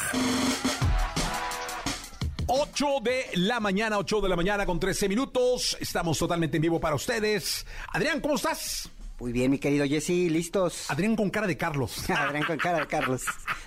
8 2.47 2.87
de 3.03 3.25
la 3.35 3.59
mañana, 3.59 3.99
8 3.99 4.21
de 4.21 4.29
la 4.29 4.37
mañana 4.37 4.65
con 4.65 4.79
13 4.79 5.09
minutos. 5.09 5.77
Estamos 5.81 6.17
totalmente 6.17 6.59
en 6.59 6.63
vivo 6.63 6.79
para 6.79 6.95
ustedes. 6.95 7.67
Adrián, 7.93 8.21
¿cómo 8.21 8.37
estás? 8.37 8.89
Muy 9.19 9.33
bien, 9.33 9.51
mi 9.51 9.59
querido 9.59 9.85
Jesse, 9.85 10.31
listos. 10.31 10.89
Adrián 10.89 11.17
con 11.17 11.29
cara 11.29 11.49
de 11.49 11.57
Carlos. 11.57 12.09
Adrián 12.17 12.45
con 12.45 12.57
cara 12.57 12.79
de 12.79 12.87
Carlos. 12.87 13.25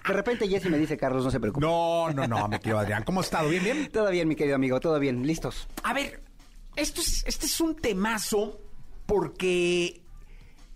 De 0.08 0.14
repente 0.14 0.48
Jesse 0.48 0.70
me 0.70 0.78
dice 0.78 0.96
Carlos, 0.96 1.26
no 1.26 1.30
se 1.30 1.42
preocupe. 1.42 1.66
No, 1.66 2.10
no, 2.14 2.26
no, 2.26 2.48
mi 2.48 2.58
querido 2.58 2.80
Adrián. 2.80 3.04
¿Cómo 3.04 3.20
has 3.20 3.26
estado? 3.26 3.50
¿Bien, 3.50 3.66
bien? 3.66 3.92
Todo 3.92 4.10
bien, 4.10 4.30
mi 4.30 4.38
querido 4.38 4.56
amigo, 4.56 4.80
todo 4.80 4.98
bien, 4.98 5.28
listos. 5.28 5.68
A 5.84 5.94
ver, 5.94 6.29
esto 6.80 7.02
es, 7.02 7.24
este 7.26 7.46
es 7.46 7.60
un 7.60 7.76
temazo 7.76 8.60
porque 9.06 10.02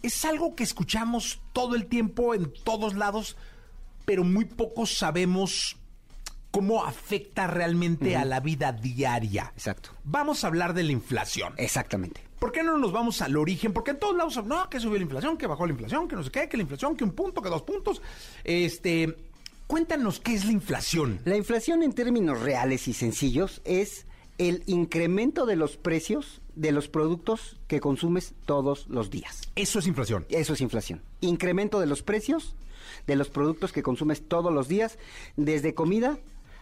es 0.01 0.26
algo 0.26 0.56
que 0.56 0.64
escuchamos 0.64 1.41
todo 1.54 1.76
el 1.76 1.88
tiempo 1.88 2.34
en 2.34 2.51
todos 2.64 2.95
lados, 2.95 3.38
pero 4.06 4.24
muy 4.24 4.45
pocos 4.45 4.97
sabemos 4.97 5.78
cómo 6.51 6.86
afecta 6.86 7.47
realmente 7.47 8.16
a 8.16 8.26
la 8.26 8.39
vida 8.39 8.72
diaria. 8.72 9.51
Exacto. 9.56 9.89
Vamos 10.04 10.43
a 10.43 10.47
hablar 10.47 10.74
de 10.74 10.84
la 10.84 10.91
inflación. 10.91 11.54
Exactamente. 11.58 12.22
¿Por 12.38 12.51
qué 12.51 12.62
no 12.62 12.78
nos 12.78 12.91
vamos 12.91 13.22
al 13.22 13.38
origen? 13.38 13.74
Porque 13.74 13.91
en 13.91 13.99
todos 13.99 14.16
lados, 14.16 14.45
no, 14.45 14.70
que 14.70 14.80
subió 14.80 14.97
la 14.97 15.04
inflación, 15.04 15.38
que 15.38 15.47
bajó 15.47 15.66
la 15.66 15.72
inflación, 15.72 16.08
que 16.08 16.16
no 16.16 16.24
sé 16.24 16.30
qué, 16.30 16.49
que 16.49 16.58
la 16.58 16.64
inflación, 16.64 16.95
que 16.95 17.04
un 17.04 17.14
punto, 17.14 17.41
que 17.41 17.49
dos 17.49 17.64
puntos. 17.64 18.01
Este, 18.43 19.18
cuéntanos 19.66 20.20
qué 20.20 20.36
es 20.36 20.45
la 20.45 20.51
inflación. 20.51 21.22
La 21.24 21.38
inflación 21.38 21.82
en 21.82 21.93
términos 21.93 22.41
reales 22.41 22.88
y 22.88 22.93
sencillos 22.93 23.62
es 23.64 24.06
el 24.38 24.64
incremento 24.66 25.46
de 25.46 25.56
los 25.56 25.78
precios 25.78 26.42
de 26.56 26.72
los 26.72 26.88
productos 26.88 27.60
que 27.68 27.80
consumes 27.80 28.34
todos 28.46 28.88
los 28.88 29.10
días. 29.10 29.42
Eso 29.56 29.80
es 29.80 29.88
inflación. 29.88 30.26
Eso 30.30 30.54
es 30.54 30.62
inflación. 30.62 31.02
Incremento 31.22 31.80
de 31.80 31.88
los 31.88 32.04
precios 32.04 32.56
de 33.08 33.16
los 33.16 33.30
productos 33.30 33.72
que 33.72 33.84
consumes 33.84 34.28
todos 34.28 34.54
los 34.54 34.68
días, 34.68 34.98
desde 35.36 35.74
comida 35.74 36.18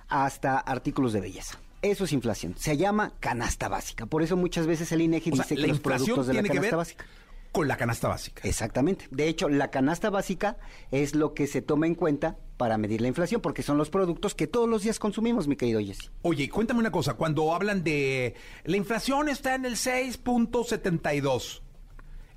hasta 0.08 0.58
artículos 0.58 1.14
de 1.14 1.22
belleza. 1.22 1.60
Eso 1.82 2.04
es 2.04 2.14
inflación. 2.14 2.56
Se 2.58 2.78
llama 2.78 3.14
canasta 3.20 3.68
básica. 3.68 4.06
Por 4.06 4.22
eso 4.22 4.38
muchas 4.38 4.68
veces 4.68 4.92
el 4.92 5.02
INEGI 5.02 5.32
O 5.32 5.36
sea, 5.36 5.44
dice 5.44 5.56
que 5.56 5.68
los 5.68 5.80
productos 5.80 6.28
de 6.28 6.34
la 6.34 6.44
canasta 6.44 6.76
básica. 6.76 7.06
Con 7.52 7.68
la 7.68 7.78
canasta 7.78 8.08
básica. 8.08 8.48
Exactamente. 8.48 9.08
De 9.12 9.28
hecho, 9.28 9.50
la 9.50 9.70
canasta 9.72 10.10
básica 10.10 10.58
es 10.92 11.16
lo 11.16 11.34
que 11.34 11.48
se 11.48 11.62
toma 11.62 11.88
en 11.88 11.96
cuenta 11.96 12.38
para 12.58 12.78
medir 12.78 13.02
la 13.02 13.08
inflación, 13.08 13.42
porque 13.42 13.64
son 13.64 13.78
los 13.78 13.90
productos 13.90 14.36
que 14.36 14.48
todos 14.48 14.70
los 14.70 14.84
días 14.84 15.00
consumimos, 15.00 15.48
mi 15.48 15.56
querido 15.56 15.80
Jesse. 15.82 16.12
Oye, 16.22 16.50
cuéntame 16.50 16.80
una 16.80 16.92
cosa, 16.92 17.16
cuando 17.16 17.54
hablan 17.54 17.84
de 17.84 18.36
la 18.66 18.78
inflación 18.78 19.30
está 19.30 19.56
en 19.56 19.66
el 19.66 19.76
6.72, 19.76 21.62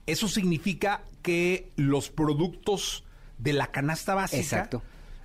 ¿eso 0.06 0.28
significa 0.28 1.04
que 1.22 1.72
los 1.76 2.10
productos 2.10 3.04
de 3.38 3.52
la 3.52 3.68
canasta 3.68 4.14
básica 4.14 4.40
Exacto. 4.40 4.82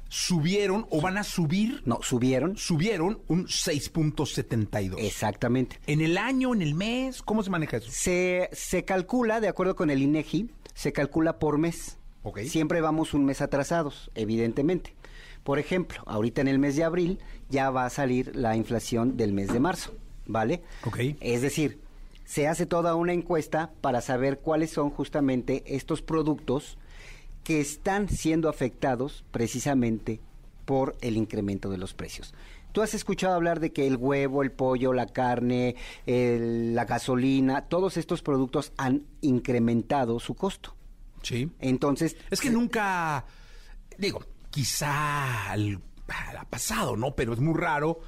Subieron 0.10 0.86
o 0.90 1.00
van 1.00 1.18
a 1.18 1.24
subir? 1.24 1.82
No, 1.86 2.00
subieron. 2.02 2.58
Subieron 2.58 3.22
un 3.28 3.46
6.72. 3.46 4.96
Exactamente. 4.98 5.80
¿En 5.88 6.02
el 6.02 6.18
año, 6.18 6.54
en 6.54 6.62
el 6.62 6.76
mes? 6.76 7.22
¿Cómo 7.22 7.44
se 7.44 7.50
maneja 7.50 7.78
eso? 7.78 7.90
Se, 7.92 8.50
se 8.52 8.84
calcula, 8.84 9.40
de 9.40 9.48
acuerdo 9.48 9.76
con 9.76 9.90
el 9.90 10.02
INEGI, 10.02 10.50
se 10.74 10.92
calcula 10.92 11.40
por 11.40 11.58
mes. 11.58 11.98
Ok. 12.24 12.42
Siempre 12.42 12.82
vamos 12.82 13.14
un 13.14 13.24
mes 13.24 13.42
atrasados, 13.42 14.12
evidentemente. 14.16 14.96
Por 15.44 15.60
ejemplo, 15.60 16.04
ahorita 16.06 16.42
en 16.42 16.50
el 16.50 16.60
mes 16.60 16.76
de 16.76 16.84
abril 16.84 17.20
ya 17.50 17.70
va 17.70 17.86
a 17.86 17.90
salir 17.90 18.36
la 18.36 18.56
inflación 18.56 19.16
del 19.16 19.32
mes 19.32 19.54
de 19.54 19.60
marzo, 19.60 19.96
¿vale? 20.26 20.64
Ok. 20.86 21.00
Es 21.22 21.42
decir, 21.42 21.80
se 22.26 22.48
hace 22.48 22.66
toda 22.66 22.96
una 22.96 23.14
encuesta 23.14 23.72
para 23.82 24.02
saber 24.02 24.40
cuáles 24.40 24.72
son 24.72 24.90
justamente 24.90 25.64
estos 25.66 26.02
productos 26.02 26.78
que 27.44 27.60
están 27.62 28.10
siendo 28.10 28.50
afectados 28.50 29.24
precisamente 29.32 30.20
por 30.66 30.96
el 31.02 31.18
incremento 31.18 31.70
de 31.70 31.78
los 31.78 31.94
precios. 31.94 32.34
Tú 32.72 32.84
has 32.84 32.94
escuchado 32.94 33.34
hablar 33.34 33.60
de 33.60 33.74
que 33.74 33.88
el 33.88 33.96
huevo, 33.98 34.44
el 34.44 34.52
pollo, 34.52 34.94
la 34.94 35.08
carne, 35.08 35.76
el- 36.06 36.76
la 36.76 36.86
gasolina, 36.86 37.62
todos 37.68 37.98
estos 37.98 38.22
productos 38.22 38.72
han 38.78 39.04
incrementado 39.22 40.20
su 40.20 40.36
costo. 40.36 40.76
Sí. 41.24 41.50
Entonces, 41.60 42.16
Es 42.30 42.40
que 42.40 42.52
nunca, 42.52 43.26
digo, 43.98 44.24
quizá 44.52 45.50
al- 45.52 45.82
ha 46.38 46.46
pasado, 46.46 46.96
¿no? 46.96 47.16
Pero 47.16 47.34
es 47.34 47.40
muy 47.40 47.56
raro 47.56 48.00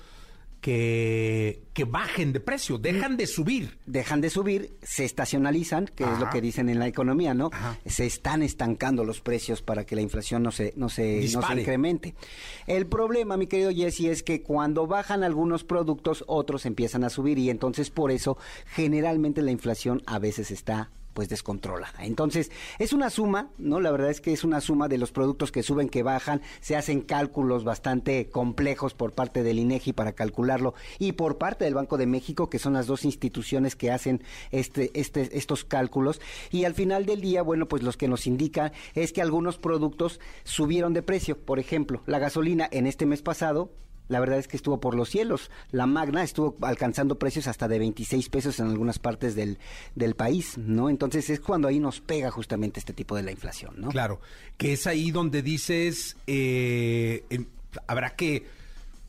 que, 0.61 1.63
que 1.73 1.85
bajen 1.85 2.33
de 2.33 2.39
precio, 2.39 2.77
dejan 2.77 3.17
de 3.17 3.25
subir. 3.25 3.79
dejan 3.87 4.21
de 4.21 4.29
subir, 4.29 4.77
se 4.83 5.03
estacionalizan, 5.03 5.87
que 5.87 6.03
es 6.03 6.19
lo 6.19 6.29
que 6.29 6.39
dicen 6.39 6.69
en 6.69 6.77
la 6.79 6.87
economía, 6.87 7.33
¿no? 7.33 7.49
Ajá. 7.51 7.77
Se 7.85 8.05
están 8.05 8.43
estancando 8.43 9.03
los 9.03 9.21
precios 9.21 9.61
para 9.63 9.85
que 9.85 9.95
la 9.95 10.01
inflación 10.01 10.43
no 10.43 10.51
se, 10.51 10.73
no 10.77 10.87
se, 10.87 11.27
no 11.33 11.41
se 11.41 11.53
incremente. 11.53 12.15
El 12.67 12.85
problema, 12.85 13.37
mi 13.37 13.47
querido 13.47 13.71
Jesse, 13.71 14.05
es 14.05 14.23
que 14.23 14.43
cuando 14.43 14.85
bajan 14.85 15.23
algunos 15.23 15.63
productos, 15.63 16.23
otros 16.27 16.65
empiezan 16.67 17.03
a 17.03 17.09
subir 17.09 17.39
y 17.39 17.49
entonces 17.49 17.89
por 17.89 18.11
eso 18.11 18.37
generalmente 18.67 19.41
la 19.41 19.51
inflación 19.51 20.03
a 20.05 20.19
veces 20.19 20.51
está 20.51 20.91
pues 21.13 21.29
descontrolada. 21.29 22.03
Entonces, 22.03 22.51
es 22.79 22.93
una 22.93 23.09
suma, 23.09 23.49
¿no? 23.57 23.79
La 23.79 23.91
verdad 23.91 24.09
es 24.09 24.21
que 24.21 24.33
es 24.33 24.43
una 24.43 24.61
suma 24.61 24.87
de 24.87 24.97
los 24.97 25.11
productos 25.11 25.51
que 25.51 25.63
suben, 25.63 25.89
que 25.89 26.03
bajan, 26.03 26.41
se 26.61 26.75
hacen 26.75 27.01
cálculos 27.01 27.63
bastante 27.63 28.29
complejos 28.29 28.93
por 28.93 29.13
parte 29.13 29.43
del 29.43 29.59
INEGI 29.59 29.93
para 29.93 30.13
calcularlo 30.13 30.73
y 30.99 31.13
por 31.13 31.37
parte 31.37 31.65
del 31.65 31.73
Banco 31.73 31.97
de 31.97 32.05
México, 32.05 32.49
que 32.49 32.59
son 32.59 32.73
las 32.73 32.87
dos 32.87 33.05
instituciones 33.05 33.75
que 33.75 33.91
hacen 33.91 34.23
este, 34.51 34.91
este, 34.99 35.37
estos 35.37 35.63
cálculos. 35.63 36.21
Y 36.51 36.65
al 36.65 36.73
final 36.73 37.05
del 37.05 37.21
día, 37.21 37.41
bueno, 37.41 37.67
pues 37.67 37.83
los 37.83 37.97
que 37.97 38.07
nos 38.07 38.27
indican 38.27 38.71
es 38.93 39.13
que 39.13 39.21
algunos 39.21 39.57
productos 39.57 40.19
subieron 40.43 40.93
de 40.93 41.03
precio. 41.03 41.37
Por 41.37 41.59
ejemplo, 41.59 42.01
la 42.05 42.19
gasolina 42.19 42.67
en 42.71 42.87
este 42.87 43.05
mes 43.05 43.21
pasado 43.21 43.71
la 44.07 44.19
verdad 44.19 44.39
es 44.39 44.47
que 44.47 44.57
estuvo 44.57 44.79
por 44.79 44.95
los 44.95 45.09
cielos. 45.09 45.49
La 45.71 45.85
Magna 45.85 46.23
estuvo 46.23 46.55
alcanzando 46.61 47.17
precios 47.17 47.47
hasta 47.47 47.67
de 47.67 47.79
26 47.79 48.29
pesos 48.29 48.59
en 48.59 48.67
algunas 48.67 48.99
partes 48.99 49.35
del, 49.35 49.57
del 49.95 50.15
país, 50.15 50.57
¿no? 50.57 50.89
Entonces 50.89 51.29
es 51.29 51.39
cuando 51.39 51.67
ahí 51.67 51.79
nos 51.79 52.01
pega 52.01 52.29
justamente 52.29 52.79
este 52.79 52.93
tipo 52.93 53.15
de 53.15 53.23
la 53.23 53.31
inflación, 53.31 53.75
¿no? 53.77 53.89
Claro, 53.89 54.19
que 54.57 54.73
es 54.73 54.85
ahí 54.87 55.11
donde 55.11 55.41
dices, 55.41 56.17
eh, 56.27 57.23
em, 57.29 57.45
habrá 57.87 58.15
que 58.15 58.45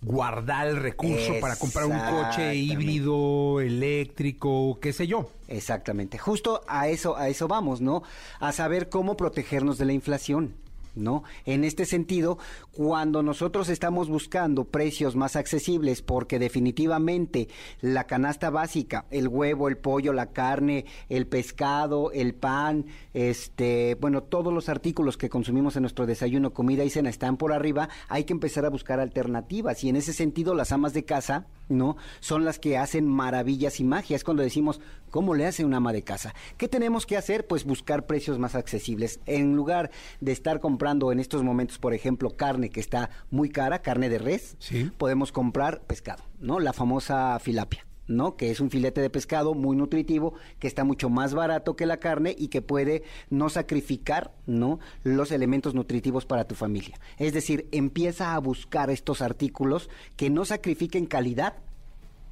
guardar 0.03 0.67
el 0.67 0.77
recurso 0.77 1.35
para 1.41 1.57
comprar 1.57 1.87
un 1.87 1.99
coche 1.99 2.55
híbrido, 2.55 3.61
eléctrico, 3.61 4.79
qué 4.81 4.93
sé 4.93 5.07
yo. 5.07 5.31
Exactamente. 5.49 6.19
Justo 6.19 6.63
a 6.67 6.89
eso, 6.89 7.17
a 7.17 7.29
eso 7.29 7.47
vamos, 7.47 7.81
¿no? 7.81 8.03
A 8.41 8.53
saber 8.53 8.89
cómo 8.89 9.17
protegernos 9.17 9.79
de 9.79 9.85
la 9.85 9.93
inflación. 9.93 10.55
¿No? 10.95 11.25
En 11.45 11.65
este 11.65 11.85
sentido, 11.85 12.39
cuando 12.73 13.23
nosotros 13.23 13.69
estamos 13.69 14.09
buscando 14.09 14.65
precios 14.65 15.17
más 15.17 15.37
accesibles, 15.37 16.03
porque 16.03 16.39
definitivamente 16.39 17.49
la 17.81 18.05
canasta 18.05 18.51
básica, 18.51 19.07
el 19.11 19.29
huevo, 19.29 19.69
el 19.69 19.79
pollo, 19.79 20.13
la 20.13 20.33
carne, 20.33 20.85
el 21.09 21.27
pescado, 21.27 22.13
el 22.13 22.35
pan, 22.35 22.87
este, 23.15 23.97
bueno, 24.01 24.23
todos 24.23 24.53
los 24.53 24.69
artículos 24.69 25.17
que 25.17 25.29
consumimos 25.29 25.77
en 25.77 25.83
nuestro 25.83 26.07
desayuno, 26.07 26.53
comida 26.53 26.85
y 26.85 26.91
cena 26.91 27.11
están 27.11 27.37
por 27.37 27.53
arriba, 27.53 27.89
hay 28.09 28.25
que 28.25 28.33
empezar 28.33 28.65
a 28.65 28.71
buscar 28.71 29.01
alternativas 29.01 29.83
y 29.85 29.89
en 29.89 29.97
ese 29.97 30.13
sentido 30.13 30.55
las 30.55 30.73
amas 30.73 30.93
de 30.93 31.05
casa, 31.05 31.47
¿no? 31.69 31.97
Son 32.21 32.45
las 32.45 32.59
que 32.59 32.77
hacen 32.77 33.09
maravillas 33.09 33.81
y 33.81 33.85
magias 33.85 34.25
cuando 34.25 34.43
decimos, 34.43 34.81
¿cómo 35.11 35.35
le 35.35 35.47
hace 35.47 35.65
una 35.65 35.79
ama 35.79 35.93
de 35.93 36.03
casa? 36.03 36.35
¿Qué 36.57 36.69
tenemos 36.69 37.07
que 37.07 37.17
hacer? 37.17 37.47
Pues 37.47 37.65
buscar 37.65 38.07
precios 38.07 38.39
más 38.39 38.55
accesibles. 38.55 39.21
En 39.27 39.55
lugar 39.55 39.91
de 40.21 40.33
estar 40.33 40.61
comprando 40.61 40.82
en 41.13 41.21
estos 41.21 41.43
momentos, 41.43 41.79
por 41.79 41.95
ejemplo, 41.95 42.31
carne 42.31 42.71
que 42.71 42.81
está 42.81 43.11
muy 43.31 43.51
cara, 43.51 43.83
carne 43.83 44.09
de 44.09 44.19
res, 44.19 44.57
podemos 44.99 45.31
comprar 45.31 45.83
pescado, 45.83 46.25
¿no? 46.41 46.59
La 46.59 46.73
famosa 46.73 47.39
filapia. 47.39 47.87
¿no? 48.09 48.37
Que 48.37 48.51
es 48.51 48.61
un 48.61 48.69
filete 48.69 49.01
de 49.01 49.09
pescado 49.09 49.55
muy 49.55 49.77
nutritivo, 49.77 50.35
que 50.59 50.67
está 50.67 50.83
mucho 50.83 51.09
más 51.09 51.35
barato 51.35 51.77
que 51.77 51.87
la 51.87 51.99
carne 51.99 52.35
y 52.37 52.49
que 52.49 52.61
puede 52.61 53.05
no 53.31 53.49
sacrificar, 53.49 54.33
¿no? 54.45 54.81
Los 55.05 55.31
elementos 55.31 55.73
nutritivos 55.73 56.27
para 56.27 56.45
tu 56.45 56.57
familia. 56.57 56.99
Es 57.17 57.33
decir, 57.33 57.69
empieza 57.71 58.35
a 58.35 58.39
buscar 58.41 58.91
estos 58.91 59.23
artículos 59.23 59.89
que 60.17 60.31
no 60.31 60.45
sacrifiquen 60.45 61.07
calidad, 61.07 61.55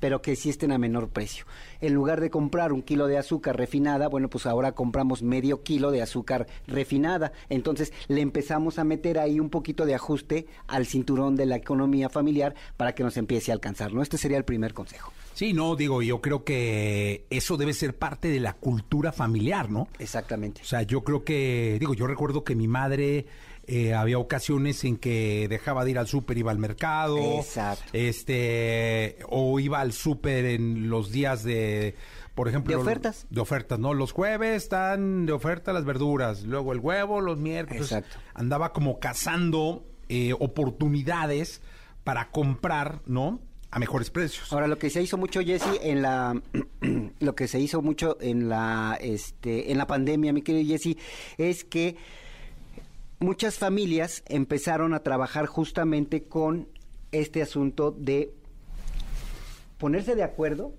pero 0.01 0.23
que 0.23 0.35
sí 0.35 0.51
estén 0.51 0.73
a 0.73 0.79
menor 0.79 1.11
precio. 1.11 1.45
En 1.81 1.95
lugar 1.95 2.21
de 2.21 2.31
comprar 2.31 2.73
un 2.73 2.83
kilo 2.83 3.07
de 3.07 3.19
azúcar 3.19 3.57
refinada, 3.57 4.09
bueno, 4.09 4.29
pues 4.29 4.47
ahora 4.47 4.73
compramos 4.73 5.23
medio 5.23 5.63
kilo 5.63 5.91
de 5.91 6.03
azúcar 6.03 6.47
refinada. 6.67 7.33
Entonces 7.49 7.93
le 8.09 8.23
empezamos 8.23 8.79
a 8.79 8.85
meter 8.85 9.19
ahí 9.19 9.39
un 9.39 9.51
poquito 9.51 9.87
de 9.87 9.95
ajuste 9.95 10.47
al 10.67 10.87
cinturón 10.87 11.37
de 11.37 11.47
la 11.47 11.57
economía 11.57 12.09
familiar 12.09 12.55
para 12.77 12.95
que 12.95 13.05
nos 13.05 13.17
empiece 13.17 13.53
a 13.53 13.55
alcanzar, 13.55 13.93
¿no? 13.93 14.03
Este 14.03 14.19
sería 14.19 14.39
el 14.39 14.45
primer 14.45 14.75
consejo. 14.75 15.13
Sí, 15.35 15.53
no, 15.53 15.77
digo, 15.77 16.03
yo 16.03 16.21
creo 16.21 16.45
que 16.45 17.25
eso 17.31 17.57
debe 17.57 17.73
ser 17.73 17.97
parte 17.97 18.29
de 18.29 18.41
la 18.41 18.53
cultura 18.55 19.13
familiar, 19.13 19.71
¿no? 19.71 19.89
Exactamente. 19.99 20.61
O 20.63 20.65
sea, 20.65 20.83
yo 20.83 21.03
creo 21.03 21.25
que, 21.25 21.79
digo, 21.81 21.95
yo 21.95 22.07
recuerdo 22.07 22.45
que 22.45 22.55
mi 22.55 22.69
madre 22.69 23.27
eh, 23.73 23.95
había 23.95 24.19
ocasiones 24.19 24.83
en 24.83 24.97
que 24.97 25.47
dejaba 25.49 25.85
de 25.85 25.93
ir 25.93 25.99
al 26.01 26.09
súper, 26.09 26.37
iba 26.37 26.51
al 26.51 26.59
mercado. 26.59 27.19
Exacto. 27.39 27.85
Este, 27.93 29.19
o 29.29 29.61
iba 29.61 29.79
al 29.79 29.93
súper 29.93 30.45
en 30.45 30.91
los 30.91 31.13
días 31.13 31.45
de, 31.45 31.95
por 32.35 32.49
ejemplo. 32.49 32.75
De 32.75 32.83
ofertas. 32.83 33.29
De 33.31 33.41
ofertas, 33.41 33.79
¿no? 33.79 33.95
Los 33.95 34.11
jueves 34.11 34.65
están 34.65 35.25
de 35.25 35.31
oferta 35.33 35.73
las 35.73 35.85
verduras, 35.85 36.43
luego 36.43 36.73
el 36.73 36.81
huevo, 36.81 37.21
los 37.21 37.39
miércoles. 37.39 37.83
Exacto. 37.83 38.17
Andaba 38.35 38.73
como 38.73 38.99
cazando 38.99 39.87
eh, 40.09 40.33
oportunidades 40.33 41.63
para 42.03 42.33
comprar, 42.33 43.03
¿no? 43.07 43.39
a 43.71 43.79
mejores 43.79 44.11
precios. 44.11 44.53
Ahora 44.53 44.67
lo 44.67 44.79
que 44.79 44.91
se 44.91 45.01
hizo 45.01 45.17
mucho 45.17 45.43
Jesse 45.43 45.79
en 45.81 46.03
la 46.03 46.43
lo 47.21 47.37
que 47.37 47.47
se 47.47 47.61
hizo 47.61 47.83
mucho 47.83 48.19
en 48.21 48.49
la 48.49 48.99
este 49.01 49.71
en 49.71 49.79
la 49.79 49.87
pandemia, 49.87 50.33
mi 50.33 50.43
querido 50.43 50.67
Jesse, 50.67 50.97
es 51.39 51.63
que 51.63 51.97
muchas 53.21 53.59
familias 53.59 54.23
empezaron 54.27 54.95
a 54.95 55.03
trabajar 55.03 55.45
justamente 55.45 56.25
con 56.25 56.69
este 57.13 57.43
asunto 57.43 57.91
de 57.91 58.33
ponerse 59.77 60.15
de 60.15 60.23
acuerdo 60.23 60.73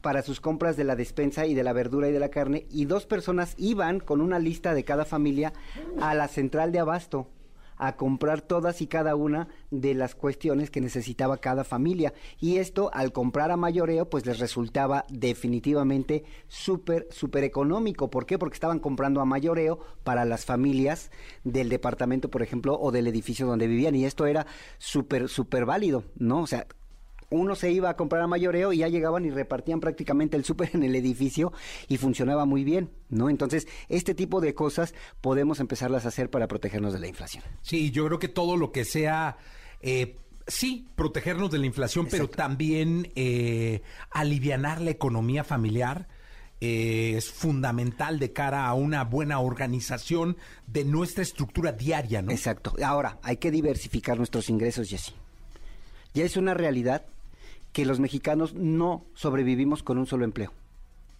para 0.00 0.22
sus 0.22 0.40
compras 0.40 0.76
de 0.76 0.82
la 0.82 0.96
despensa 0.96 1.46
y 1.46 1.54
de 1.54 1.62
la 1.62 1.72
verdura 1.72 2.08
y 2.08 2.12
de 2.12 2.18
la 2.18 2.30
carne 2.30 2.66
y 2.70 2.86
dos 2.86 3.06
personas 3.06 3.54
iban 3.58 4.00
con 4.00 4.20
una 4.20 4.40
lista 4.40 4.74
de 4.74 4.84
cada 4.84 5.04
familia 5.04 5.52
a 6.00 6.14
la 6.14 6.26
central 6.26 6.72
de 6.72 6.80
abasto 6.80 7.28
a 7.78 7.96
comprar 7.96 8.42
todas 8.42 8.82
y 8.82 8.86
cada 8.86 9.16
una 9.16 9.48
de 9.70 9.94
las 9.94 10.14
cuestiones 10.14 10.70
que 10.70 10.80
necesitaba 10.80 11.38
cada 11.38 11.64
familia. 11.64 12.12
Y 12.40 12.58
esto, 12.58 12.90
al 12.92 13.12
comprar 13.12 13.50
a 13.50 13.56
mayoreo, 13.56 14.10
pues 14.10 14.26
les 14.26 14.38
resultaba 14.38 15.04
definitivamente 15.08 16.24
súper, 16.48 17.06
súper 17.10 17.44
económico. 17.44 18.10
¿Por 18.10 18.26
qué? 18.26 18.38
Porque 18.38 18.54
estaban 18.54 18.80
comprando 18.80 19.20
a 19.20 19.24
mayoreo 19.24 19.78
para 20.04 20.24
las 20.24 20.44
familias 20.44 21.10
del 21.44 21.68
departamento, 21.68 22.30
por 22.30 22.42
ejemplo, 22.42 22.78
o 22.78 22.92
del 22.92 23.06
edificio 23.06 23.46
donde 23.46 23.66
vivían. 23.66 23.94
Y 23.94 24.04
esto 24.04 24.26
era 24.26 24.46
súper, 24.78 25.28
súper 25.28 25.64
válido, 25.64 26.04
¿no? 26.16 26.42
O 26.42 26.46
sea, 26.46 26.66
uno 27.30 27.54
se 27.54 27.70
iba 27.70 27.90
a 27.90 27.96
comprar 27.96 28.22
a 28.22 28.26
mayoreo 28.26 28.72
y 28.72 28.78
ya 28.78 28.88
llegaban 28.88 29.24
y 29.24 29.30
repartían 29.30 29.80
prácticamente 29.80 30.36
el 30.36 30.44
súper 30.44 30.70
en 30.74 30.82
el 30.82 30.94
edificio 30.96 31.52
y 31.88 31.98
funcionaba 31.98 32.44
muy 32.44 32.64
bien, 32.64 32.90
¿no? 33.10 33.28
Entonces, 33.28 33.66
este 33.88 34.14
tipo 34.14 34.40
de 34.40 34.54
cosas 34.54 34.94
podemos 35.20 35.60
empezarlas 35.60 36.04
a 36.04 36.08
hacer 36.08 36.30
para 36.30 36.48
protegernos 36.48 36.92
de 36.92 37.00
la 37.00 37.08
inflación. 37.08 37.44
Sí, 37.62 37.90
yo 37.90 38.06
creo 38.06 38.18
que 38.18 38.28
todo 38.28 38.56
lo 38.56 38.72
que 38.72 38.84
sea... 38.84 39.36
Eh, 39.80 40.16
sí, 40.46 40.88
protegernos 40.96 41.50
de 41.50 41.58
la 41.58 41.66
inflación, 41.66 42.08
pero 42.10 42.28
también 42.28 43.12
eh, 43.14 43.82
alivianar 44.10 44.80
la 44.80 44.90
economía 44.90 45.44
familiar. 45.44 46.08
Eh, 46.60 47.14
es 47.16 47.30
fundamental 47.30 48.18
de 48.18 48.32
cara 48.32 48.66
a 48.66 48.74
una 48.74 49.04
buena 49.04 49.38
organización 49.38 50.36
de 50.66 50.84
nuestra 50.84 51.22
estructura 51.22 51.70
diaria, 51.70 52.20
¿no? 52.20 52.32
Exacto. 52.32 52.74
Ahora, 52.82 53.20
hay 53.22 53.36
que 53.36 53.52
diversificar 53.52 54.16
nuestros 54.16 54.50
ingresos, 54.50 54.88
Jesse. 54.88 55.14
Ya 56.14 56.24
es 56.24 56.36
una 56.36 56.54
realidad 56.54 57.04
que 57.78 57.84
los 57.84 58.00
mexicanos 58.00 58.54
no 58.54 59.06
sobrevivimos 59.14 59.84
con 59.84 59.98
un 59.98 60.06
solo 60.06 60.24
empleo. 60.24 60.52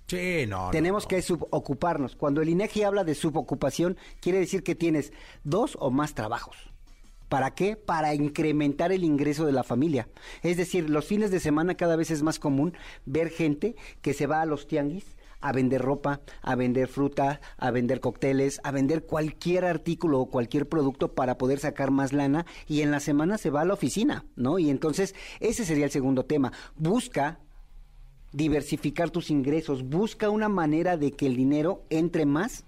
Sí, 0.09 0.45
no. 0.49 0.71
Tenemos 0.71 1.07
que 1.07 1.23
subocuparnos. 1.23 2.17
Cuando 2.17 2.43
el 2.43 2.49
INEGI 2.49 2.83
habla 2.83 3.05
de 3.05 3.15
subocupación, 3.15 3.97
quiere 4.21 4.41
decir 4.41 4.65
que 4.65 4.75
tienes 4.75 5.13
dos 5.45 5.79
o 5.79 5.93
más 5.93 6.15
trabajos. 6.15 6.57
¿Para 7.29 7.55
qué? 7.55 7.77
Para 7.77 8.13
incrementar 8.13 8.91
el 8.91 9.05
ingreso 9.05 9.47
de 9.47 9.53
la 9.53 9.63
familia. 9.63 10.09
Es 10.43 10.57
decir, 10.57 10.91
los 10.91 11.05
fines 11.07 11.31
de 11.31 11.39
semana 11.39 11.77
cada 11.77 11.95
vez 11.95 12.11
es 12.11 12.25
más 12.25 12.41
común 12.41 12.77
ver 13.07 13.31
gente 13.31 13.77
que 14.03 14.13
se 14.13 14.27
va 14.27 14.41
a 14.43 14.47
los 14.47 14.67
tianguis 14.67 15.17
a 15.41 15.53
vender 15.53 15.83
ropa, 15.83 16.21
a 16.43 16.55
vender 16.55 16.89
fruta, 16.89 17.41
a 17.57 17.71
vender 17.71 18.01
cócteles, 18.01 18.61
a 18.65 18.71
vender 18.71 19.05
cualquier 19.05 19.65
artículo 19.65 20.21
o 20.21 20.27
cualquier 20.27 20.69
producto 20.69 21.15
para 21.15 21.39
poder 21.39 21.59
sacar 21.59 21.91
más 21.91 22.13
lana 22.13 22.47
y 22.67 22.83
en 22.83 22.91
la 22.91 23.01
semana 23.01 23.39
se 23.39 23.51
va 23.51 23.63
a 23.63 23.65
la 23.65 23.75
oficina, 23.75 24.25
¿no? 24.37 24.59
Y 24.59 24.71
entonces 24.71 25.15
ese 25.41 25.65
sería 25.65 25.85
el 25.85 25.91
segundo 25.91 26.25
tema. 26.25 26.53
Busca 26.77 27.39
diversificar 28.33 29.11
tus 29.11 29.31
ingresos, 29.31 29.85
busca 29.85 30.31
una 30.31 30.49
manera 30.49 30.97
de 30.97 31.13
que 31.13 31.27
el 31.27 31.37
dinero 31.37 31.83
entre 31.91 32.27
más 32.27 32.65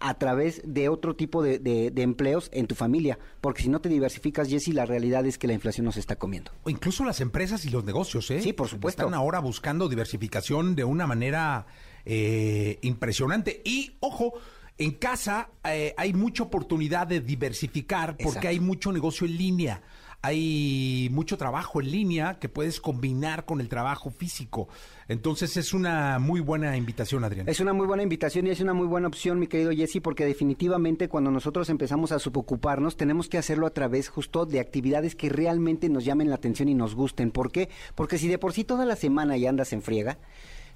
a 0.00 0.14
través 0.14 0.62
de 0.64 0.88
otro 0.88 1.14
tipo 1.14 1.42
de, 1.42 1.58
de, 1.58 2.02
empleos 2.02 2.48
en 2.52 2.66
tu 2.66 2.74
familia. 2.74 3.18
Porque 3.42 3.62
si 3.62 3.68
no 3.68 3.80
te 3.80 3.90
diversificas, 3.90 4.48
Jesse, 4.48 4.68
la 4.68 4.86
realidad 4.86 5.26
es 5.26 5.36
que 5.36 5.46
la 5.46 5.52
inflación 5.52 5.84
nos 5.84 5.98
está 5.98 6.16
comiendo. 6.16 6.52
O 6.64 6.70
incluso 6.70 7.04
las 7.04 7.20
empresas 7.20 7.66
y 7.66 7.70
los 7.70 7.84
negocios, 7.84 8.30
¿eh? 8.30 8.40
Sí, 8.40 8.54
por 8.54 8.68
supuesto. 8.68 9.02
Están 9.02 9.14
ahora 9.14 9.40
buscando 9.40 9.90
diversificación 9.90 10.74
de 10.74 10.84
una 10.84 11.06
manera 11.06 11.66
eh, 12.04 12.78
impresionante. 12.82 13.62
Y 13.64 13.92
ojo, 14.00 14.34
en 14.78 14.92
casa 14.92 15.50
eh, 15.64 15.94
hay 15.96 16.14
mucha 16.14 16.42
oportunidad 16.42 17.06
de 17.06 17.20
diversificar 17.20 18.16
porque 18.16 18.48
hay 18.48 18.60
mucho 18.60 18.92
negocio 18.92 19.26
en 19.26 19.36
línea. 19.36 19.82
Hay 20.22 21.08
mucho 21.12 21.38
trabajo 21.38 21.80
en 21.80 21.90
línea 21.90 22.38
que 22.38 22.50
puedes 22.50 22.78
combinar 22.78 23.46
con 23.46 23.60
el 23.60 23.70
trabajo 23.70 24.10
físico. 24.10 24.68
Entonces 25.08 25.56
es 25.56 25.72
una 25.72 26.18
muy 26.18 26.40
buena 26.40 26.76
invitación, 26.76 27.24
Adrián. 27.24 27.48
Es 27.48 27.60
una 27.60 27.72
muy 27.72 27.86
buena 27.86 28.02
invitación 28.02 28.46
y 28.46 28.50
es 28.50 28.60
una 28.60 28.74
muy 28.74 28.86
buena 28.86 29.08
opción, 29.08 29.38
mi 29.38 29.46
querido 29.46 29.70
Jesse, 29.70 30.00
porque 30.02 30.26
definitivamente 30.26 31.08
cuando 31.08 31.30
nosotros 31.30 31.70
empezamos 31.70 32.12
a 32.12 32.18
subocuparnos, 32.18 32.98
tenemos 32.98 33.30
que 33.30 33.38
hacerlo 33.38 33.66
a 33.66 33.70
través 33.70 34.10
justo 34.10 34.44
de 34.44 34.60
actividades 34.60 35.14
que 35.14 35.30
realmente 35.30 35.88
nos 35.88 36.04
llamen 36.04 36.28
la 36.28 36.36
atención 36.36 36.68
y 36.68 36.74
nos 36.74 36.94
gusten. 36.94 37.30
¿Por 37.30 37.50
qué? 37.50 37.70
Porque 37.94 38.18
si 38.18 38.28
de 38.28 38.38
por 38.38 38.52
sí 38.52 38.64
toda 38.64 38.84
la 38.84 38.96
semana 38.96 39.38
ya 39.38 39.48
andas 39.48 39.72
en 39.72 39.80
friega, 39.80 40.18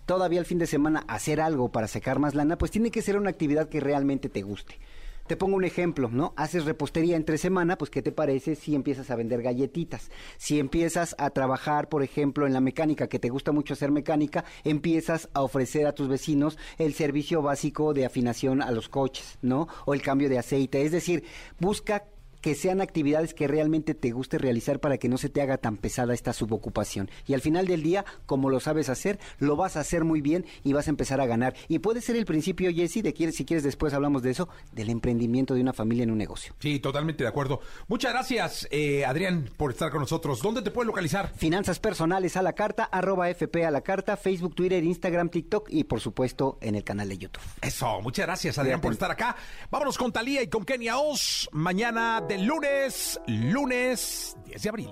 todavía 0.07 0.41
el 0.41 0.47
fin 0.47 0.59
de 0.59 0.67
semana 0.67 1.05
hacer 1.09 1.41
algo 1.41 1.71
para 1.71 1.89
sacar 1.89 2.19
más 2.19 2.35
lana, 2.35 2.59
pues 2.59 2.71
tiene 2.71 2.91
que 2.91 3.03
ser 3.03 3.17
una 3.17 3.31
actividad 3.31 3.69
que 3.69 3.81
realmente 3.81 4.29
te 4.29 4.43
guste. 4.43 4.79
Te 5.27 5.39
pongo 5.39 5.57
un 5.57 5.65
ejemplo, 5.65 6.11
¿no? 6.13 6.35
Haces 6.37 6.67
repostería 6.67 7.17
entre 7.17 7.39
semana, 7.39 7.79
pues 7.79 7.91
¿qué 7.91 8.03
te 8.03 8.13
parece 8.13 8.57
si 8.57 8.75
empiezas 8.75 9.11
a 9.11 9.17
vender 9.17 9.41
galletitas? 9.41 10.11
Si 10.37 10.61
empiezas 10.61 11.17
a 11.17 11.31
trabajar, 11.31 11.89
por 11.89 12.03
ejemplo, 12.03 12.47
en 12.47 12.53
la 12.53 12.61
mecánica, 12.61 13.09
que 13.09 13.19
te 13.19 13.31
gusta 13.31 13.51
mucho 13.51 13.73
hacer 13.73 13.91
mecánica, 13.91 14.45
empiezas 14.65 15.31
a 15.33 15.41
ofrecer 15.41 15.87
a 15.87 15.95
tus 15.95 16.09
vecinos 16.09 16.59
el 16.77 16.93
servicio 16.93 17.41
básico 17.41 17.95
de 17.95 18.05
afinación 18.05 18.61
a 18.61 18.71
los 18.71 18.91
coches, 18.91 19.39
¿no? 19.41 19.67
O 19.87 19.95
el 19.95 20.03
cambio 20.03 20.29
de 20.29 20.39
aceite. 20.39 20.83
Es 20.83 20.93
decir, 20.93 21.25
busca 21.59 22.05
que 22.45 22.55
sean 22.55 22.83
actividades 22.83 23.33
que 23.33 23.49
realmente 23.49 23.95
te 23.95 24.11
guste 24.11 24.37
realizar 24.37 24.79
para 24.79 24.99
que 24.99 25.09
no 25.09 25.17
se 25.17 25.31
te 25.31 25.41
haga 25.41 25.57
tan 25.57 25.79
pesada 25.79 26.13
esta 26.13 26.35
subocupación. 26.35 27.11
Y 27.27 27.33
al 27.33 27.41
final 27.41 27.67
del 27.67 27.83
día, 27.83 28.05
como 28.27 28.51
lo 28.51 28.61
sabes 28.61 28.91
hacer, 28.91 29.19
lo 29.39 29.57
vas 29.57 29.79
a 29.79 29.81
hacer 29.81 30.05
muy 30.05 30.21
bien 30.21 30.45
y 30.63 30.75
vas 30.75 30.87
a 30.87 30.91
empezar 30.91 31.23
a 31.23 31.27
ganar. 31.27 31.55
Y 31.69 31.79
puede 31.79 32.03
ser 32.03 32.17
el 32.17 32.27
principio, 32.27 32.71
Jesse, 32.71 33.03
de 33.03 33.15
que 33.15 33.33
si 33.33 33.47
quieres 33.47 33.65
después 33.65 33.95
hablamos 33.95 34.23
de 34.23 34.33
eso, 34.33 34.51
del 34.73 34.91
emprendimiento 34.91 35.55
de 35.55 35.63
una 35.63 35.73
familia 35.73 36.03
en 36.03 36.11
un 36.11 36.19
negocio. 36.19 36.53
Sí, 36.59 36.81
totalmente 36.81 37.25
de 37.25 37.29
acuerdo. 37.31 37.61
Muchas 37.89 38.13
gracias, 38.13 38.69
eh, 38.71 39.07
Adrián, 39.07 39.49
por 39.57 39.71
estar 39.71 39.91
con 39.91 40.01
nosotros. 40.01 40.43
¿Dónde 40.43 40.61
te 40.61 40.71
puedes 40.71 40.87
localizar? 40.87 41.33
Finanzas 41.39 41.81
personales 41.81 42.37
a 42.37 42.43
la 42.43 42.53
carta, 42.53 42.85
arroba 42.85 43.31
FP 43.31 43.65
a 43.65 43.71
la 43.71 43.81
carta, 43.81 44.19
Facebook, 44.19 44.55
Twitter, 44.55 44.85
Instagram, 44.85 45.31
TikTok 45.31 45.71
y 45.71 45.85
por 45.85 46.01
supuesto 46.01 46.59
en 46.61 46.75
el 46.75 46.85
canal 46.85 47.09
de 47.09 47.17
YouTube. 47.17 47.43
Eso, 47.63 48.03
muchas 48.03 48.27
gracias, 48.27 48.59
Adrián, 48.59 48.83
por 48.83 48.93
estar 48.93 49.11
acá. 49.11 49.35
Vámonos 49.71 49.97
con 49.97 50.13
Talía 50.13 50.43
y 50.43 50.49
con 50.49 50.67
Kenia 50.67 50.99
Oz. 50.99 51.49
Mañana 51.53 52.23
lunes, 52.39 53.21
lunes 53.27 54.37
10 54.47 54.63
de 54.63 54.69
abril. 54.69 54.91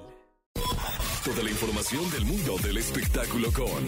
Toda 1.24 1.42
la 1.44 1.50
información 1.50 2.10
del 2.10 2.24
mundo 2.24 2.56
del 2.58 2.78
espectáculo 2.78 3.52
con 3.52 3.86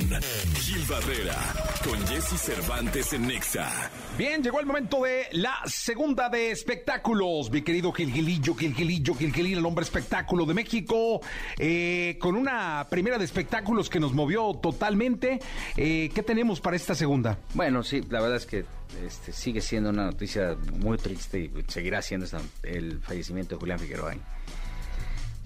Gil 0.60 0.84
Barrera, 0.88 1.34
con 1.82 1.98
Jesse 2.06 2.40
Cervantes 2.40 3.12
en 3.12 3.26
Nexa. 3.26 3.90
Bien, 4.16 4.40
llegó 4.40 4.60
el 4.60 4.66
momento 4.66 5.02
de 5.02 5.26
la 5.32 5.56
segunda 5.66 6.28
de 6.28 6.52
espectáculos, 6.52 7.50
mi 7.50 7.62
querido 7.62 7.92
Gilgilillo, 7.92 8.54
Gilgilillo, 8.54 9.14
Gilgilillo, 9.16 9.58
el 9.58 9.66
hombre 9.66 9.82
espectáculo 9.82 10.46
de 10.46 10.54
México, 10.54 11.20
eh, 11.58 12.16
con 12.20 12.36
una 12.36 12.86
primera 12.88 13.18
de 13.18 13.24
espectáculos 13.24 13.90
que 13.90 13.98
nos 13.98 14.12
movió 14.12 14.54
totalmente. 14.54 15.40
Eh, 15.76 16.10
¿Qué 16.14 16.22
tenemos 16.22 16.60
para 16.60 16.76
esta 16.76 16.94
segunda? 16.94 17.38
Bueno, 17.54 17.82
sí, 17.82 18.00
la 18.10 18.20
verdad 18.20 18.36
es 18.36 18.46
que 18.46 18.64
este, 19.04 19.32
sigue 19.32 19.60
siendo 19.60 19.90
una 19.90 20.04
noticia 20.04 20.56
muy 20.78 20.98
triste 20.98 21.38
y 21.38 21.50
seguirá 21.68 22.02
siendo 22.02 22.26
el 22.62 23.00
fallecimiento 23.00 23.54
de 23.54 23.60
Julián 23.60 23.78
Figueroa 23.78 24.14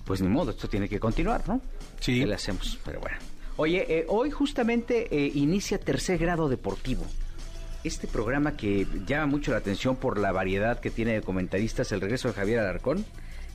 pues 0.09 0.23
ni 0.23 0.29
modo, 0.29 0.53
esto 0.53 0.69
tiene 0.69 0.89
que 0.89 0.99
continuar, 0.99 1.47
¿no? 1.47 1.61
Sí. 2.01 2.21
¿Qué 2.21 2.27
le 2.27 2.35
hacemos? 2.35 2.79
Pero 2.83 2.99
bueno. 2.99 3.19
Oye, 3.59 3.85
eh, 3.91 4.07
hoy 4.09 4.31
justamente 4.31 5.07
eh, 5.15 5.31
inicia 5.35 5.79
Tercer 5.79 6.17
Grado 6.17 6.49
Deportivo. 6.49 7.05
Este 7.85 8.07
programa 8.07 8.57
que 8.57 8.87
llama 9.07 9.27
mucho 9.27 9.51
la 9.51 9.59
atención 9.59 9.97
por 9.97 10.19
la 10.19 10.33
variedad 10.33 10.81
que 10.81 10.91
tiene 10.91 11.13
de 11.13 11.21
comentaristas, 11.21 11.93
el 11.93 12.01
regreso 12.01 12.29
de 12.29 12.35
Javier 12.35 12.61
Alarcón, 12.61 13.05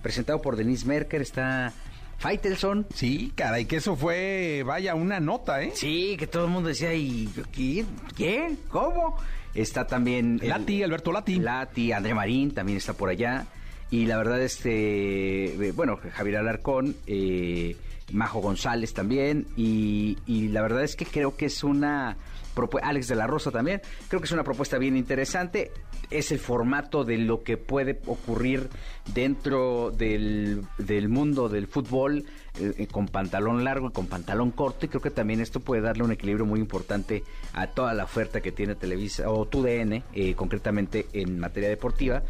presentado 0.04 0.44
por 0.44 0.56
Denise 0.56 0.86
Merker, 0.86 1.24
está 1.24 1.74
Faitelson. 2.20 2.86
Sí, 2.94 3.34
caray, 3.36 3.66
que 3.66 3.78
eso 3.78 3.96
fue, 3.96 4.62
vaya, 4.64 4.94
una 4.94 5.20
nota, 5.20 5.64
¿eh? 5.64 5.72
Sí, 5.74 6.18
que 6.20 6.28
todo 6.28 6.46
el 6.46 6.52
mundo 6.52 6.70
decía, 6.70 6.94
¿y 6.94 7.28
qué? 7.52 7.84
¿Qué? 8.16 8.56
¿Cómo? 8.70 9.18
Está 9.54 9.86
también... 9.88 10.40
Lati, 10.42 10.84
Alberto 10.84 11.12
Lati. 11.12 11.40
Lati, 11.40 11.92
André 11.92 12.14
Marín 12.14 12.54
también 12.54 12.78
está 12.78 12.94
por 12.94 13.10
allá. 13.10 13.46
Y 13.94 14.08
la 14.08 14.18
verdad, 14.18 14.42
este, 14.42 15.72
bueno, 15.76 16.00
Javier 16.14 16.38
Alarcón, 16.38 16.96
eh, 17.06 17.76
Majo 18.12 18.40
González 18.42 18.92
también. 18.94 19.46
Y, 19.56 20.18
la 20.50 20.64
verdad 20.64 20.84
es 20.84 20.96
que 20.96 21.06
creo 21.06 21.38
que 21.38 21.46
es 21.46 21.64
una 21.64 22.18
propuesta, 22.56 22.90
Alex 22.90 23.08
de 23.08 23.16
la 23.16 23.28
Rosa 23.28 23.52
también, 23.52 23.82
creo 24.08 24.20
que 24.20 24.26
es 24.26 24.32
una 24.32 24.44
propuesta 24.44 24.80
bien 24.80 24.98
interesante. 24.98 25.72
Es 26.10 26.32
el 26.32 26.40
formato 26.40 27.04
de 27.04 27.20
lo 27.20 27.44
que 27.44 27.58
puede 27.58 28.02
ocurrir 28.08 28.70
dentro 29.14 29.92
del, 29.92 30.66
mundo 31.08 31.48
del 31.48 31.68
fútbol 31.68 32.26
eh, 32.60 32.88
con 32.92 33.08
pantalón 33.08 33.64
largo 33.64 33.90
y 33.90 33.92
con 33.92 34.08
pantalón 34.08 34.52
corto. 34.52 34.86
Y 34.86 34.90
creo 34.90 35.02
que 35.02 35.12
también 35.12 35.42
esto 35.42 35.60
puede 35.60 35.82
darle 35.82 36.04
un 36.04 36.12
equilibrio 36.12 36.46
muy 36.46 36.60
importante 36.60 37.24
a 37.54 37.68
toda 37.68 37.94
la 37.94 38.04
oferta 38.04 38.42
que 38.42 38.52
tiene 38.52 38.76
Televisa 38.76 39.30
o 39.30 39.46
TUDN, 39.46 40.04
eh, 40.14 40.36
concretamente 40.36 41.08
en 41.14 41.40
materia 41.40 41.70
deportiva 41.70 42.24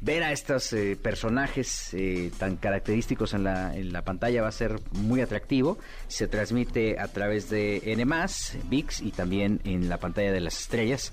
ver 0.00 0.22
a 0.22 0.32
estos 0.32 0.72
eh, 0.72 0.96
personajes 1.00 1.92
eh, 1.92 2.30
tan 2.38 2.56
característicos 2.56 3.34
en 3.34 3.44
la, 3.44 3.74
en 3.76 3.92
la 3.92 4.02
pantalla 4.02 4.42
va 4.42 4.48
a 4.48 4.52
ser 4.52 4.80
muy 4.92 5.20
atractivo. 5.20 5.78
Se 6.06 6.28
transmite 6.28 6.98
a 6.98 7.08
través 7.08 7.50
de 7.50 7.82
N+, 7.84 8.04
VIX 8.68 9.00
y 9.00 9.10
también 9.10 9.60
en 9.64 9.88
la 9.88 9.98
pantalla 9.98 10.32
de 10.32 10.40
las 10.40 10.60
estrellas 10.60 11.12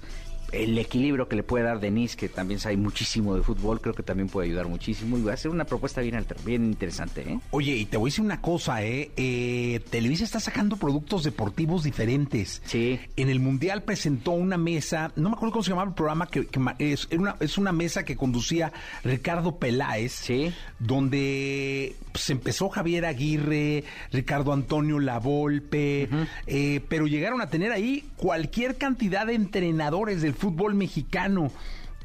el 0.55 0.77
equilibrio 0.77 1.27
que 1.27 1.35
le 1.35 1.43
puede 1.43 1.65
dar 1.65 1.79
Denise, 1.79 2.15
que 2.15 2.29
también 2.29 2.59
sabe 2.59 2.77
muchísimo 2.77 3.35
de 3.35 3.43
fútbol, 3.43 3.81
creo 3.81 3.93
que 3.93 4.03
también 4.03 4.29
puede 4.29 4.47
ayudar 4.47 4.67
muchísimo 4.67 5.17
y 5.17 5.21
va 5.21 5.33
a 5.33 5.37
ser 5.37 5.51
una 5.51 5.65
propuesta 5.65 6.01
bien, 6.01 6.25
bien 6.45 6.65
interesante. 6.65 7.21
¿eh? 7.21 7.39
Oye, 7.51 7.75
y 7.75 7.85
te 7.85 7.97
voy 7.97 8.07
a 8.07 8.11
decir 8.11 8.23
una 8.23 8.41
cosa, 8.41 8.83
¿eh? 8.83 9.11
¿eh? 9.17 9.81
Televisa 9.89 10.23
está 10.23 10.39
sacando 10.39 10.77
productos 10.77 11.23
deportivos 11.23 11.83
diferentes. 11.83 12.61
Sí. 12.65 12.99
En 13.15 13.29
el 13.29 13.39
Mundial 13.39 13.83
presentó 13.83 14.31
una 14.31 14.57
mesa, 14.57 15.11
no 15.15 15.29
me 15.29 15.35
acuerdo 15.35 15.53
cómo 15.53 15.63
se 15.63 15.71
llamaba 15.71 15.89
el 15.89 15.95
programa, 15.95 16.27
que, 16.27 16.47
es, 16.79 17.07
una, 17.11 17.35
es 17.39 17.57
una 17.57 17.71
mesa 17.71 18.05
que 18.05 18.15
conducía 18.15 18.71
Ricardo 19.03 19.57
Peláez, 19.57 20.13
sí. 20.13 20.53
donde 20.79 21.95
se 22.13 22.31
empezó 22.31 22.69
Javier 22.69 23.05
Aguirre, 23.05 23.83
Ricardo 24.11 24.53
Antonio 24.53 24.99
Lavolpe, 24.99 26.09
eh, 26.47 26.81
pero 26.87 27.07
llegaron 27.07 27.41
a 27.41 27.49
tener 27.49 27.71
ahí 27.71 28.05
cualquier 28.15 28.77
cantidad 28.77 29.27
de 29.27 29.33
entrenadores 29.33 30.21
del 30.21 30.33
fútbol 30.33 30.44
mexicano. 30.75 31.51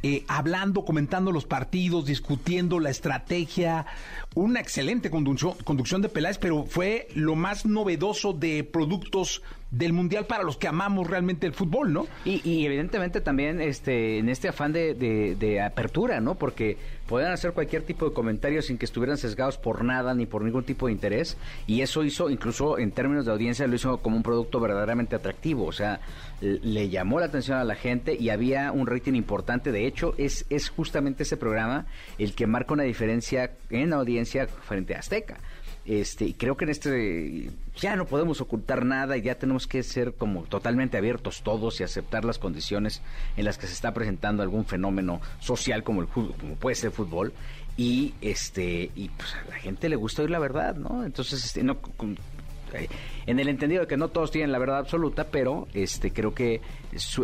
Eh, 0.02 0.24
hablando, 0.28 0.86
comentando 0.86 1.30
los 1.30 1.44
partidos, 1.44 2.06
discutiendo 2.06 2.80
la 2.80 2.88
estrategia, 2.88 3.84
una 4.34 4.60
excelente 4.60 5.10
conducción, 5.10 6.02
de 6.02 6.08
Peláez, 6.08 6.38
pero 6.38 6.64
fue 6.64 7.08
lo 7.14 7.34
más 7.34 7.66
novedoso 7.66 8.32
de 8.32 8.62
productos 8.62 9.42
del 9.72 9.92
mundial 9.92 10.26
para 10.26 10.42
los 10.42 10.56
que 10.56 10.66
amamos 10.66 11.08
realmente 11.08 11.46
el 11.46 11.52
fútbol, 11.52 11.92
¿no? 11.92 12.08
Y, 12.24 12.66
evidentemente 12.66 13.20
también 13.20 13.60
este 13.60 14.18
en 14.18 14.28
este 14.28 14.48
afán 14.48 14.72
de, 14.72 14.94
de, 14.94 15.60
apertura, 15.60 16.20
¿no? 16.20 16.34
Porque 16.34 16.76
podían 17.06 17.30
hacer 17.30 17.52
cualquier 17.52 17.82
tipo 17.82 18.04
de 18.04 18.12
comentario 18.12 18.62
sin 18.62 18.78
que 18.78 18.84
estuvieran 18.84 19.16
sesgados 19.16 19.58
por 19.58 19.84
nada 19.84 20.12
ni 20.14 20.26
por 20.26 20.42
ningún 20.42 20.64
tipo 20.64 20.86
de 20.86 20.92
interés 20.92 21.36
y 21.68 21.82
eso 21.82 22.02
hizo 22.02 22.30
incluso 22.30 22.78
en 22.78 22.90
términos 22.90 23.26
de 23.26 23.32
audiencia 23.32 23.66
lo 23.68 23.76
hizo 23.76 23.98
como 23.98 24.16
un 24.16 24.24
producto 24.24 24.58
verdaderamente 24.58 25.14
atractivo, 25.14 25.66
o 25.66 25.72
sea, 25.72 26.00
le 26.40 26.88
llamó 26.88 27.20
la 27.20 27.26
atención 27.26 27.58
a 27.58 27.64
la 27.64 27.76
gente 27.76 28.16
y 28.18 28.30
había 28.30 28.72
un 28.72 28.88
rating 28.88 29.14
importante, 29.14 29.70
de 29.70 29.86
hecho 29.86 30.14
es 30.18 30.46
es 30.50 30.68
justamente 30.68 31.22
ese 31.22 31.36
programa 31.36 31.86
el 32.18 32.34
que 32.34 32.48
marca 32.48 32.74
una 32.74 32.82
diferencia 32.82 33.52
en 33.70 33.92
audiencia 33.92 34.19
frente 34.26 34.94
a 34.94 34.98
Azteca. 34.98 35.38
Este, 35.86 36.34
creo 36.36 36.56
que 36.56 36.64
en 36.64 36.70
este 36.70 37.50
ya 37.74 37.96
no 37.96 38.06
podemos 38.06 38.40
ocultar 38.42 38.84
nada 38.84 39.16
y 39.16 39.22
ya 39.22 39.36
tenemos 39.36 39.66
que 39.66 39.82
ser 39.82 40.12
como 40.12 40.42
totalmente 40.42 40.98
abiertos 40.98 41.42
todos 41.42 41.80
y 41.80 41.84
aceptar 41.84 42.24
las 42.24 42.38
condiciones 42.38 43.00
en 43.36 43.46
las 43.46 43.56
que 43.56 43.66
se 43.66 43.72
está 43.72 43.94
presentando 43.94 44.42
algún 44.42 44.66
fenómeno 44.66 45.22
social 45.40 45.82
como 45.82 46.02
el 46.02 46.08
como 46.08 46.34
puede 46.56 46.76
ser 46.76 46.88
el 46.88 46.92
fútbol 46.92 47.32
y 47.78 48.12
este 48.20 48.90
y 48.94 49.08
pues 49.08 49.34
a 49.34 49.48
la 49.48 49.56
gente 49.56 49.88
le 49.88 49.96
gusta 49.96 50.20
oír 50.20 50.30
la 50.30 50.38
verdad, 50.38 50.76
¿no? 50.76 51.02
Entonces 51.02 51.44
este 51.44 51.62
no 51.62 51.78
en 53.26 53.38
el 53.38 53.48
entendido 53.48 53.82
de 53.82 53.86
que 53.86 53.96
no 53.96 54.08
todos 54.08 54.30
tienen 54.30 54.52
la 54.52 54.58
verdad 54.58 54.78
absoluta, 54.78 55.28
pero 55.30 55.68
este 55.74 56.12
creo 56.12 56.34
que 56.34 56.60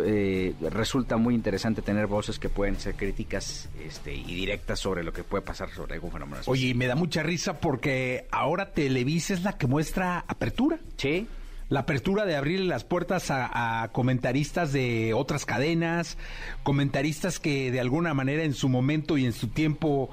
eh, 0.05 0.55
resulta 0.71 1.17
muy 1.17 1.35
interesante 1.35 1.83
tener 1.83 2.07
voces 2.07 2.39
que 2.39 2.49
pueden 2.49 2.79
ser 2.79 2.95
críticas 2.95 3.69
este, 3.85 4.15
y 4.15 4.35
directas 4.35 4.81
sobre 4.81 5.03
lo 5.03 5.13
que 5.13 5.25
puede 5.25 5.43
pasar 5.43 5.71
sobre 5.71 5.95
algún 5.95 6.13
fenómeno. 6.13 6.43
Oye, 6.47 6.75
me 6.75 6.87
da 6.87 6.95
mucha 6.95 7.23
risa 7.23 7.61
porque 7.61 8.27
ahora 8.31 8.73
Televisa 8.73 9.35
es 9.35 9.43
la 9.43 9.57
que 9.59 9.67
muestra 9.67 10.25
apertura. 10.27 10.79
Sí 10.97 11.27
la 11.69 11.81
apertura 11.81 12.25
de 12.25 12.37
abrirle 12.37 12.67
las 12.67 12.85
puertas 12.85 13.27
a, 13.31 13.89
comentaristas 13.93 14.73
de 14.73 15.15
otras 15.15 15.45
cadenas, 15.45 16.17
comentaristas 16.63 17.41
que 17.41 17.71
de 17.71 17.81
alguna 17.81 18.15
manera 18.15 18.45
en 18.45 18.55
su 18.55 18.69
momento 18.69 19.19
y 19.19 19.25
en 19.25 19.33
su 19.33 19.49
tiempo 19.49 20.11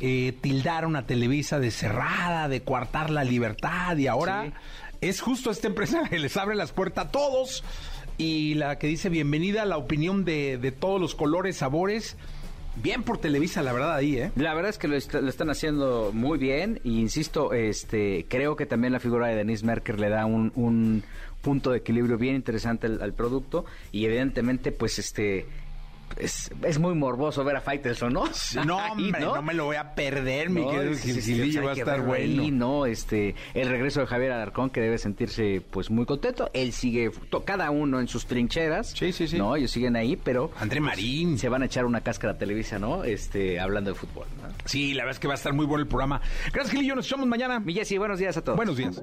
eh, 0.00 0.34
tildaron 0.40 0.96
a 0.96 1.06
Televisa 1.06 1.58
de 1.58 1.70
cerrada, 1.70 2.48
de 2.48 2.62
coartar 2.62 3.10
la 3.10 3.24
libertad 3.24 3.96
y 3.96 4.06
ahora 4.06 4.52
es 5.00 5.20
justo 5.20 5.50
esta 5.50 5.68
empresa 5.68 6.02
que 6.10 6.18
les 6.18 6.36
abre 6.36 6.56
las 6.56 6.72
puertas 6.72 7.06
a 7.06 7.10
todos 7.10 7.64
y 8.18 8.54
la 8.54 8.78
que 8.78 8.86
dice 8.86 9.08
bienvenida 9.08 9.62
a 9.62 9.66
la 9.66 9.76
opinión 9.76 10.24
de, 10.24 10.58
de 10.58 10.72
todos 10.72 11.00
los 11.00 11.14
colores, 11.14 11.56
sabores. 11.56 12.16
Bien 12.76 13.04
por 13.04 13.18
Televisa, 13.18 13.62
la 13.62 13.72
verdad, 13.72 13.94
ahí, 13.94 14.16
¿eh? 14.16 14.32
La 14.34 14.52
verdad 14.52 14.70
es 14.70 14.78
que 14.78 14.88
lo, 14.88 14.96
están 14.96 15.48
haciendo 15.48 16.10
muy 16.12 16.38
bien. 16.38 16.80
E 16.84 16.88
insisto, 16.88 17.52
este, 17.52 18.26
creo 18.28 18.56
que 18.56 18.66
también 18.66 18.92
la 18.92 18.98
figura 18.98 19.28
de 19.28 19.36
Denise 19.36 19.64
Merker 19.64 20.00
le 20.00 20.08
da 20.08 20.26
un, 20.26 20.50
un 20.56 21.04
punto 21.40 21.70
de 21.70 21.78
equilibrio 21.78 22.18
bien 22.18 22.34
interesante 22.34 22.88
al, 22.88 23.00
al 23.00 23.12
producto. 23.12 23.64
Y 23.92 24.06
evidentemente, 24.06 24.72
pues, 24.72 24.98
este 24.98 25.46
es, 26.18 26.50
es, 26.62 26.78
muy 26.78 26.94
morboso 26.94 27.44
ver 27.44 27.56
a 27.56 27.60
Faitelson, 27.60 28.12
¿no? 28.12 28.24
No, 28.64 28.76
hombre, 28.92 29.20
¿no? 29.20 29.42
me 29.42 29.54
lo 29.54 29.66
voy 29.66 29.76
a 29.76 29.94
perder, 29.94 30.50
mi 30.50 30.66
querido 30.66 30.96
Gilgilillo, 30.96 31.64
va 31.64 31.70
a 31.70 31.74
estar 31.74 32.02
bueno. 32.02 32.42
Ahí, 32.42 32.50
¿no? 32.50 32.86
Este, 32.86 33.34
el 33.54 33.68
regreso 33.68 34.00
de 34.00 34.06
Javier 34.06 34.32
Alarcón, 34.32 34.70
que 34.70 34.80
debe 34.80 34.98
sentirse 34.98 35.62
pues 35.70 35.90
muy 35.90 36.06
contento. 36.06 36.50
Él 36.52 36.72
sigue, 36.72 37.10
cada 37.44 37.70
uno 37.70 38.00
en 38.00 38.08
sus 38.08 38.26
trincheras. 38.26 38.90
Sí, 38.90 39.12
sí, 39.12 39.28
sí. 39.28 39.38
¿No? 39.38 39.56
Ellos 39.56 39.70
siguen 39.70 39.96
ahí, 39.96 40.16
pero... 40.16 40.50
André 40.58 40.80
pues, 40.80 40.90
Marín. 40.90 41.38
Se 41.38 41.48
van 41.48 41.62
a 41.62 41.66
echar 41.66 41.84
una 41.84 42.00
cáscara 42.00 42.38
televisa, 42.38 42.78
¿no? 42.78 43.04
Este, 43.04 43.60
hablando 43.60 43.90
de 43.90 43.96
fútbol. 43.96 44.26
Sí, 44.64 44.94
la 44.94 45.04
verdad 45.04 45.16
es 45.16 45.20
que 45.20 45.28
va 45.28 45.34
a 45.34 45.36
estar 45.36 45.52
muy 45.52 45.66
bueno 45.66 45.82
el 45.82 45.88
programa. 45.88 46.20
Gracias, 46.52 46.70
Gilillo. 46.72 46.94
Nos 46.94 47.06
echamos 47.06 47.26
mañana. 47.26 47.60
Mi 47.60 47.74
Jessy, 47.74 47.98
buenos 47.98 48.18
días 48.18 48.36
a 48.36 48.42
todos. 48.42 48.56
Buenos 48.56 48.76
días 48.76 49.02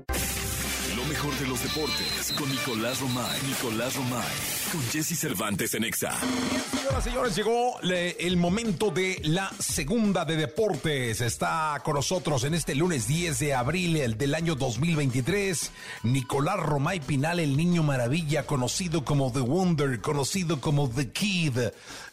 mejor 1.23 1.39
de 1.39 1.47
los 1.47 1.61
deportes 1.61 2.33
con 2.35 2.49
Nicolás 2.49 2.99
Romay. 2.99 3.39
Nicolás 3.47 3.95
Romay. 3.95 4.23
Con 4.71 4.81
Jesse 4.89 5.15
Cervantes 5.19 5.73
en 5.75 5.83
Exa. 5.83 6.17
Bien, 6.19 6.63
señoras 6.81 7.05
y 7.05 7.09
señores, 7.09 7.35
llegó 7.35 7.79
le- 7.83 8.11
el 8.25 8.37
momento 8.37 8.89
de 8.89 9.19
la 9.25 9.51
segunda 9.59 10.25
de 10.25 10.35
deportes. 10.35 11.21
Está 11.21 11.79
con 11.83 11.93
nosotros 11.95 12.43
en 12.45 12.55
este 12.55 12.73
lunes 12.73 13.07
10 13.07 13.37
de 13.37 13.53
abril 13.53 13.97
el 13.97 14.17
del 14.17 14.33
año 14.33 14.55
2023 14.55 15.71
Nicolás 16.03 16.57
Romay 16.59 16.99
Pinal, 17.01 17.39
el 17.39 17.55
niño 17.55 17.83
maravilla, 17.83 18.47
conocido 18.47 19.05
como 19.05 19.31
The 19.31 19.41
Wonder, 19.41 20.01
conocido 20.01 20.59
como 20.59 20.89
The 20.89 21.09
Kid. 21.11 21.57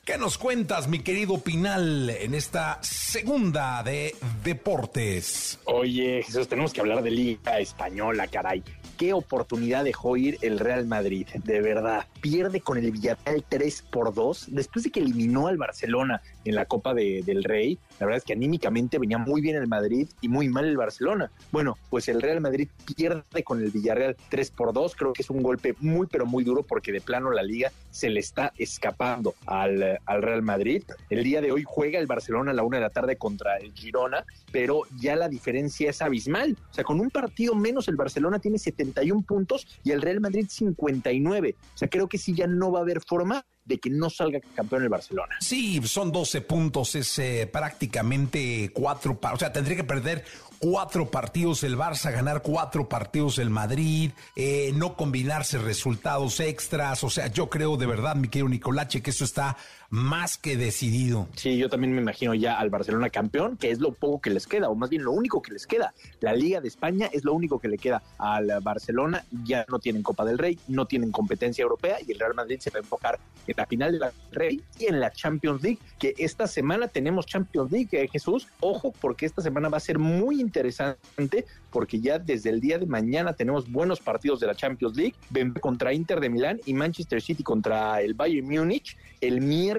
¿Qué 0.04 0.16
nos 0.16 0.38
cuentas, 0.38 0.88
mi 0.88 1.00
querido 1.00 1.38
Pinal, 1.38 2.08
en 2.08 2.34
esta 2.34 2.78
segunda 2.82 3.82
de 3.82 4.16
deportes? 4.42 5.58
Oye, 5.64 6.22
Jesús, 6.24 6.48
tenemos 6.48 6.72
que 6.72 6.80
hablar 6.80 7.02
de 7.02 7.10
Liga 7.10 7.58
Española, 7.58 8.26
caray. 8.26 8.62
Qué 8.98 9.12
oportunidad 9.12 9.84
dejó 9.84 10.16
ir 10.16 10.38
el 10.42 10.58
Real 10.58 10.84
Madrid, 10.84 11.26
de 11.44 11.60
verdad. 11.60 12.04
Pierde 12.20 12.60
con 12.60 12.78
el 12.78 12.90
Villarreal 12.90 13.44
3 13.48 13.82
por 13.90 14.12
2 14.12 14.46
después 14.50 14.84
de 14.84 14.90
que 14.90 14.98
eliminó 14.98 15.46
al 15.46 15.56
Barcelona 15.56 16.20
en 16.44 16.56
la 16.56 16.64
Copa 16.66 16.94
de- 16.94 17.22
del 17.24 17.44
Rey. 17.44 17.78
La 17.98 18.06
verdad 18.06 18.18
es 18.18 18.24
que 18.24 18.32
anímicamente 18.32 18.98
venía 18.98 19.18
muy 19.18 19.40
bien 19.40 19.56
el 19.56 19.66
Madrid 19.66 20.08
y 20.20 20.28
muy 20.28 20.48
mal 20.48 20.66
el 20.66 20.76
Barcelona. 20.76 21.30
Bueno, 21.50 21.76
pues 21.90 22.08
el 22.08 22.22
Real 22.22 22.40
Madrid 22.40 22.68
pierde 22.96 23.42
con 23.42 23.62
el 23.62 23.70
Villarreal 23.70 24.16
3 24.28 24.50
por 24.50 24.72
2. 24.72 24.94
Creo 24.94 25.12
que 25.12 25.22
es 25.22 25.30
un 25.30 25.42
golpe 25.42 25.74
muy, 25.80 26.06
pero 26.06 26.26
muy 26.26 26.44
duro 26.44 26.62
porque 26.62 26.92
de 26.92 27.00
plano 27.00 27.30
la 27.30 27.42
liga 27.42 27.72
se 27.90 28.10
le 28.10 28.20
está 28.20 28.52
escapando 28.56 29.34
al, 29.46 29.98
al 30.04 30.22
Real 30.22 30.42
Madrid. 30.42 30.82
El 31.10 31.24
día 31.24 31.40
de 31.40 31.52
hoy 31.52 31.64
juega 31.66 31.98
el 31.98 32.06
Barcelona 32.06 32.52
a 32.52 32.54
la 32.54 32.62
una 32.62 32.78
de 32.78 32.82
la 32.82 32.90
tarde 32.90 33.16
contra 33.16 33.56
el 33.56 33.72
Girona, 33.72 34.24
pero 34.52 34.82
ya 35.00 35.16
la 35.16 35.28
diferencia 35.28 35.90
es 35.90 36.02
abismal. 36.02 36.56
O 36.70 36.74
sea, 36.74 36.84
con 36.84 37.00
un 37.00 37.10
partido 37.10 37.54
menos 37.54 37.88
el 37.88 37.96
Barcelona 37.96 38.38
tiene 38.38 38.58
71 38.58 39.22
puntos 39.22 39.66
y 39.84 39.90
el 39.90 40.02
Real 40.02 40.20
Madrid 40.20 40.46
59. 40.48 41.54
O 41.74 41.78
sea, 41.78 41.88
creo 41.88 42.08
que 42.08 42.18
sí 42.18 42.34
ya 42.34 42.46
no 42.46 42.70
va 42.70 42.80
a 42.80 42.82
haber 42.82 43.00
forma 43.00 43.44
de 43.68 43.78
que 43.78 43.90
no 43.90 44.08
salga 44.08 44.40
campeón 44.54 44.82
el 44.82 44.88
Barcelona. 44.88 45.36
Sí, 45.40 45.80
son 45.84 46.10
12 46.10 46.40
puntos, 46.40 46.94
es 46.94 47.18
eh, 47.18 47.48
prácticamente 47.52 48.70
cuatro, 48.72 49.18
o 49.20 49.36
sea, 49.36 49.52
tendría 49.52 49.76
que 49.76 49.84
perder 49.84 50.24
cuatro 50.58 51.10
partidos 51.10 51.62
el 51.62 51.76
Barça, 51.76 52.10
ganar 52.10 52.42
cuatro 52.42 52.88
partidos 52.88 53.38
el 53.38 53.50
Madrid, 53.50 54.12
eh, 54.34 54.72
no 54.74 54.96
combinarse 54.96 55.58
resultados 55.58 56.40
extras, 56.40 57.04
o 57.04 57.10
sea, 57.10 57.28
yo 57.28 57.48
creo 57.48 57.76
de 57.76 57.86
verdad, 57.86 58.16
mi 58.16 58.28
querido 58.28 58.48
Nicolache, 58.48 59.02
que 59.02 59.10
eso 59.10 59.24
está 59.24 59.56
más 59.90 60.36
que 60.36 60.56
decidido. 60.56 61.28
Sí, 61.34 61.56
yo 61.56 61.68
también 61.68 61.94
me 61.94 62.02
imagino 62.02 62.34
ya 62.34 62.58
al 62.58 62.68
Barcelona 62.68 63.08
campeón, 63.08 63.56
que 63.56 63.70
es 63.70 63.80
lo 63.80 63.92
poco 63.92 64.20
que 64.20 64.30
les 64.30 64.46
queda, 64.46 64.68
o 64.68 64.74
más 64.74 64.90
bien 64.90 65.02
lo 65.02 65.12
único 65.12 65.40
que 65.40 65.52
les 65.52 65.66
queda. 65.66 65.94
La 66.20 66.34
Liga 66.34 66.60
de 66.60 66.68
España 66.68 67.08
es 67.12 67.24
lo 67.24 67.32
único 67.32 67.58
que 67.58 67.68
le 67.68 67.78
queda 67.78 68.02
al 68.18 68.52
Barcelona. 68.62 69.24
Ya 69.44 69.64
no 69.68 69.78
tienen 69.78 70.02
Copa 70.02 70.24
del 70.24 70.38
Rey, 70.38 70.58
no 70.68 70.86
tienen 70.86 71.10
competencia 71.10 71.62
europea 71.62 71.98
y 72.06 72.12
el 72.12 72.18
Real 72.18 72.34
Madrid 72.34 72.58
se 72.60 72.70
va 72.70 72.76
a 72.76 72.80
enfocar 72.80 73.18
en 73.46 73.54
la 73.56 73.66
final 73.66 73.92
de 73.92 73.98
la 73.98 74.12
Rey 74.30 74.60
y 74.78 74.86
en 74.86 75.00
la 75.00 75.10
Champions 75.10 75.62
League, 75.62 75.78
que 75.98 76.14
esta 76.18 76.46
semana 76.46 76.88
tenemos 76.88 77.24
Champions 77.24 77.72
League, 77.72 77.88
eh, 77.92 78.08
Jesús. 78.12 78.46
Ojo, 78.60 78.92
porque 79.00 79.24
esta 79.24 79.40
semana 79.40 79.70
va 79.70 79.78
a 79.78 79.80
ser 79.80 79.98
muy 79.98 80.38
interesante, 80.38 81.46
porque 81.70 81.98
ya 82.00 82.18
desde 82.18 82.50
el 82.50 82.60
día 82.60 82.78
de 82.78 82.84
mañana 82.84 83.32
tenemos 83.32 83.70
buenos 83.70 84.00
partidos 84.00 84.40
de 84.40 84.48
la 84.48 84.54
Champions 84.54 84.96
League, 84.96 85.14
contra 85.60 85.94
Inter 85.94 86.20
de 86.20 86.28
Milán 86.28 86.60
y 86.66 86.74
Manchester 86.74 87.22
City 87.22 87.42
contra 87.42 88.02
el 88.02 88.12
Bayern 88.12 88.46
Múnich. 88.46 88.98
El 89.20 89.40
miércoles 89.40 89.77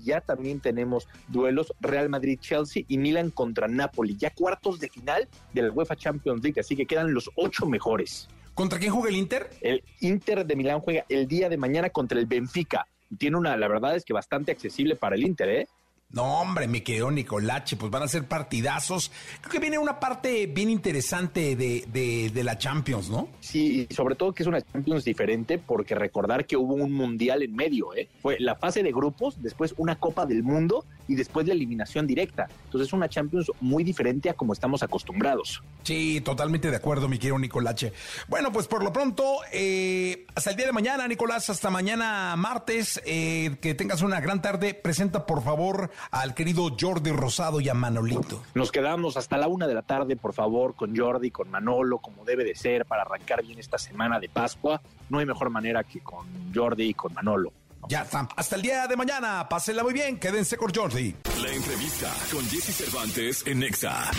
ya 0.00 0.20
también 0.20 0.60
tenemos 0.60 1.08
duelos 1.28 1.72
Real 1.80 2.08
Madrid-Chelsea 2.08 2.84
y 2.88 2.98
Milan 2.98 3.30
contra 3.30 3.68
Napoli, 3.68 4.16
ya 4.16 4.30
cuartos 4.30 4.80
de 4.80 4.88
final 4.88 5.28
de 5.52 5.62
la 5.62 5.70
UEFA 5.70 5.96
Champions 5.96 6.42
League, 6.42 6.60
así 6.60 6.76
que 6.76 6.86
quedan 6.86 7.14
los 7.14 7.30
ocho 7.36 7.66
mejores. 7.66 8.28
¿Contra 8.54 8.78
quién 8.78 8.92
juega 8.92 9.08
el 9.08 9.16
Inter? 9.16 9.50
El 9.60 9.82
Inter 10.00 10.44
de 10.44 10.56
Milán 10.56 10.80
juega 10.80 11.04
el 11.08 11.26
día 11.26 11.48
de 11.48 11.56
mañana 11.56 11.88
contra 11.90 12.18
el 12.18 12.26
Benfica. 12.26 12.86
Tiene 13.18 13.36
una, 13.36 13.56
la 13.56 13.68
verdad 13.68 13.96
es 13.96 14.04
que 14.04 14.12
bastante 14.12 14.52
accesible 14.52 14.96
para 14.96 15.16
el 15.16 15.24
Inter, 15.24 15.48
¿eh? 15.48 15.68
No, 16.12 16.40
hombre, 16.40 16.68
mi 16.68 16.82
querido 16.82 17.10
Nicolache, 17.10 17.76
pues 17.76 17.90
van 17.90 18.02
a 18.02 18.08
ser 18.08 18.28
partidazos. 18.28 19.10
Creo 19.40 19.52
que 19.52 19.58
viene 19.58 19.78
una 19.78 19.98
parte 19.98 20.46
bien 20.46 20.68
interesante 20.68 21.56
de, 21.56 21.84
de, 21.90 22.30
de 22.30 22.44
la 22.44 22.58
Champions, 22.58 23.08
¿no? 23.08 23.28
Sí, 23.40 23.86
y 23.88 23.94
sobre 23.94 24.14
todo 24.14 24.32
que 24.32 24.42
es 24.42 24.46
una 24.46 24.60
Champions 24.60 25.04
diferente, 25.04 25.58
porque 25.58 25.94
recordar 25.94 26.46
que 26.46 26.56
hubo 26.56 26.74
un 26.74 26.92
mundial 26.92 27.42
en 27.42 27.54
medio, 27.54 27.94
¿eh? 27.94 28.08
Fue 28.20 28.36
la 28.38 28.56
fase 28.56 28.82
de 28.82 28.92
grupos, 28.92 29.42
después 29.42 29.74
una 29.78 29.96
Copa 29.96 30.26
del 30.26 30.42
Mundo 30.42 30.84
y 31.08 31.14
después 31.14 31.46
la 31.46 31.54
eliminación 31.54 32.06
directa. 32.06 32.46
Entonces 32.64 32.88
es 32.88 32.92
una 32.92 33.08
Champions 33.08 33.50
muy 33.60 33.82
diferente 33.82 34.28
a 34.30 34.34
como 34.34 34.52
estamos 34.52 34.82
acostumbrados. 34.82 35.62
Sí, 35.82 36.20
totalmente 36.20 36.70
de 36.70 36.76
acuerdo, 36.76 37.08
mi 37.08 37.18
querido 37.18 37.38
Nicolache. 37.38 37.92
Bueno, 38.28 38.52
pues 38.52 38.68
por 38.68 38.84
lo 38.84 38.92
pronto, 38.92 39.38
eh, 39.52 40.26
hasta 40.34 40.50
el 40.50 40.56
día 40.56 40.66
de 40.66 40.72
mañana, 40.72 41.08
Nicolás, 41.08 41.50
hasta 41.50 41.70
mañana 41.70 42.36
martes, 42.36 43.00
eh, 43.04 43.56
que 43.60 43.74
tengas 43.74 44.02
una 44.02 44.20
gran 44.20 44.42
tarde. 44.42 44.74
Presenta, 44.74 45.26
por 45.26 45.42
favor, 45.42 45.90
al 46.10 46.34
querido 46.34 46.68
Jordi 46.78 47.12
Rosado 47.12 47.60
y 47.60 47.68
a 47.68 47.74
Manolito. 47.74 48.42
Nos 48.54 48.72
quedamos 48.72 49.16
hasta 49.16 49.38
la 49.38 49.48
una 49.48 49.66
de 49.66 49.74
la 49.74 49.82
tarde, 49.82 50.16
por 50.16 50.32
favor, 50.32 50.74
con 50.74 50.96
Jordi, 50.96 51.30
con 51.30 51.50
Manolo, 51.50 51.98
como 51.98 52.24
debe 52.24 52.44
de 52.44 52.54
ser, 52.54 52.86
para 52.86 53.02
arrancar 53.02 53.42
bien 53.42 53.58
esta 53.58 53.78
semana 53.78 54.18
de 54.18 54.28
Pascua. 54.28 54.80
No 55.08 55.18
hay 55.18 55.26
mejor 55.26 55.50
manera 55.50 55.84
que 55.84 56.00
con 56.00 56.26
Jordi 56.54 56.84
y 56.84 56.94
con 56.94 57.14
Manolo. 57.14 57.52
Ya 57.92 58.04
está. 58.04 58.26
Hasta 58.36 58.56
el 58.56 58.62
día 58.62 58.86
de 58.86 58.96
mañana. 58.96 59.46
Pásenla 59.46 59.82
muy 59.82 59.92
bien. 59.92 60.18
Quédense 60.18 60.56
con 60.56 60.72
Jordi. 60.72 61.14
La 61.42 61.52
entrevista 61.52 62.10
con 62.32 62.42
Jesse 62.48 62.74
Cervantes 62.74 63.46
en 63.46 63.58
Nexa. 63.58 64.10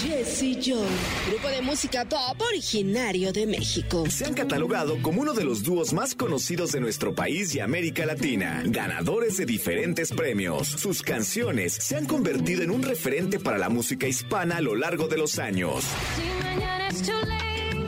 Jesse 0.00 0.56
Joy, 0.58 0.88
grupo 1.28 1.48
de 1.48 1.60
música 1.60 2.06
pop 2.06 2.40
originario 2.40 3.30
de 3.30 3.46
México. 3.46 4.04
Se 4.08 4.24
han 4.24 4.32
catalogado 4.32 4.96
como 5.02 5.20
uno 5.20 5.34
de 5.34 5.44
los 5.44 5.62
dúos 5.62 5.92
más 5.92 6.14
conocidos 6.14 6.72
de 6.72 6.80
nuestro 6.80 7.14
país 7.14 7.54
y 7.54 7.60
América 7.60 8.06
Latina, 8.06 8.62
ganadores 8.64 9.36
de 9.36 9.44
diferentes 9.44 10.10
premios. 10.10 10.68
Sus 10.68 11.02
canciones 11.02 11.74
se 11.74 11.96
han 11.96 12.06
convertido 12.06 12.62
en 12.62 12.70
un 12.70 12.82
referente 12.82 13.38
para 13.38 13.58
la 13.58 13.68
música 13.68 14.06
hispana 14.06 14.56
a 14.56 14.60
lo 14.62 14.74
largo 14.74 15.06
de 15.08 15.18
los 15.18 15.38
años. 15.38 15.84
Si 16.16 16.44
mañana 16.44 16.88
es 16.88 17.02
too 17.02 17.12
late, 17.26 17.86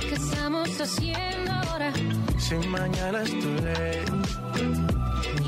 ¿qué 0.00 0.14
estamos 0.16 0.80
haciendo 0.80 1.52
ahora? 1.52 1.92
Si 2.38 2.54
mañana 2.68 3.22
es 3.22 3.32
late, 3.34 4.04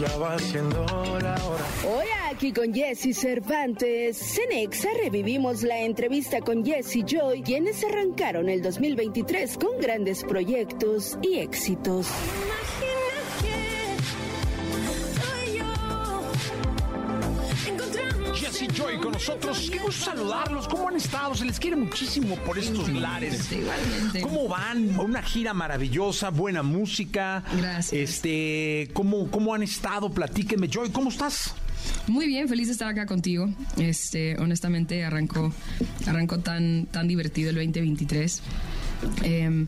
ya 0.01 0.17
va 0.17 0.39
siendo 0.39 0.85
la 1.21 1.35
hora. 1.45 1.67
Hoy 1.87 2.07
aquí 2.31 2.53
con 2.53 2.73
Jesse 2.73 3.15
Cervantes, 3.15 4.17
Cenexa 4.17 4.89
revivimos 5.03 5.63
la 5.63 5.81
entrevista 5.81 6.41
con 6.41 6.65
Jesse 6.65 7.05
Joy, 7.05 7.43
quienes 7.43 7.85
arrancaron 7.85 8.49
el 8.49 8.63
2023 8.63 9.59
con 9.59 9.79
grandes 9.81 10.25
proyectos 10.25 11.19
y 11.23 11.39
éxitos. 11.39 12.09
Joy 18.79 18.97
con 18.99 19.11
nosotros. 19.11 19.69
Qué 19.73 19.79
gusto 19.81 20.05
saludarlos. 20.05 20.69
¿Cómo 20.69 20.89
han 20.89 20.95
estado? 20.95 21.35
Se 21.35 21.45
les 21.45 21.59
quiere 21.59 21.75
muchísimo 21.75 22.37
por 22.37 22.57
estos 22.57 22.89
lares. 22.89 23.51
Igualmente. 23.51 24.21
¿Cómo 24.21 24.47
van? 24.47 24.97
Una 25.01 25.21
gira 25.21 25.53
maravillosa, 25.53 26.31
buena 26.31 26.63
música. 26.63 27.43
Gracias. 27.57 27.93
Este, 27.93 28.89
¿cómo, 28.93 29.33
cómo 29.33 29.53
han 29.53 29.65
estado? 29.65 30.11
Platíquenme. 30.11 30.69
Joy, 30.69 30.91
¿cómo 30.91 31.11
estás? 31.11 31.57
Muy 32.07 32.29
bien, 32.29 32.49
feliz 32.49 32.69
de 32.69 32.75
estar 32.75 32.87
acá 32.87 33.05
contigo. 33.07 33.49
Este, 33.79 34.37
honestamente 34.39 35.03
arrancó, 35.03 35.53
arrancó 36.07 36.39
tan, 36.39 36.87
tan 36.87 37.09
divertido 37.09 37.51
el 37.51 37.57
2023. 37.57 38.43
Em, 39.25 39.67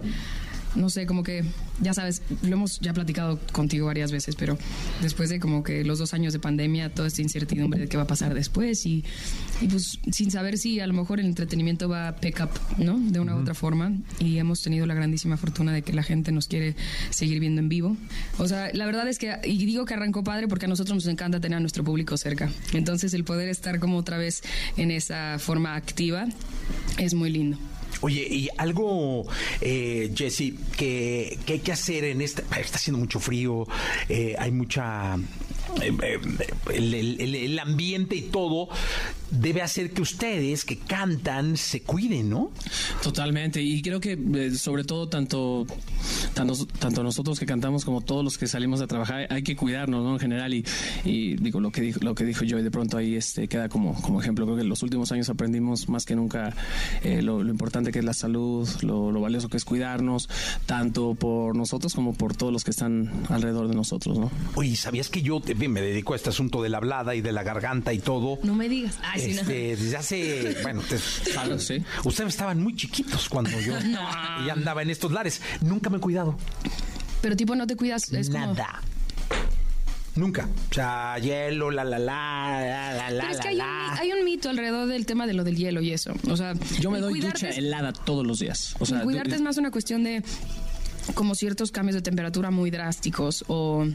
no 0.74 0.90
sé, 0.90 1.06
como 1.06 1.22
que, 1.22 1.44
ya 1.80 1.94
sabes, 1.94 2.22
lo 2.42 2.54
hemos 2.54 2.80
ya 2.80 2.92
platicado 2.92 3.38
contigo 3.52 3.86
varias 3.86 4.12
veces, 4.12 4.36
pero 4.36 4.58
después 5.02 5.30
de 5.30 5.40
como 5.40 5.62
que 5.62 5.84
los 5.84 5.98
dos 5.98 6.14
años 6.14 6.32
de 6.32 6.38
pandemia, 6.38 6.92
toda 6.92 7.08
esta 7.08 7.22
incertidumbre 7.22 7.80
de 7.80 7.88
qué 7.88 7.96
va 7.96 8.04
a 8.04 8.06
pasar 8.06 8.34
después 8.34 8.86
y, 8.86 9.04
y 9.60 9.68
pues 9.68 9.98
sin 10.10 10.30
saber 10.30 10.58
si 10.58 10.80
a 10.80 10.86
lo 10.86 10.92
mejor 10.92 11.20
el 11.20 11.26
entretenimiento 11.26 11.88
va 11.88 12.08
a 12.08 12.16
pick 12.16 12.40
up, 12.40 12.50
¿no? 12.78 12.98
De 12.98 13.20
una 13.20 13.36
u 13.36 13.40
otra 13.40 13.54
forma. 13.54 13.92
Y 14.18 14.38
hemos 14.38 14.62
tenido 14.62 14.86
la 14.86 14.94
grandísima 14.94 15.36
fortuna 15.36 15.72
de 15.72 15.82
que 15.82 15.92
la 15.92 16.02
gente 16.02 16.32
nos 16.32 16.48
quiere 16.48 16.76
seguir 17.10 17.40
viendo 17.40 17.60
en 17.60 17.68
vivo. 17.68 17.96
O 18.38 18.46
sea, 18.46 18.70
la 18.72 18.86
verdad 18.86 19.08
es 19.08 19.18
que, 19.18 19.36
y 19.44 19.64
digo 19.64 19.84
que 19.84 19.94
arrancó 19.94 20.22
padre 20.24 20.48
porque 20.48 20.66
a 20.66 20.68
nosotros 20.68 20.94
nos 20.94 21.06
encanta 21.06 21.40
tener 21.40 21.56
a 21.56 21.60
nuestro 21.60 21.84
público 21.84 22.16
cerca. 22.16 22.50
Entonces 22.72 23.14
el 23.14 23.24
poder 23.24 23.48
estar 23.48 23.80
como 23.80 23.96
otra 23.96 24.18
vez 24.18 24.42
en 24.76 24.90
esa 24.90 25.38
forma 25.38 25.74
activa 25.74 26.26
es 26.98 27.14
muy 27.14 27.30
lindo. 27.30 27.58
Oye, 28.02 28.26
y 28.28 28.48
algo, 28.56 29.26
eh, 29.60 30.10
Jesse, 30.14 30.54
que, 30.76 31.38
hay 31.46 31.58
que 31.58 31.72
hacer 31.72 32.04
en 32.04 32.20
este... 32.22 32.42
Está 32.60 32.76
haciendo 32.76 32.98
mucho 32.98 33.20
frío, 33.20 33.66
eh, 34.08 34.34
hay 34.38 34.50
mucha... 34.52 35.16
eh, 35.82 35.92
eh, 36.02 36.18
el- 36.74 37.34
el 37.34 37.58
ambiente 37.58 38.16
y 38.16 38.22
todo 38.22 38.68
debe 39.30 39.62
hacer 39.62 39.92
que 39.92 40.02
ustedes 40.02 40.64
que 40.64 40.78
cantan 40.78 41.56
se 41.56 41.82
cuiden, 41.82 42.30
¿no? 42.30 42.50
Totalmente, 43.02 43.62
y 43.62 43.80
creo 43.82 44.00
que 44.00 44.12
eh, 44.34 44.50
sobre 44.56 44.84
todo 44.84 45.08
tanto 45.08 45.66
tanto, 46.34 46.54
tanto 46.78 47.02
nosotros 47.02 47.38
que 47.38 47.46
cantamos 47.46 47.84
como 47.84 48.00
todos 48.00 48.24
los 48.24 48.38
que 48.38 48.46
salimos 48.46 48.80
a 48.80 48.86
trabajar, 48.86 49.26
hay 49.30 49.42
que 49.42 49.56
cuidarnos, 49.56 50.04
¿no? 50.04 50.12
En 50.14 50.18
general, 50.20 50.52
y, 50.54 50.64
y 51.04 51.36
digo, 51.36 51.60
lo 51.60 51.70
que 51.70 51.80
dijo, 51.80 52.00
lo 52.02 52.14
que 52.14 52.24
dijo 52.24 52.44
Joy, 52.44 52.62
de 52.62 52.70
pronto 52.70 52.96
ahí 52.96 53.14
este, 53.14 53.48
queda 53.48 53.68
como, 53.68 53.94
como 54.02 54.20
ejemplo. 54.20 54.44
Creo 54.46 54.56
que 54.56 54.62
en 54.62 54.68
los 54.68 54.82
últimos 54.82 55.12
años 55.12 55.28
aprendimos 55.28 55.88
más 55.88 56.04
que 56.06 56.16
nunca 56.16 56.54
eh, 57.02 57.22
lo, 57.22 57.42
lo 57.42 57.50
importante 57.50 57.92
que 57.92 57.98
es 58.00 58.04
la 58.04 58.14
salud, 58.14 58.68
lo, 58.82 59.10
lo 59.12 59.20
valioso 59.20 59.48
que 59.48 59.56
es 59.56 59.64
cuidarnos, 59.64 60.28
tanto 60.66 61.14
por 61.14 61.56
nosotros 61.56 61.94
como 61.94 62.14
por 62.14 62.36
todos 62.36 62.52
los 62.52 62.64
que 62.64 62.70
están 62.70 63.10
alrededor 63.28 63.68
de 63.68 63.74
nosotros, 63.74 64.18
¿no? 64.18 64.30
Oye, 64.54 64.76
¿sabías 64.76 65.08
que 65.08 65.22
yo 65.22 65.40
te- 65.40 65.54
me 65.54 65.80
dedico 65.80 66.12
a 66.14 66.16
este 66.16 66.30
asunto 66.30 66.62
de 66.62 66.68
la 66.68 66.78
hablada 66.78 67.14
y 67.14 67.20
de 67.20 67.32
la 67.32 67.42
garganta 67.42 67.92
y 67.92 67.98
todo? 67.98 68.38
No 68.42 68.54
me 68.54 68.68
digas. 68.68 68.98
Ay, 69.02 69.19
Este, 69.24 69.76
desde 69.76 69.96
hace, 69.96 70.56
bueno, 70.62 70.82
te- 70.82 70.96
ustedes 72.04 72.28
estaban 72.28 72.62
muy 72.62 72.74
chiquitos 72.76 73.28
cuando 73.28 73.50
yo 73.60 73.78
No. 73.84 74.46
ya 74.46 74.52
andaba 74.52 74.82
en 74.82 74.90
estos 74.90 75.12
lares. 75.12 75.40
Nunca 75.60 75.90
me 75.90 75.98
he 75.98 76.00
cuidado. 76.00 76.36
Pero 77.22 77.36
tipo, 77.36 77.54
no 77.54 77.66
te 77.66 77.76
cuidas. 77.76 78.10
Es 78.12 78.30
como- 78.30 78.46
Nada. 78.54 78.80
Nunca. 80.16 80.48
O 80.70 80.74
sea, 80.74 81.18
hielo, 81.18 81.70
la 81.70 81.84
la 81.84 81.98
la, 81.98 82.60
la 82.60 82.92
la 82.94 83.10
la. 83.10 83.20
Pero 83.24 83.30
es 83.32 83.40
que 83.40 83.48
hay 83.48 83.54
un, 83.54 83.58
la. 83.58 83.90
mi- 83.94 83.98
hay 84.00 84.12
un 84.12 84.24
mito 84.24 84.50
alrededor 84.50 84.88
del 84.88 85.06
tema 85.06 85.26
de 85.26 85.34
lo 85.34 85.44
del 85.44 85.56
hielo 85.56 85.80
y 85.80 85.92
eso. 85.92 86.12
O 86.28 86.36
sea, 86.36 86.54
Yo 86.80 86.90
me 86.90 86.98
doy 86.98 87.20
ducha 87.20 87.48
es- 87.48 87.58
helada 87.58 87.92
todos 87.92 88.26
los 88.26 88.40
días. 88.40 88.74
O 88.80 88.86
sea, 88.86 89.02
cuidarte 89.02 89.36
es 89.36 89.40
más 89.40 89.56
una 89.56 89.70
cuestión 89.70 90.02
de 90.02 90.22
como 91.14 91.34
ciertos 91.34 91.70
cambios 91.70 91.94
de 91.94 92.02
temperatura 92.02 92.50
muy 92.50 92.70
drásticos 92.70 93.44
o 93.48 93.86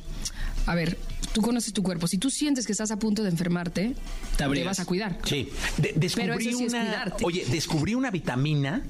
a 0.65 0.75
ver, 0.75 0.97
tú 1.35 1.41
conoces 1.41 1.73
tu 1.73 1.83
cuerpo. 1.83 2.07
Si 2.07 2.17
tú 2.17 2.29
sientes 2.29 2.65
que 2.65 2.71
estás 2.71 2.91
a 2.91 2.97
punto 2.97 3.21
de 3.21 3.27
enfermarte, 3.29 3.93
te, 4.37 4.63
vas 4.63 4.79
a 4.79 4.85
cuidar. 4.85 5.19
Sí, 5.25 5.49
De- 5.75 5.91
descubrí 5.97 6.27
Pero 6.29 6.39
eso 6.39 6.57
sí 6.57 6.63
es 6.63 6.73
una, 6.73 7.13
oye, 7.23 7.45
descubrí 7.51 7.93
una 7.93 8.09
vitamina 8.09 8.81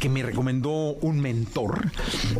que 0.00 0.08
me 0.08 0.22
recomendó 0.22 0.94
un 0.94 1.20
mentor. 1.20 1.92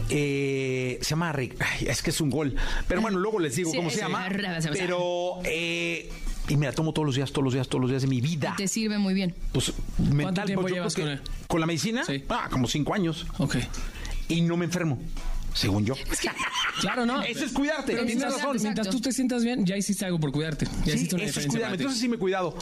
Eh, 0.08 0.98
se 1.02 1.10
llama, 1.10 1.30
Rick- 1.34 1.56
ay, 1.60 1.88
es 1.88 2.00
que 2.00 2.08
es 2.08 2.22
un 2.22 2.30
gol, 2.30 2.56
pero 2.88 3.02
bueno, 3.02 3.18
luego 3.18 3.38
les 3.38 3.54
digo 3.54 3.70
Sí, 3.70 3.76
cómo 3.76 3.90
sí, 3.90 3.96
se 3.96 4.00
llama. 4.00 4.26
sí. 4.60 4.68
Pero 4.72 5.40
eh, 5.44 6.10
y 6.48 6.56
me 6.56 6.64
la 6.64 6.72
tomo 6.72 6.94
todos 6.94 7.04
los 7.04 7.14
días, 7.14 7.30
todos 7.30 7.44
los 7.44 7.52
días, 7.52 7.68
todos 7.68 7.82
los 7.82 7.90
días 7.90 8.00
de 8.00 8.08
mi 8.08 8.22
vida. 8.22 8.54
Te 8.56 8.66
sirve 8.66 8.96
muy 8.96 9.12
bien. 9.12 9.34
Pues 9.52 9.74
mental, 9.98 10.46
tiempo 10.46 10.62
pues, 10.62 10.70
yo 10.70 10.76
llevas 10.76 10.94
con 10.94 11.06
él? 11.08 11.20
con 11.48 11.60
la 11.60 11.66
medicina. 11.66 12.02
Ah, 12.30 12.48
como 12.50 12.66
cinco 12.66 12.94
años. 12.94 13.26
Ok. 13.36 13.56
Y 14.28 14.40
no 14.40 14.56
me 14.56 14.64
enfermo, 14.64 14.98
según 15.54 15.86
yo. 15.86 15.94
Claro, 16.80 17.06
¿no? 17.06 17.22
Eso 17.22 17.44
es 17.44 17.52
cuidarte. 17.52 17.92
Pero 17.92 18.04
tienes 18.04 18.16
mientras, 18.24 18.42
razón. 18.42 18.56
mientras 18.60 18.90
tú 18.90 19.00
te 19.00 19.12
sientas 19.12 19.44
bien, 19.44 19.64
ya 19.64 19.76
hiciste 19.76 20.04
algo 20.04 20.18
por 20.18 20.32
cuidarte. 20.32 20.66
Ya 20.84 20.92
Sí, 20.92 20.98
hiciste 20.98 21.14
una 21.14 21.24
eso 21.24 21.38
es 21.38 21.46
diferencia 21.46 21.50
cuidarme. 21.50 21.76
Entonces 21.76 22.00
sí 22.00 22.08
me 22.08 22.16
he 22.16 22.18
cuidado. 22.18 22.56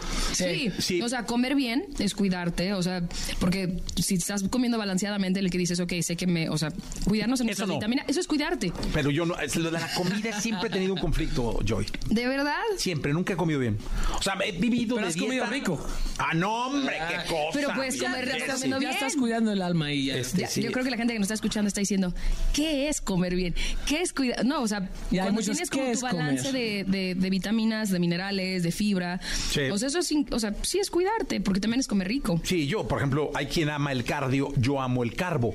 Sí. 0.78 1.00
o 1.02 1.08
sea, 1.08 1.24
comer 1.24 1.54
bien 1.54 1.86
es 1.98 2.14
cuidarte, 2.14 2.74
o 2.74 2.82
sea, 2.82 3.02
porque 3.40 3.78
si 3.96 4.16
estás 4.16 4.42
comiendo 4.50 4.76
balanceadamente, 4.76 5.40
el 5.40 5.50
que 5.50 5.56
dices, 5.58 5.80
ok, 5.80 5.94
sé 6.02 6.16
que 6.16 6.26
me, 6.26 6.50
o 6.50 6.58
sea, 6.58 6.72
cuidarnos 7.08 7.40
en 7.40 7.46
nuestra 7.46 7.66
no. 7.66 7.74
vitamina, 7.74 8.04
eso 8.06 8.20
es 8.20 8.26
cuidarte. 8.26 8.70
Pero 8.92 9.10
yo 9.10 9.24
no, 9.24 9.38
es 9.40 9.56
lo 9.56 9.70
de 9.70 9.80
la 9.80 9.92
comida 9.94 10.38
siempre 10.40 10.68
he 10.68 10.72
tenido 10.72 10.92
un 10.94 11.00
conflicto, 11.00 11.58
Joy. 11.66 11.86
¿De 12.10 12.28
verdad? 12.28 12.52
Siempre, 12.76 13.12
nunca 13.14 13.32
he 13.32 13.36
comido 13.36 13.60
bien. 13.60 13.78
O 14.18 14.22
sea, 14.22 14.34
he 14.44 14.52
vivido 14.52 14.96
Pero 14.96 15.06
de 15.06 15.12
has 15.12 15.16
comido 15.16 15.46
rico. 15.46 15.84
Ah, 16.18 16.34
no, 16.34 16.66
hombre, 16.66 16.96
qué 17.08 17.16
cosa. 17.28 17.50
Pero 17.54 17.74
puedes 17.74 17.98
Ya, 17.98 18.10
comer 18.10 18.26
ya 18.28 18.56
ya 18.56 18.78
bien. 18.78 18.90
estás 18.90 19.16
cuidando 19.16 19.52
el 19.52 19.62
alma 19.62 19.90
y 19.92 20.06
ya. 20.06 20.16
Este, 20.16 20.42
Ya, 20.42 20.48
sí. 20.48 20.62
Yo 20.62 20.70
creo 20.70 20.84
que 20.84 20.90
la 20.90 20.96
gente 20.98 21.14
que 21.14 21.18
nos 21.18 21.26
está 21.26 21.34
escuchando 21.34 21.68
está 21.68 21.80
diciendo, 21.80 22.12
¿qué 22.52 22.81
es 22.88 23.00
comer 23.00 23.34
bien? 23.34 23.54
¿Qué 23.86 24.02
es 24.02 24.12
cuidar? 24.12 24.44
No, 24.44 24.62
o 24.62 24.68
sea, 24.68 24.88
Y 25.10 25.16
hay 25.16 25.22
cuando 25.22 25.32
muchos, 25.40 25.56
tienes 25.56 25.70
¿qué 25.70 25.78
como 25.78 25.86
tu 25.90 25.92
es 25.92 26.00
balance 26.02 26.52
de, 26.52 26.84
de- 26.86 27.14
de 27.14 27.30
vitaminas, 27.30 27.90
de 27.90 27.98
minerales, 27.98 28.62
de 28.62 28.72
fibra, 28.72 29.20
Sí. 29.50 29.62
o 29.70 29.78
sea, 29.78 29.88
eso 29.88 29.98
es, 30.00 30.12
o 30.30 30.38
sea, 30.38 30.54
sí 30.62 30.78
es 30.78 30.90
cuidarte, 30.90 31.40
porque 31.40 31.60
también 31.60 31.80
es 31.80 31.86
comer 31.88 32.08
rico. 32.08 32.40
Sí, 32.44 32.66
yo, 32.66 32.86
por 32.86 32.98
ejemplo, 32.98 33.30
hay 33.34 33.46
quien 33.46 33.68
ama 33.70 33.92
el 33.92 34.04
cardio, 34.04 34.52
yo 34.56 34.80
amo 34.80 35.02
el 35.02 35.14
carbo. 35.14 35.54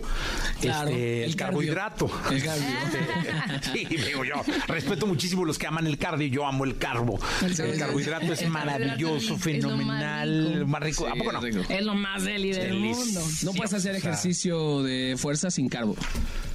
Claro, 0.62 0.90
Este, 0.90 1.26
el, 1.26 1.36
carbohidrato. 1.36 2.10
El 2.32 2.44
cardio. 2.44 2.66
Sí, 3.74 3.86
digo 3.86 4.24
yo. 4.24 4.36
Respeto 4.68 5.08
muchísimo 5.08 5.46
los 5.46 5.58
que 5.58 5.68
aman 5.68 5.88
el 5.88 5.98
cardio, 5.98 6.28
yo 6.28 6.46
amo 6.46 6.64
el 6.66 6.78
carbo. 6.78 7.20
El 7.44 7.52
El, 7.60 7.78
carbohidrato. 7.80 8.34
es 8.34 8.42
El 8.42 8.50
maravilloso, 8.50 9.16
es 9.18 9.30
lo 9.30 9.34
más 9.36 9.44
fenomenal, 9.44 10.54
rico. 10.54 10.68
más 10.68 10.84
rico. 10.84 11.08
¿A 11.08 11.16
poco 11.16 11.32
no? 11.32 11.46
Es 11.46 11.84
lo 11.86 11.94
más 11.96 12.24
deli 12.24 12.52
del 12.52 12.74
mundo. 12.76 13.22
No 13.44 13.54
puedes 13.54 13.74
hacer 13.74 13.96
ejercicio 13.96 14.84
de 14.84 15.16
fuerza 15.18 15.50
sin 15.52 15.70
carbo. 15.70 15.96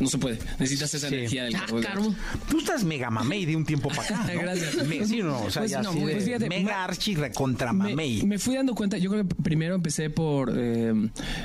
No 0.00 0.08
se 0.08 0.18
puede. 0.18 0.38
Necesitas 0.62 0.94
esa 0.94 1.08
Sí. 1.08 1.14
energía 1.14 1.44
del 1.44 1.54
Ah, 1.56 1.60
carbohidrato. 1.60 2.00
carbo. 2.00 2.14
Tú 2.50 2.58
estás 2.58 2.84
mega 2.84 3.10
mamey 3.10 3.44
de 3.44 3.56
un 3.56 3.64
tiempo 3.64 3.88
para 3.88 4.02
acá. 4.02 4.30
¿no? 4.34 4.40
Gracias. 4.42 4.86
Me- 4.86 5.04
sí, 5.06 5.18
no, 5.22 5.42
o 5.42 5.50
sea, 5.50 5.62
Pues 5.62 5.70
ya 5.70 5.82
no, 5.82 5.92
de 5.92 6.00
pues 6.00 6.24
fíjate, 6.24 6.48
mega 6.48 6.64
me- 6.64 6.72
archi 6.72 7.14
recontra 7.14 7.72
Me, 7.72 7.90
mamey. 7.90 8.22
me 8.24 8.38
fui 8.38 8.54
dando 8.56 8.74
cuenta, 8.74 8.98
yo 8.98 9.10
creo 9.10 9.26
que 9.26 9.34
primero 9.34 9.74
empecé 9.74 10.10
por 10.10 10.52
eh, 10.56 10.92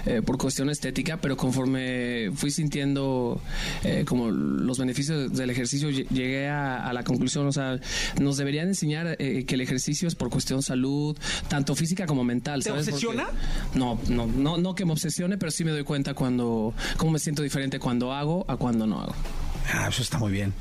eh, 0.06 0.22
por 0.26 0.38
cuestión 0.38 0.70
estética, 0.70 1.20
pero 1.22 1.36
conforme 1.38 2.32
fui 2.36 2.52
sintiendo 2.52 3.42
eh, 3.84 4.04
como 4.08 4.30
los 4.30 4.78
beneficios 4.78 5.34
del 5.34 5.50
ejercicio, 5.50 5.90
lle- 5.90 6.08
llegué 6.10 6.48
a, 6.48 6.88
a 6.88 6.94
la 6.94 7.04
conclusión, 7.04 7.48
o 7.48 7.52
sea, 7.52 7.80
nos 8.20 8.38
deberían 8.38 8.68
enseñar 8.68 9.16
eh, 9.20 9.46
que 9.46 9.56
el 9.56 9.62
ejercicio 9.62 10.08
es 10.08 10.16
por 10.16 10.30
cuestión 10.30 10.62
salud, 10.64 11.18
tanto 11.48 11.76
física 11.76 12.06
como 12.06 12.24
mental. 12.24 12.64
¿Te 12.64 12.70
¿sabes? 12.70 12.90
Porque- 12.90 13.08
obsesiona? 13.08 13.28
no, 13.76 14.00
no, 14.10 14.28
no, 14.28 14.58
no 14.58 14.76
que 14.76 14.86
me 14.86 14.92
obsesione, 14.92 15.38
pero 15.38 15.52
sí 15.52 15.64
me 15.64 15.72
doy 15.72 15.84
cuenta 15.84 16.14
cuando, 16.14 16.74
cómo 16.98 17.12
me 17.14 17.20
siento 17.20 17.42
diferente 17.44 17.80
cuando 17.80 18.14
hago 18.14 18.46
a 18.48 18.58
cuando 18.58 18.86
no 18.88 19.00
hago. 19.02 19.07
now. 19.08 19.47
Ah, 19.74 19.88
eso 19.90 20.02
está 20.02 20.18
muy 20.18 20.32
bien. 20.32 20.54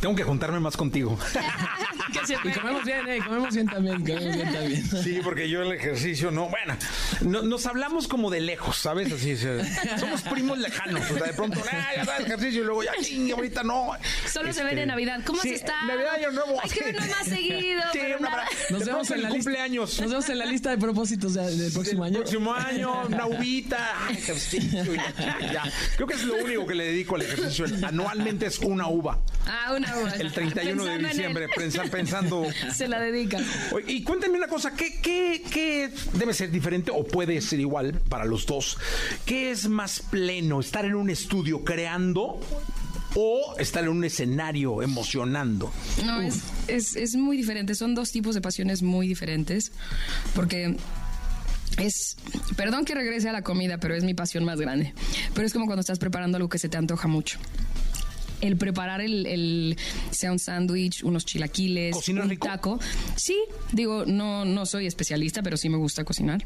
Tengo 0.00 0.14
que 0.14 0.24
juntarme 0.24 0.60
más 0.60 0.76
contigo. 0.76 1.18
Y 2.44 2.50
comemos 2.52 2.84
bien, 2.84 3.08
eh, 3.08 3.18
comemos 3.24 3.54
bien 3.54 3.66
también, 3.66 4.00
comemos 4.00 4.34
bien 4.34 4.52
también. 4.52 4.84
Sí, 5.02 5.20
porque 5.22 5.48
yo 5.48 5.62
el 5.62 5.72
ejercicio 5.72 6.30
no. 6.30 6.48
Bueno, 6.48 6.76
no- 7.22 7.42
nos 7.42 7.66
hablamos 7.66 8.08
como 8.08 8.30
de 8.30 8.40
lejos, 8.40 8.76
¿sabes? 8.76 9.12
Así 9.12 9.36
se- 9.36 9.62
somos 9.98 10.22
primos 10.22 10.58
lejanos. 10.58 11.02
O 11.10 11.14
sea, 11.16 11.26
de 11.26 11.32
pronto, 11.32 11.60
ah, 11.70 11.88
ya 11.96 12.04
da 12.04 12.16
ejercicio 12.18 12.62
y 12.62 12.64
luego 12.64 12.82
ya, 12.82 12.92
ching, 13.00 13.30
ahorita 13.32 13.62
no. 13.62 13.90
Solo 14.30 14.52
se 14.52 14.60
Este, 14.60 14.64
ven 14.64 14.78
en 14.78 14.88
Navidad. 14.88 15.20
¿Cómo 15.24 15.40
sí, 15.40 15.50
has 15.50 15.56
estado? 15.56 15.86
Navidad, 15.86 16.14
Año 16.16 16.30
Nuevo. 16.32 16.60
Hay 16.62 16.70
que 16.70 16.84
vernos 16.84 17.08
más 17.08 17.26
seguido. 17.26 17.82
Sí, 17.92 17.98
pero 18.02 18.16
un 18.16 18.22
nada. 18.22 18.34
abrazo. 18.42 18.56
Nos 18.70 18.84
vemos 18.84 19.10
en 19.10 19.22
la 19.22 19.28
el 19.28 19.34
lista. 19.34 19.50
cumpleaños. 19.50 20.00
Nos 20.00 20.10
vemos 20.10 20.28
en 20.28 20.38
la 20.38 20.46
lista 20.46 20.70
de 20.70 20.78
propósitos 20.78 21.34
de- 21.34 21.56
del 21.56 21.72
próximo 21.72 22.04
El 22.04 22.12
año. 22.14 22.20
próximo 22.20 22.54
año, 22.54 23.02
una 23.06 23.26
uvita, 23.26 23.90
ay, 24.08 24.16
ejercicio 24.16 24.92
y 24.92 24.96
la 24.96 25.14
chingada, 25.14 25.52
ya. 25.52 25.62
Creo 25.96 26.06
que 26.08 26.14
es 26.14 26.24
lo 26.24 26.34
único 26.36 26.66
que 26.66 26.74
le 26.74 26.84
dedico 26.84 27.14
al 27.16 27.22
ejercicio. 27.22 27.66
Anualmente 27.86 28.47
es 28.48 28.58
una 28.58 28.88
uva. 28.88 29.18
Ah, 29.46 29.72
una 29.76 29.96
uva. 29.98 30.10
El 30.10 30.32
31 30.32 30.82
de 30.84 30.90
Pensando 30.90 31.08
diciembre, 31.08 31.48
pensa- 31.56 31.84
pensando. 31.90 32.46
Se 32.74 32.88
la 32.88 33.00
dedica. 33.00 33.38
Y 33.86 34.02
cuéntenme 34.02 34.38
una 34.38 34.48
cosa, 34.48 34.72
¿qué, 34.74 35.00
qué, 35.00 35.42
qué 35.50 35.90
debe 36.14 36.34
ser 36.34 36.50
diferente 36.50 36.90
o 36.92 37.04
puede 37.04 37.40
ser 37.40 37.60
igual 37.60 38.00
para 38.08 38.24
los 38.24 38.44
dos? 38.46 38.76
¿Qué 39.24 39.50
es 39.50 39.68
más 39.68 40.00
pleno, 40.00 40.60
estar 40.60 40.84
en 40.84 40.94
un 40.94 41.08
estudio 41.10 41.64
creando 41.64 42.40
o 43.14 43.54
estar 43.58 43.82
en 43.84 43.90
un 43.90 44.04
escenario 44.04 44.82
emocionando? 44.82 45.72
No, 46.04 46.20
es, 46.20 46.40
es, 46.66 46.96
es 46.96 47.14
muy 47.16 47.36
diferente. 47.36 47.74
Son 47.74 47.94
dos 47.94 48.10
tipos 48.12 48.34
de 48.34 48.40
pasiones 48.40 48.82
muy 48.82 49.08
diferentes. 49.08 49.72
Porque 50.34 50.76
es. 51.78 52.16
Perdón 52.56 52.84
que 52.84 52.94
regrese 52.94 53.28
a 53.28 53.32
la 53.32 53.42
comida, 53.42 53.78
pero 53.78 53.94
es 53.94 54.04
mi 54.04 54.14
pasión 54.14 54.44
más 54.44 54.60
grande. 54.60 54.92
Pero 55.34 55.46
es 55.46 55.52
como 55.52 55.66
cuando 55.66 55.80
estás 55.80 55.98
preparando 55.98 56.36
algo 56.36 56.48
que 56.48 56.58
se 56.58 56.68
te 56.68 56.76
antoja 56.76 57.08
mucho. 57.08 57.38
El 58.40 58.56
preparar 58.56 59.00
el, 59.00 59.26
el 59.26 59.76
sea 60.10 60.30
un 60.32 60.38
sándwich, 60.38 61.02
unos 61.02 61.24
chilaquiles, 61.26 61.94
¿Cocinas 61.96 62.24
un 62.24 62.30
rico? 62.30 62.46
taco. 62.46 62.78
Sí, 63.16 63.36
digo, 63.72 64.04
no, 64.06 64.44
no 64.44 64.64
soy 64.64 64.86
especialista, 64.86 65.42
pero 65.42 65.56
sí 65.56 65.68
me 65.68 65.76
gusta 65.76 66.04
cocinar. 66.04 66.42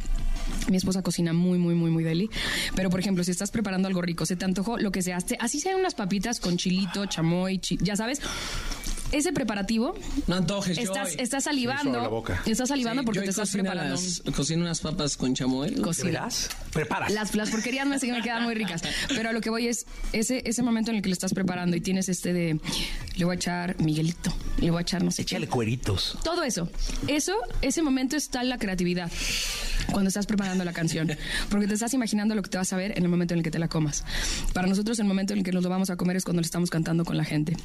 Mi 0.70 0.76
esposa 0.78 1.02
cocina 1.02 1.32
muy, 1.32 1.58
muy, 1.58 1.74
muy, 1.74 1.90
muy 1.90 2.02
deli. 2.02 2.30
Pero, 2.74 2.88
por 2.88 2.98
ejemplo, 3.00 3.22
si 3.24 3.30
estás 3.30 3.50
preparando 3.50 3.88
algo 3.88 4.00
rico, 4.00 4.24
se 4.24 4.36
te 4.36 4.44
antojó 4.44 4.78
lo 4.78 4.90
que 4.90 5.02
se 5.02 5.12
hace, 5.12 5.36
así 5.38 5.60
sean 5.60 5.78
unas 5.78 5.94
papitas 5.94 6.40
con 6.40 6.56
chilito, 6.56 7.04
chamoy, 7.06 7.58
chi- 7.58 7.78
ya 7.82 7.94
sabes. 7.96 8.20
Ese 9.12 9.32
preparativo, 9.32 9.94
No 10.26 10.36
antojes, 10.36 10.78
estás, 10.78 11.10
Joy. 11.12 11.16
estás 11.22 11.44
salivando. 11.44 12.00
la 12.00 12.08
boca. 12.08 12.42
Estás 12.46 12.68
salivando 12.70 13.02
Sí, 13.02 13.06
porque 13.06 13.20
te 13.20 13.30
estás 13.30 13.50
preparando. 13.50 13.94
las- 13.94 14.50
unas 14.50 14.80
papas 14.80 15.16
con 15.16 15.34
chamoy. 15.34 15.74
Cocina. 15.74 16.06
¿Verás? 16.10 16.48
Preparas. 16.72 17.12
Las, 17.12 17.34
las 17.34 17.50
porquerías 17.50 17.86
me, 17.86 17.98
me 17.98 18.22
quedan 18.22 18.42
muy 18.44 18.54
ricas. 18.54 18.82
Pero 19.08 19.28
a 19.28 19.32
lo 19.32 19.40
que 19.40 19.50
voy 19.50 19.68
es 19.68 19.86
ese, 20.12 20.42
ese 20.46 20.62
momento 20.62 20.90
en 20.90 20.96
el 20.96 21.02
que 21.02 21.08
lo 21.10 21.12
estás 21.12 21.34
preparando 21.34 21.76
y 21.76 21.80
tienes 21.80 22.08
este 22.08 22.32
de 22.32 22.58
le 23.16 23.24
voy 23.24 23.32
a 23.34 23.36
echar 23.36 23.78
Miguelito, 23.82 24.34
le 24.58 24.70
voy 24.70 24.78
a 24.78 24.82
echar 24.82 25.02
no 25.04 25.10
sé 25.10 25.24
qué. 25.24 25.34
Échale 25.36 25.48
cueritos. 25.48 26.16
Todo 26.24 26.42
eso. 26.42 26.68
Eso, 27.06 27.34
ese 27.60 27.82
momento 27.82 28.16
está 28.16 28.40
en 28.40 28.48
la 28.48 28.56
creatividad. 28.58 29.10
Cuando 29.90 30.08
estás 30.08 30.26
preparando 30.26 30.64
la 30.64 30.72
canción. 30.72 31.10
Porque 31.50 31.66
te 31.66 31.74
estás 31.74 31.92
imaginando 31.92 32.34
lo 32.34 32.42
que 32.42 32.48
te 32.50 32.56
vas 32.56 32.72
a 32.72 32.76
ver 32.76 32.92
en 32.96 33.02
el 33.02 33.08
momento 33.10 33.34
en 33.34 33.38
el 33.38 33.44
que 33.44 33.50
te 33.50 33.58
la 33.58 33.68
comas. 33.68 34.04
Para 34.54 34.66
nosotros, 34.68 34.98
el 35.00 35.04
momento 35.06 35.32
en 35.34 35.40
el 35.40 35.44
que 35.44 35.52
nos 35.52 35.62
lo 35.62 35.68
vamos 35.68 35.90
a 35.90 35.96
comer 35.96 36.16
es 36.16 36.24
cuando 36.24 36.40
lo 36.40 36.46
estamos 36.46 36.70
cantando 36.70 37.04
con 37.04 37.16
la 37.16 37.24
gente. 37.24 37.56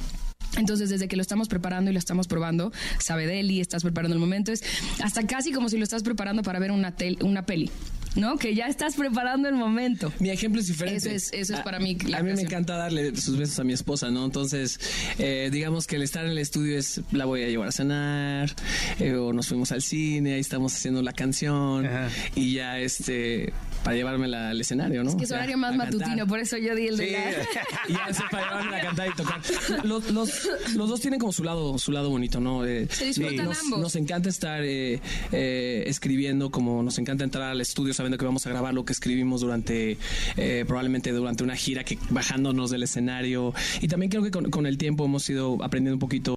Entonces, 0.56 0.90
desde 0.90 1.06
que 1.06 1.14
lo 1.14 1.22
estamos 1.22 1.37
preparando 1.46 1.90
y 1.90 1.92
lo 1.92 2.00
estamos 2.00 2.26
probando, 2.26 2.72
sabe 2.98 3.26
deli, 3.28 3.60
estás 3.60 3.82
preparando 3.84 4.14
el 4.14 4.20
momento, 4.20 4.50
es 4.50 4.64
hasta 5.04 5.24
casi 5.26 5.52
como 5.52 5.68
si 5.68 5.76
lo 5.76 5.84
estás 5.84 6.02
preparando 6.02 6.42
para 6.42 6.58
ver 6.58 6.72
una, 6.72 6.96
tel- 6.96 7.18
una 7.22 7.46
peli. 7.46 7.70
¿No? 8.16 8.36
Que 8.36 8.54
ya 8.54 8.66
estás 8.66 8.94
preparando 8.96 9.48
el 9.48 9.54
momento. 9.54 10.12
Mi 10.18 10.30
ejemplo 10.30 10.60
es 10.60 10.66
diferente. 10.68 10.96
Eso 10.98 11.10
es, 11.10 11.32
eso 11.32 11.54
es 11.54 11.60
A- 11.60 11.64
para 11.64 11.78
mí. 11.78 11.96
la 12.06 12.18
a 12.18 12.22
mí 12.22 12.32
me 12.32 12.42
encanta 12.42 12.76
darle 12.76 13.14
sus 13.16 13.36
besos 13.36 13.58
a 13.58 13.64
mi 13.64 13.72
esposa, 13.72 14.10
¿no? 14.10 14.24
Entonces, 14.24 14.78
eh, 15.18 15.48
digamos 15.52 15.86
que 15.86 15.96
el 15.96 16.02
estar 16.02 16.24
en 16.24 16.30
el 16.32 16.38
estudio 16.38 16.78
es, 16.78 17.00
la 17.12 17.24
voy 17.24 17.42
a 17.42 17.48
llevar 17.48 17.68
a 17.68 17.72
cenar, 17.72 18.50
eh, 18.98 19.14
o 19.14 19.32
nos 19.32 19.48
fuimos 19.48 19.72
al 19.72 19.82
cine, 19.82 20.34
ahí 20.34 20.40
estamos 20.40 20.74
haciendo 20.74 21.02
la 21.02 21.12
canción, 21.12 21.88
y 22.34 22.54
ya, 22.54 22.78
este, 22.78 23.52
para 23.84 23.96
llevármela 23.96 24.50
al 24.50 24.60
escenario, 24.60 25.04
¿no? 25.04 25.10
Es 25.10 25.16
que 25.16 25.24
es 25.24 25.30
Ya, 25.30 25.36
horario 25.36 25.56
más 25.58 25.70
cantar. 25.76 25.92
matutino, 25.94 26.26
por 26.26 26.38
eso 26.40 26.56
yo 26.58 26.74
di 26.74 26.88
el 26.88 26.96
de 26.96 27.06
Sí, 27.06 27.12
la... 27.12 27.20
y 27.88 27.92
ya 27.92 28.28
para 28.30 28.44
llevarme 28.48 28.76
a 28.76 28.80
cantar 28.80 29.08
y 29.08 29.14
tocar. 29.14 29.40
Los, 29.84 30.10
los- 30.10 30.48
los 30.74 30.88
dos 30.88 31.00
tienen 31.00 31.20
como 31.20 31.32
su 31.32 31.44
lado, 31.44 31.78
su 31.78 31.92
lado 31.92 32.10
bonito, 32.10 32.40
¿no? 32.40 32.64
Eh, 32.66 32.88
Se 32.90 33.06
disfrutan 33.06 33.44
nos, 33.46 33.60
ambos. 33.60 33.80
Nos 33.80 33.96
encanta 33.96 34.28
estar 34.28 34.62
eh, 34.64 35.00
eh, 35.32 35.84
escribiendo, 35.86 36.50
como 36.50 36.82
nos 36.82 36.98
encanta 36.98 37.24
entrar 37.24 37.50
al 37.50 37.60
estudio 37.60 37.94
sabiendo 37.98 38.16
que 38.16 38.24
vamos 38.24 38.46
a 38.46 38.50
grabar 38.50 38.72
lo 38.74 38.84
que 38.84 38.92
escribimos 38.92 39.40
durante, 39.40 39.98
eh, 40.36 40.64
probablemente 40.66 41.12
durante 41.12 41.44
una 41.44 41.56
gira, 41.56 41.84
que 41.84 41.98
bajándonos 42.10 42.70
del 42.70 42.84
escenario. 42.84 43.52
Y 43.80 43.88
también 43.88 44.08
creo 44.10 44.22
que 44.22 44.30
con, 44.30 44.66
el 44.66 44.78
tiempo 44.78 45.04
hemos 45.04 45.28
ido 45.28 45.62
aprendiendo 45.62 45.96
un 45.96 46.00
poquito 46.00 46.34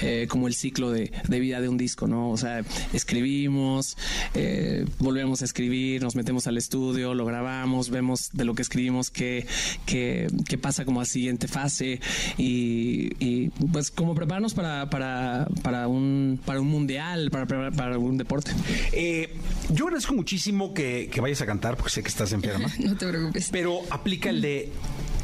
eh, 0.00 0.26
como 0.28 0.46
el 0.46 0.54
ciclo 0.54 0.90
de, 0.90 1.12
de 1.28 1.40
vida 1.40 1.60
de 1.60 1.68
un 1.68 1.76
disco, 1.76 2.06
¿no? 2.06 2.30
O 2.30 2.36
sea, 2.36 2.62
escribimos, 2.92 3.96
eh, 4.34 4.86
volvemos 4.98 5.42
a 5.42 5.44
escribir, 5.44 6.02
nos 6.02 6.14
metemos 6.14 6.46
al 6.46 6.56
estudio, 6.56 7.14
lo 7.14 7.24
grabamos, 7.24 7.90
vemos 7.90 8.30
de 8.32 8.44
lo 8.44 8.54
que 8.54 8.62
escribimos 8.62 9.10
qué, 9.10 9.46
qué, 9.86 10.28
qué 10.48 10.56
pasa 10.56 10.84
como 10.84 11.00
a 11.00 11.04
siguiente 11.04 11.48
fase 11.48 12.00
y, 12.38 13.10
y, 13.18 13.50
pues 13.72 13.90
como 13.90 14.14
prepararnos 14.14 14.54
para, 14.54 14.88
para, 14.88 15.48
para, 15.62 15.88
un, 15.88 16.40
para 16.44 16.60
un 16.60 16.68
mundial, 16.68 17.30
para, 17.30 17.46
para, 17.46 17.70
para 17.72 17.98
un 17.98 18.18
deporte. 18.18 18.52
Eh, 18.92 19.34
yo 19.70 19.86
agradezco 19.86 20.14
muchísimo 20.14 20.72
que, 20.74 20.91
que 21.12 21.20
vayas 21.20 21.40
a 21.42 21.46
cantar, 21.46 21.76
porque 21.76 21.90
sé 21.90 22.02
que 22.02 22.08
estás 22.08 22.32
enferma. 22.32 22.68
No 22.78 22.96
te 22.96 23.06
preocupes. 23.08 23.48
Pero 23.50 23.80
aplica 23.90 24.30
el 24.30 24.40
de 24.40 24.70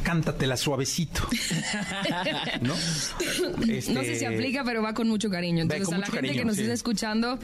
cántatela 0.03 0.55
suavecito. 0.57 1.27
¿No? 2.61 2.73
Este- 3.67 3.93
No 3.93 4.01
sé 4.01 4.17
si 4.17 4.25
aplica, 4.25 4.63
pero 4.63 4.81
va 4.81 4.93
con 4.93 5.07
mucho 5.09 5.29
cariño. 5.29 5.61
Entonces, 5.63 5.85
con 5.85 5.95
a 5.95 5.99
la 5.99 6.05
gente 6.05 6.21
cariño, 6.27 6.41
que 6.41 6.45
nos 6.45 6.55
sí. 6.55 6.61
está 6.61 6.73
escuchando, 6.73 7.37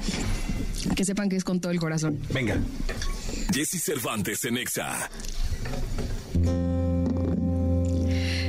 que 0.96 1.04
sepan 1.06 1.30
que 1.30 1.36
es 1.36 1.44
con 1.44 1.60
todo 1.60 1.72
el 1.72 1.80
corazón. 1.80 2.20
Venga. 2.34 2.58
Jesse 3.54 3.82
Cervantes 3.84 4.44
en 4.46 4.58
Exa. 4.58 5.10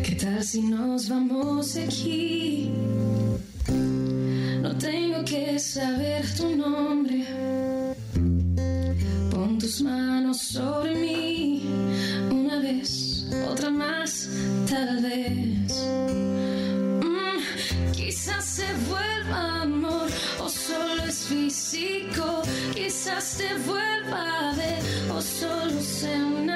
¿Qué 0.04 0.14
tal 0.20 0.44
si 0.44 0.62
nos 0.62 1.08
vamos 1.08 1.76
aquí? 1.76 2.70
No 4.60 4.76
tengo 4.78 5.24
que 5.24 5.58
saber 5.58 6.24
tu 6.36 6.54
nombre. 6.56 7.26
Tus 9.58 9.80
manos 9.80 10.38
sobre 10.38 10.94
mí. 10.94 11.62
Una 12.30 12.60
vez, 12.60 13.24
otra 13.50 13.70
más, 13.70 14.28
tal 14.68 15.02
vez. 15.02 15.82
Mm, 17.02 17.92
quizás 17.92 18.44
se 18.44 18.66
vuelva 18.88 19.62
amor 19.62 20.10
o 20.40 20.48
solo 20.48 21.02
es 21.04 21.24
físico. 21.24 22.42
Quizás 22.74 23.38
te 23.38 23.54
vuelva 23.66 24.50
a 24.50 24.54
ver 24.54 24.82
o 25.10 25.22
solo 25.22 25.80
sea 25.80 26.26
un 26.26 26.50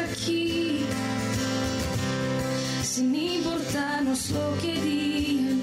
aquí? 0.00 0.86
Sin 2.82 3.14
importarnos 3.14 4.30
lo 4.30 4.58
que 4.60 4.74
digan. 4.80 5.62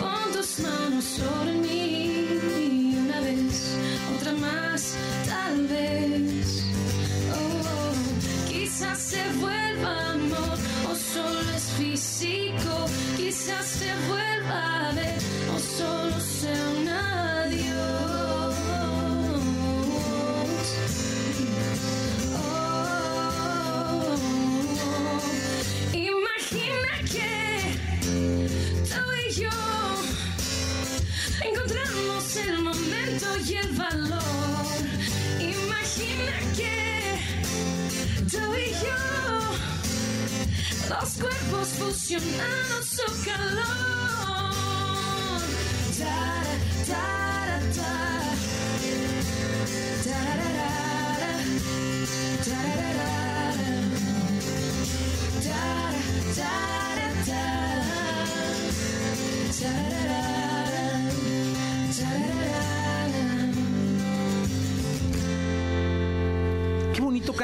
Pon 0.00 0.32
tus 0.32 0.58
manos 0.60 1.04
sobre 1.04 1.52
mí 1.54 1.83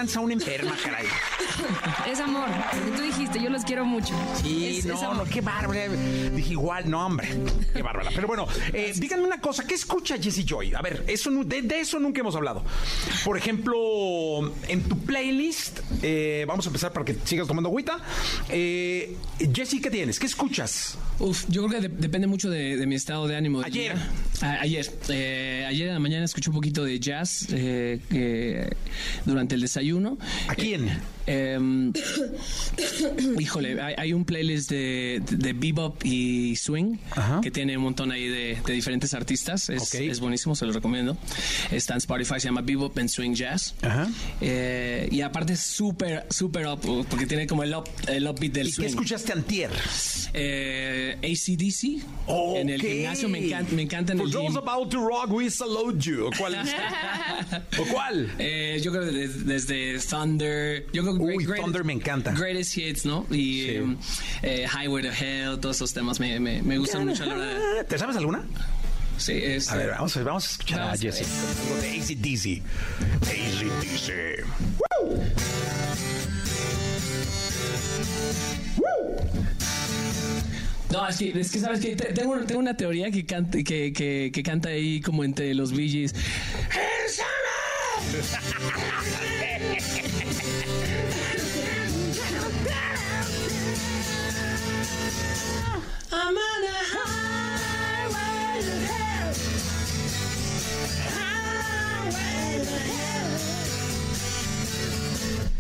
Cansa 0.01 0.21
una 0.21 0.33
enferma, 0.33 0.75
caray. 0.83 1.05
Es 2.11 2.21
amor, 2.21 2.49
tú 2.97 3.03
dijiste, 3.03 3.39
yo 3.43 3.51
los 3.51 3.65
quiero 3.67 3.85
mucho. 3.85 4.15
Sí, 4.43 4.65
Es- 4.67 4.79
es 4.79 4.87
no, 4.87 4.99
amor. 4.99 5.17
no, 5.17 5.25
qué 5.31 5.43
bárbara. 5.43 5.89
Dije 6.35 6.53
igual, 6.53 6.89
no, 6.91 7.05
hombre. 7.05 7.29
Qué 7.75 7.83
bárbara. 7.83 8.09
Pero 8.15 8.27
bueno, 8.27 8.47
eh, 8.73 8.95
díganme 8.97 9.25
una 9.27 9.43
cosa, 9.43 9.67
¿qué 9.67 9.75
escucha 9.75 10.17
Jesse 10.17 10.43
Joy? 10.47 10.73
A 10.73 10.81
ver, 10.81 11.05
eso, 11.07 11.31
de, 11.45 11.61
de 11.61 11.81
eso 11.81 11.99
nunca 12.01 12.21
hemos 12.21 12.35
hablado. 12.35 12.65
Por 13.27 13.37
ejemplo, 13.37 13.75
en 14.69 14.85
tu 14.89 14.97
playlist, 15.01 15.81
eh, 16.03 16.47
vamos 16.49 16.65
a 16.65 16.71
empezar 16.71 16.95
para 16.95 17.05
que 17.05 17.15
sigas 17.27 17.47
tomando 17.47 17.69
agüita. 17.69 17.99
Eh, 18.49 19.19
Jesse, 19.53 19.83
¿qué 19.83 19.91
tienes? 19.91 20.19
¿Qué 20.19 20.25
escuchas? 20.25 20.97
Uf, 21.19 21.45
yo 21.49 21.67
creo 21.67 21.79
que 21.83 21.89
de- 21.89 21.95
depende 21.95 22.27
mucho 22.27 22.49
de, 22.49 22.79
de 22.79 22.87
mi 22.87 22.95
estado 22.95 23.29
de 23.29 23.37
ánimo. 23.37 23.61
Ayer. 23.61 23.97
día. 23.97 24.11
Ayer. 24.43 24.87
Eh, 25.09 25.65
ayer 25.69 25.89
en 25.89 25.95
la 25.95 26.01
mañana 26.01 26.25
escuché 26.25 26.51
un 26.51 26.57
poquito 26.57 26.85
de 26.85 26.99
jazz 26.99 27.47
eh, 27.51 28.71
durante 29.25 29.55
el 29.55 29.61
desayuno. 29.61 30.19
¿A 30.49 30.55
quién? 30.55 30.89
Eh, 31.27 31.55
em, 31.55 31.93
híjole, 33.39 33.81
hay, 33.81 33.95
hay 33.97 34.13
un 34.13 34.25
playlist 34.25 34.71
de, 34.71 35.23
de 35.31 35.53
bebop 35.53 36.05
y 36.05 36.57
swing 36.57 36.97
que 37.43 37.51
tiene 37.51 37.77
un 37.77 37.85
montón 37.85 38.11
ahí 38.11 38.27
de, 38.29 38.59
de 38.65 38.73
diferentes 38.73 39.15
artistas. 39.15 39.69
Es, 39.69 39.95
es 39.95 40.21
buenísimo, 40.21 40.55
se 40.57 40.67
los 40.67 40.75
recomiendo. 40.75 41.17
Está 41.71 41.95
en 41.95 41.99
Spotify, 41.99 42.35
se 42.39 42.49
llama 42.49 42.63
Bebop 42.63 42.97
and 42.99 43.09
Swing 43.09 43.35
Jazz. 43.35 43.75
Eh, 44.41 45.09
y 45.11 45.21
aparte 45.21 45.53
es 45.53 45.61
súper, 45.61 46.27
súper 46.31 46.67
up, 46.67 46.81
porque 47.09 47.27
tiene 47.27 47.47
como 47.47 47.63
el, 47.63 47.75
up, 47.75 47.89
el 48.09 48.27
upbeat 48.27 48.53
del 48.53 48.69
¿Y 48.69 48.73
swing. 48.73 48.85
qué 48.87 48.91
escuchaste 48.91 49.33
antier? 49.33 49.71
Eh, 50.33 51.17
ACDC. 51.23 52.05
En 52.57 52.71
el 52.71 52.81
gimnasio 52.81 53.29
me 53.29 53.45
encanta, 53.45 53.75
me 53.75 53.83
encanta 53.83 54.13
en 54.13 54.21
el 54.21 54.30
those 54.31 54.55
gym. 54.55 54.59
about 54.59 54.91
to 54.91 54.99
rock, 55.01 55.29
we 55.31 55.49
salute 55.51 55.99
you. 56.05 56.31
¿Cuál 56.39 56.55
es? 56.55 56.73
¿O 57.79 57.85
cuál? 57.93 58.31
Eh, 58.39 58.81
yo 58.83 58.91
creo 58.93 59.05
que 59.05 59.11
desde, 59.13 59.45
desde 59.45 59.99
Thunder. 60.09 60.87
Yo 60.93 61.03
creo 61.03 61.15
que 61.17 61.23
Uy, 61.23 61.45
Great- 61.45 61.61
Thunder 61.63 61.85
me 61.85 61.93
encanta. 61.93 62.33
Greatest 62.33 62.77
Hits, 62.77 63.05
¿no? 63.05 63.27
Y 63.31 63.35
Sí. 63.63 63.75
em, 63.77 63.97
eh, 64.43 64.67
Highway 64.67 65.03
to 65.03 65.11
Hell, 65.13 65.59
todos 65.61 65.77
esos 65.77 65.93
temas 65.93 66.19
me, 66.21 66.41
me, 66.41 66.63
me 66.63 66.79
gustan 66.79 67.07
mucho 67.07 67.25
la 67.27 67.35
hora. 67.35 67.85
¿Te 67.89 67.99
sabes 67.99 68.17
alguna? 68.17 68.45
Sí, 69.19 69.33
es... 69.35 69.71
A 69.71 69.77
ver, 69.77 69.91
vamos 69.91 70.17
a, 70.17 70.23
vamos 70.23 70.47
a 70.47 70.51
escuchar 70.53 70.79
Vamos 70.81 70.99
a 70.99 71.03
Jesse. 71.03 71.21
ver. 71.21 71.29
Algo 71.61 71.77
de 71.83 71.91
ACDC. 72.01 72.63
ACDC. 73.29 74.45
No, 80.91 81.07
es 81.09 81.17
que, 81.19 81.41
es 81.41 81.53
que 81.53 81.59
sabes 81.61 81.81
que 81.81 81.95
te- 81.95 82.13
tengo, 82.13 82.37
tengo 82.41 82.61
una 82.61 82.77
teoría 82.77 83.11
que 83.11 83.25
canta, 83.25 83.59
que, 83.63 83.93
que, 83.93 84.31
que 84.33 84.43
canta 84.43 84.71
ahí 84.71 85.01
como 85.01 85.23
entre 85.25 85.55
los 85.55 85.73
hell. 85.73 86.13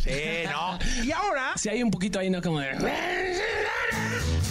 Sí, 0.02 0.10
no. 0.50 0.78
Y 1.04 1.12
ahora, 1.12 1.52
Sí, 1.56 1.68
hay 1.68 1.82
un 1.82 1.90
poquito 1.90 2.18
ahí, 2.18 2.30
¿no? 2.30 2.40
Como 2.40 2.60
de... 2.60 3.29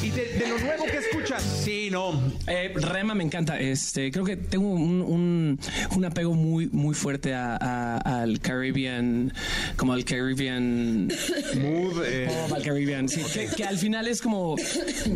¿y 0.03 0.09
de, 0.11 0.25
de 0.39 0.47
lo 0.47 0.57
nuevo 0.59 0.85
que 0.85 0.97
escuchas? 0.97 1.43
Sí, 1.63 1.89
no. 1.91 2.19
Eh, 2.47 2.71
Rema 2.75 3.13
me 3.15 3.23
encanta. 3.23 3.59
Este, 3.59 4.11
creo 4.11 4.23
que 4.25 4.37
tengo 4.37 4.67
un, 4.69 5.01
un, 5.01 5.59
un 5.95 6.05
apego 6.05 6.33
muy, 6.33 6.67
muy 6.71 6.95
fuerte 6.95 7.33
a, 7.33 7.55
a- 7.59 8.21
al 8.21 8.39
Caribbean, 8.39 9.33
como 9.77 9.93
al 9.93 10.05
Caribbean 10.05 11.07
Mood. 11.55 12.03
eh, 12.05 12.29
al 12.53 12.61
Caribbean. 12.63 13.07
Sí, 13.09 13.21
que, 13.33 13.47
que 13.47 13.63
al 13.63 13.77
final 13.77 14.07
es 14.07 14.21
como 14.21 14.55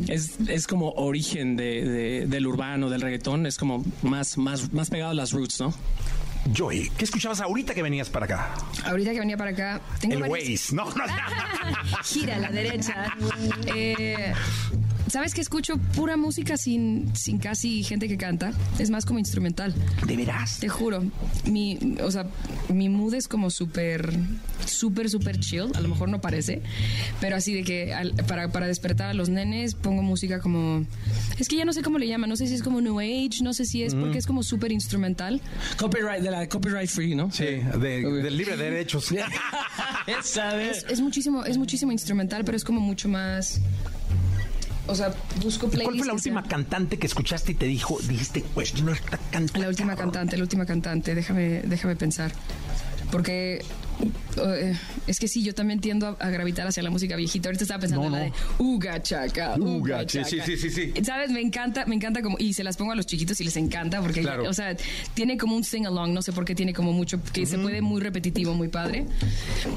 es, 0.08 0.32
es 0.48 0.68
como 0.68 0.92
origen 0.92 1.56
de, 1.56 1.84
de- 1.86 2.28
del 2.28 2.48
urbano, 2.48 2.90
del 2.90 3.02
reggaetón. 3.02 3.46
Es 3.46 3.58
como 3.58 3.84
más, 4.02 4.38
más, 4.38 4.74
más 4.74 4.90
pegado 4.90 5.12
a 5.12 5.16
las 5.16 5.32
roots, 5.32 5.60
¿no? 5.62 5.74
Joy, 6.52 6.92
¿qué 6.98 7.06
escuchabas 7.06 7.40
ahorita 7.42 7.74
que 7.74 7.82
venías 7.82 8.10
para 8.10 8.26
acá? 8.26 8.50
Ahorita 8.86 9.12
que 9.12 9.20
venía 9.20 9.38
para 9.38 9.52
acá, 9.52 9.80
tengo 10.02 10.16
El 10.16 10.22
varias- 10.22 10.50
Waze. 10.50 10.76
No, 10.76 10.86
no. 10.86 11.04
Gira 12.04 12.36
a 12.36 12.40
la 12.40 12.50
derecha. 12.52 13.06
Eh, 13.68 14.34
¿Sabes 15.14 15.36
que 15.36 15.42
escucho 15.42 15.78
pura 15.96 16.18
música 16.18 16.58
sin, 16.58 17.16
sin 17.16 17.38
casi 17.38 17.84
gente 17.84 18.08
que 18.08 18.18
canta? 18.18 18.52
Es 18.80 18.90
más 18.90 19.06
como 19.06 19.20
instrumental. 19.20 19.72
¿De 20.08 20.18
veras? 20.18 20.58
Te 20.60 20.70
juro. 20.70 21.04
Mi, 21.46 21.78
o 22.02 22.10
sea, 22.10 22.26
mi 22.70 22.90
mood 22.90 23.14
es 23.14 23.28
como 23.28 23.52
súper, 23.52 24.12
súper, 24.66 25.12
súper 25.12 25.40
chill. 25.40 25.68
A 25.76 25.82
lo 25.82 25.88
mejor 25.90 26.10
no 26.10 26.20
parece. 26.20 26.64
Pero 27.22 27.36
así 27.36 27.54
de 27.54 27.64
que 27.64 27.94
al- 27.94 28.16
para, 28.28 28.52
para 28.52 28.66
despertar 28.66 29.10
a 29.12 29.14
los 29.14 29.30
nenes 29.30 29.76
pongo 29.76 30.02
música 30.02 30.40
como... 30.40 30.84
Es 31.38 31.48
que 31.48 31.58
ya 31.58 31.66
no 31.66 31.74
sé 31.74 31.84
cómo 31.84 32.00
le 32.00 32.08
llaman. 32.08 32.28
No 32.28 32.36
sé 32.36 32.48
si 32.48 32.56
es 32.56 32.64
como 32.64 32.82
New 32.82 33.00
Age. 33.00 33.44
No 33.44 33.54
sé 33.54 33.66
si 33.66 33.84
es 33.84 33.94
porque 33.94 34.18
es 34.18 34.26
como 34.26 34.42
súper 34.42 34.72
instrumental. 34.72 35.42
Copyright, 35.78 36.24
de 36.24 36.32
la 36.32 36.50
copyright 36.50 36.90
free, 36.90 37.14
¿no? 37.14 37.30
Sí, 37.32 37.44
de, 37.46 38.02
del 38.02 38.36
libre 38.36 38.58
de 38.58 38.64
derechos. 38.72 39.14
Es, 40.08 40.86
es 40.90 41.00
muchísimo, 41.00 41.46
es 41.46 41.58
muchísimo 41.58 41.92
instrumental, 41.92 42.44
pero 42.44 42.58
es 42.58 42.64
como 42.66 42.82
mucho 42.82 43.08
más... 43.08 43.62
O 44.88 44.96
sea, 44.96 45.14
busco 45.42 45.68
playlists. 45.68 45.84
¿Cuál 45.84 45.98
fue 45.98 46.08
la 46.08 46.14
última 46.14 46.44
cantante 46.44 47.00
que 47.00 47.08
escuchaste 47.08 47.54
y 47.54 47.56
te 47.56 47.66
dijo, 47.66 47.98
dijiste, 48.08 48.44
pues 48.54 48.82
no 48.82 48.92
está 48.92 49.18
cantando? 49.32 49.62
La 49.62 49.70
última 49.70 49.96
cantante, 49.96 50.36
la 50.36 50.44
última 50.44 50.66
cantante, 50.66 51.16
déjame, 51.16 51.62
déjame 51.62 51.96
pensar. 51.96 52.32
Porque 53.10 53.64
eh, 54.46 54.78
es 55.08 55.20
que 55.20 55.28
sí, 55.28 55.44
yo 55.44 55.54
también 55.54 55.80
tiendo 55.80 56.08
a, 56.08 56.12
a 56.26 56.30
gravitar 56.30 56.68
hacia 56.68 56.82
la 56.84 56.90
música 56.90 57.16
viejita. 57.16 57.50
Ahorita 57.50 57.64
estaba 57.64 57.82
pensando 57.82 58.10
No, 58.10 58.16
en 58.16 58.20
la 58.24 58.26
de 58.28 58.34
Uga 58.60 59.02
Chaca, 59.02 59.56
Uga 59.60 60.06
Chaca. 60.06 60.28
sí, 60.28 60.38
sí, 60.46 60.58
sí, 60.58 60.70
sí. 60.70 60.94
¿Sabes? 61.04 61.30
Me 61.32 61.42
encanta, 61.42 61.86
me 61.86 61.96
encanta 61.96 62.22
como. 62.22 62.38
Y 62.40 62.54
se 62.54 62.64
las 62.64 62.78
pongo 62.78 62.92
a 62.92 62.96
los 62.96 63.06
chiquitos 63.06 63.40
y 63.42 63.44
les 63.44 63.56
encanta 63.58 64.02
porque, 64.02 64.22
Claro. 64.22 64.50
o 64.50 64.54
sea, 64.54 64.76
tiene 65.14 65.38
como 65.38 65.56
un 65.56 65.64
sing 65.64 65.86
along. 65.86 66.12
No 66.14 66.22
sé 66.22 66.32
por 66.34 66.46
qué 66.46 66.56
tiene 66.56 66.74
como 66.74 66.94
mucho. 66.94 67.20
que 67.34 67.46
se 67.46 67.58
puede 67.58 67.82
muy 67.82 68.02
repetitivo, 68.02 68.54
muy 68.54 68.68
padre. 68.70 69.06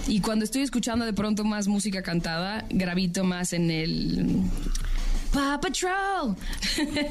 Y 0.07 0.21
cuando 0.21 0.45
estoy 0.45 0.63
escuchando 0.63 1.05
de 1.05 1.13
pronto 1.13 1.45
más 1.45 1.69
música 1.69 2.03
cantada, 2.03 2.65
gravito 2.71 3.25
más 3.25 3.53
en 3.53 3.71
el. 3.71 4.41
Paw 5.37 5.61
Patrol. 5.61 6.37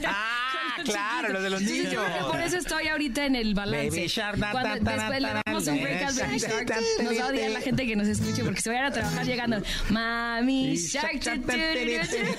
Ah, 0.06 0.78
claro, 0.84 1.30
lo 1.34 1.42
de 1.44 1.50
los 1.52 1.62
Entonces, 1.62 1.92
yo 1.92 2.00
creo 2.02 2.06
que 2.06 2.12
niños. 2.14 2.32
por 2.32 2.42
eso 2.42 2.58
estoy 2.58 2.88
ahorita 2.88 3.26
en 3.26 3.36
el 3.36 3.54
balance. 3.54 3.90
Baby 3.90 4.08
Shark, 4.08 4.40
ta, 4.40 4.52
Cuando 4.52 4.70
ta, 4.84 4.94
después 4.96 5.22
le 5.22 5.28
ta, 5.28 5.42
damos 5.46 5.68
un 5.68 5.82
break 5.82 6.02
al 6.04 6.16
Baby 6.16 6.38
Shark, 6.40 6.74
nos 7.04 7.20
va 7.20 7.24
a 7.24 7.28
odiar 7.28 7.52
la 7.52 7.62
gente 7.62 7.86
que 7.86 7.96
nos 7.96 8.08
escuche 8.08 8.44
porque 8.44 8.62
se 8.62 8.70
vayan 8.70 8.86
a 8.86 8.92
trabajar 8.92 9.26
llegando. 9.26 9.62
Mami 9.90 10.76
Shark. 10.76 11.20
tu, 11.20 11.30
tu, 11.30 11.42
tu, 11.42 11.52
tu". 11.52 11.52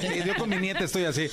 Sí, 0.09 0.23
Yo 0.27 0.35
con 0.35 0.49
mi 0.51 0.57
nieta 0.57 0.85
estoy 0.85 1.05
así. 1.05 1.29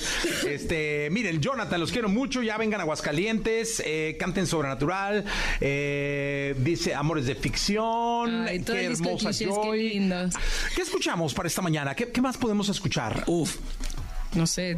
Este, 0.48 1.08
miren, 1.10 1.40
Jonathan, 1.40 1.80
los 1.80 1.90
quiero 1.90 2.08
mucho. 2.08 2.42
Ya 2.42 2.56
vengan 2.56 2.80
a 2.80 2.84
Aguascalientes, 2.84 3.82
eh, 3.84 4.16
canten 4.18 4.46
sobrenatural. 4.46 5.24
eh, 5.60 6.54
dice 6.58 6.94
Amores 6.94 7.26
de 7.26 7.34
ficción. 7.34 8.46
Ay, 8.46 8.60
todo 8.60 8.76
qué 8.76 8.84
hermosa 8.84 9.30
clichés, 9.30 9.38
qué 9.38 9.46
Joy. 9.46 9.88
lindo. 9.90 10.28
¿Qué 10.76 10.82
escuchamos 10.82 11.34
para 11.34 11.48
esta 11.48 11.60
mañana? 11.60 11.94
¿Qué, 11.94 12.08
qué 12.12 12.20
más 12.20 12.36
podemos 12.36 12.68
escuchar? 12.68 13.24
Uf. 13.26 13.56
No 14.34 14.46
sé, 14.46 14.76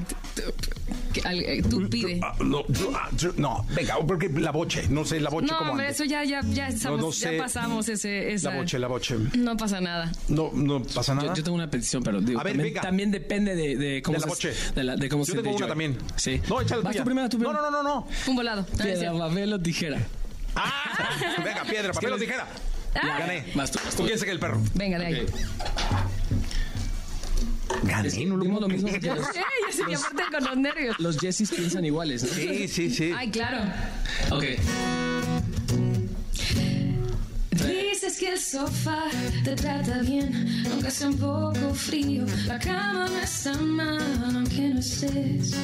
eh, 1.24 1.62
tú 1.68 1.88
pide. 1.88 2.20
Ah, 2.22 2.34
no, 2.40 2.66
yo- 2.68 2.92
ah, 2.94 3.08
yo- 3.16 3.32
no, 3.36 3.64
venga, 3.74 3.96
porque 4.06 4.28
la 4.28 4.50
boche, 4.50 4.86
no 4.90 5.04
sé, 5.04 5.18
la 5.20 5.30
boche 5.30 5.46
No, 5.50 5.58
como 5.58 5.70
hombre, 5.72 5.86
ande. 5.86 5.94
eso 5.94 6.04
ya, 6.04 6.24
ya, 6.24 6.42
ya, 6.42 6.68
estamos- 6.68 7.00
no 7.00 7.10
sé. 7.12 7.36
ya 7.36 7.42
pasamos 7.42 7.88
ese, 7.88 8.32
esa. 8.34 8.50
La 8.50 8.56
boche, 8.56 8.78
la 8.78 8.88
boche. 8.88 9.16
No 9.36 9.56
pasa 9.56 9.80
nada. 9.80 10.12
No, 10.28 10.50
no 10.52 10.82
pasa 10.82 11.14
nada. 11.14 11.28
Yo, 11.28 11.34
yo 11.36 11.44
tengo 11.44 11.56
una 11.56 11.70
petición, 11.70 12.02
pero 12.02 12.20
digo, 12.20 12.38
A 12.38 12.42
ver, 12.42 12.52
también, 12.52 12.74
venga. 12.74 12.80
también 12.82 13.10
depende 13.10 13.54
de, 13.56 13.76
de 13.76 14.02
cómo 14.02 14.14
De 14.14 14.20
la 14.20 14.24
se- 14.24 14.28
boche. 14.28 14.54
De, 14.74 14.84
la- 14.84 14.96
de 14.96 15.08
cómo 15.08 15.22
Yo 15.22 15.26
se 15.26 15.32
tengo 15.32 15.42
de 15.44 15.48
una 15.50 15.58
Joy. 15.58 15.68
también. 15.68 15.98
Sí. 16.16 16.40
No, 16.48 16.60
échale 16.60 16.82
Vas 16.82 16.96
tú 16.96 17.04
primero, 17.04 17.28
tú 17.28 17.38
primero. 17.38 17.60
No, 17.62 17.70
no, 17.70 17.82
no, 17.82 17.82
no. 17.82 18.06
Un 18.26 18.36
volado. 18.36 18.66
No, 18.70 18.84
Piedra, 18.84 19.12
papel 19.18 19.52
o 19.52 19.60
tijera. 19.60 19.98
Ah, 20.54 21.10
venga, 21.44 21.64
piedra, 21.64 21.92
papel 21.92 22.12
o 22.12 22.18
tijera. 22.18 22.46
Ah. 22.94 23.18
Gané. 23.20 23.44
Vas 23.54 23.70
tú, 23.70 23.78
tú. 23.90 23.96
¿Tú 23.98 24.04
quién 24.04 24.18
saca 24.18 24.32
el 24.32 24.38
perro? 24.38 24.60
Venga, 24.74 24.98
de 24.98 25.06
ahí. 25.06 25.26
Gané, 27.82 28.26
no 28.26 28.36
lo 28.36 28.68
mismo 28.68 28.88
que 28.88 29.00
los, 29.06 29.26
Sí, 29.70 29.82
y 29.88 29.94
aparte 29.94 30.22
con 30.32 30.44
los 30.44 30.56
nervios. 30.56 30.96
los 30.98 31.18
Jessies 31.18 31.50
piensan 31.50 31.84
iguales, 31.84 32.22
¿no? 32.22 32.28
Sí, 32.30 32.68
sí, 32.68 32.90
sí. 32.90 33.12
Ay, 33.16 33.30
claro. 33.30 33.58
Ok. 34.30 34.44
Dices 37.50 38.18
que 38.18 38.32
el 38.32 38.38
sofá 38.38 39.04
te 39.44 39.54
trata 39.56 39.98
bien, 40.02 40.64
aunque 40.70 40.90
sea 40.90 41.08
un 41.08 41.16
poco 41.16 41.74
frío. 41.74 42.24
La 42.46 42.58
cama 42.58 43.06
no 43.08 43.18
está 43.20 43.56
mal, 43.58 44.34
aunque 44.34 44.68
no 44.68 44.80
estés. 44.80 45.54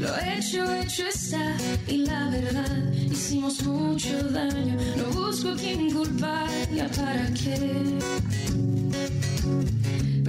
Lo 0.00 0.08
hecho, 0.18 0.72
hecho 0.74 1.06
está, 1.06 1.56
y 1.86 1.98
la 1.98 2.30
verdad, 2.30 2.92
hicimos 2.94 3.62
mucho 3.64 4.16
daño. 4.30 4.76
No 4.96 5.04
busco 5.12 5.50
a 5.50 5.56
quien 5.56 5.90
culpar, 5.92 6.48
ya 6.74 6.88
para 6.88 7.28
qué. 7.34 7.98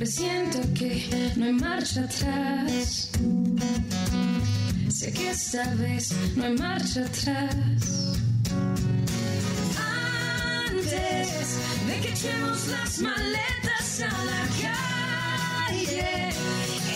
Presiento 0.03 0.59
que 0.73 1.31
no 1.37 1.45
hay 1.45 1.53
marcha 1.53 2.01
atrás. 2.01 3.09
Sé 4.89 5.13
que 5.13 5.29
esta 5.29 5.63
vez 5.75 6.13
no 6.35 6.43
hay 6.43 6.57
marcha 6.57 7.05
atrás. 7.05 8.17
Antes 10.67 11.57
de 11.87 12.01
que 12.01 12.09
echemos 12.09 12.67
las 12.67 12.99
maletas 12.99 14.01
a 14.01 14.25
la 14.31 14.43
calle 15.69 16.33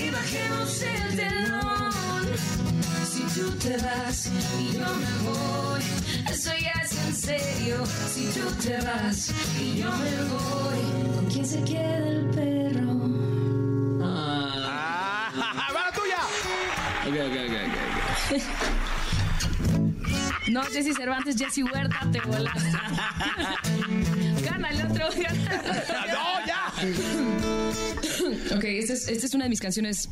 y 0.04 0.10
bajemos 0.10 0.82
el 0.82 1.16
telón. 1.16 2.77
Si 3.18 3.24
tú 3.42 3.50
te 3.58 3.76
vas 3.78 4.28
y 4.28 4.74
yo 4.74 4.86
me 4.86 5.12
voy, 5.28 5.82
eso 6.32 6.52
ya 6.62 6.82
es 6.84 6.92
en 6.92 7.16
serio. 7.16 7.84
Si 8.14 8.26
tú 8.28 8.46
te 8.62 8.78
vas 8.86 9.32
y 9.60 9.78
yo 9.80 9.90
me 9.92 10.24
voy, 10.26 11.16
¿con 11.16 11.26
quién 11.26 11.46
se 11.48 11.64
queda 11.64 11.98
el 11.98 12.30
perro? 12.30 13.10
Ah, 14.06 15.32
¡Va 15.76 15.84
la 15.86 15.92
tuya! 15.94 16.22
Ok, 17.08 17.16
ok, 17.28 17.36
ok, 17.48 17.56
ok, 18.30 18.42
No, 20.52 20.62
Jesse 20.66 20.94
Cervantes, 20.96 21.36
Jesse 21.38 21.64
Huerta, 21.64 22.08
te 22.12 22.22
volaste. 22.22 22.70
Gana 24.46 24.70
el 24.70 24.82
otro. 24.92 25.10
gana. 25.24 25.62
¡No, 26.14 26.46
ya! 26.46 26.72
Ok, 28.56 28.64
esta 28.64 28.94
es, 28.94 29.08
esta 29.08 29.26
es 29.26 29.34
una 29.34 29.46
de 29.46 29.50
mis 29.50 29.60
canciones 29.60 30.08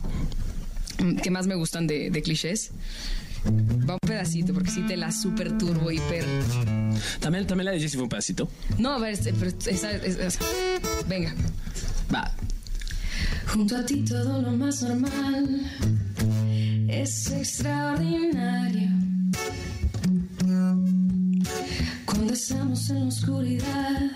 que 1.22 1.32
más 1.32 1.48
me 1.48 1.56
gustan 1.56 1.88
de, 1.88 2.10
de 2.10 2.22
clichés. 2.22 2.72
Va 3.48 3.93
un 3.93 4.00
pedacito, 4.08 4.54
porque 4.54 4.72
sí 4.72 4.82
te 4.88 4.98
la 4.98 5.12
super 5.12 5.56
turbo, 5.58 5.91
hiper. 5.91 6.26
También, 7.20 7.46
también 7.46 7.66
la 7.66 7.72
de 7.72 7.80
Jessie 7.80 7.98
fue 7.98 8.04
un 8.04 8.10
pedacito. 8.10 8.50
No, 8.80 8.93
a 8.93 9.00
ver, 9.00 9.14
este, 9.14 9.34
pero 9.34 9.52
esa, 9.68 9.91
es- 9.91 10.18
es- 10.18 10.39
venga. 11.08 11.34
Va. 12.14 12.34
Junto 13.54 13.78
a 13.78 13.86
ti 13.86 14.04
todo 14.04 14.41
lo 14.41 14.52
más 14.54 14.82
normal 14.82 15.61
es 16.88 17.32
extraordinario. 17.32 18.90
Cuando 22.06 22.28
Tropezamos 22.28 22.90
en 22.90 22.99
la 23.02 23.06
oscuridad, 23.06 24.11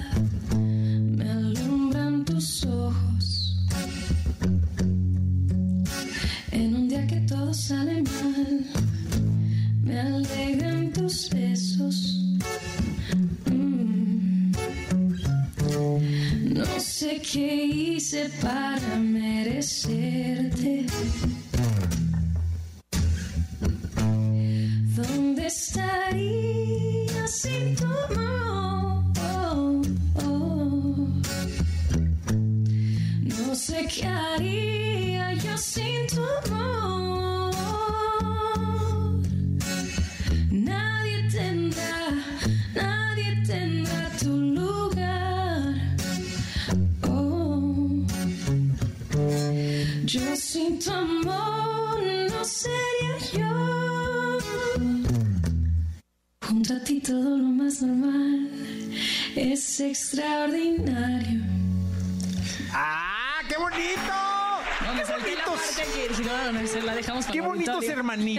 No 17.30 18.00
sé 18.00 18.28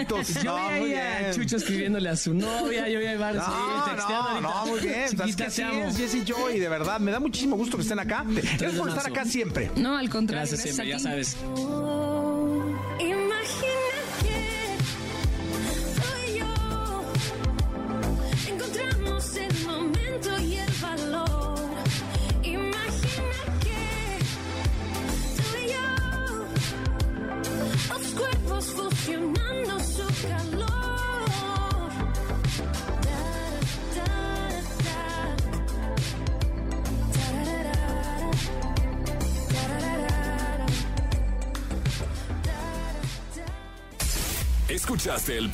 hermanitos! 0.01 0.43
Yo 0.43 0.57
No, 0.57 0.69
vi 0.85 0.93
ahí 0.93 0.95
a. 0.95 1.31
Chucho 1.33 1.57
escribiéndole 1.57 2.09
a 2.09 2.17
su 2.17 2.35
novia, 2.35 2.89
yo 2.89 2.99
vi 3.01 3.07
a 3.07 3.15
Ibar 3.15 3.35
No, 3.35 3.45
sí, 3.45 3.51
texteando 3.95 4.41
no, 4.41 4.41
no, 4.41 4.67
muy 4.67 4.81
bien. 4.81 5.05
Chiquita, 5.09 5.17
Sabes 5.17 5.37
que 5.37 5.43
te 5.43 5.49
así 5.49 5.63
amo. 5.63 5.85
es, 5.85 5.97
Jessy 5.97 6.25
Joy, 6.25 6.59
de 6.59 6.69
verdad. 6.69 7.01
Me 7.01 7.11
da 7.13 7.21
muchísimo 7.21 7.57
gusto 7.57 7.77
que 7.77 7.83
estén 7.83 7.99
acá. 7.99 8.25
Gracias 8.27 8.73
por 8.75 8.89
estar 8.89 9.07
acá 9.07 9.25
siempre. 9.25 9.71
No, 9.77 9.97
al 9.97 10.09
contrario. 10.11 10.41
Gracias 10.49 10.63
siempre, 10.63 10.89
ya 10.89 10.99
sabes. 10.99 11.37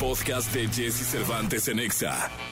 Podcast 0.07 0.53
de 0.53 0.67
Jesse 0.69 1.05
Cervantes 1.05 1.69
en 1.69 1.79
Exa. 1.79 2.46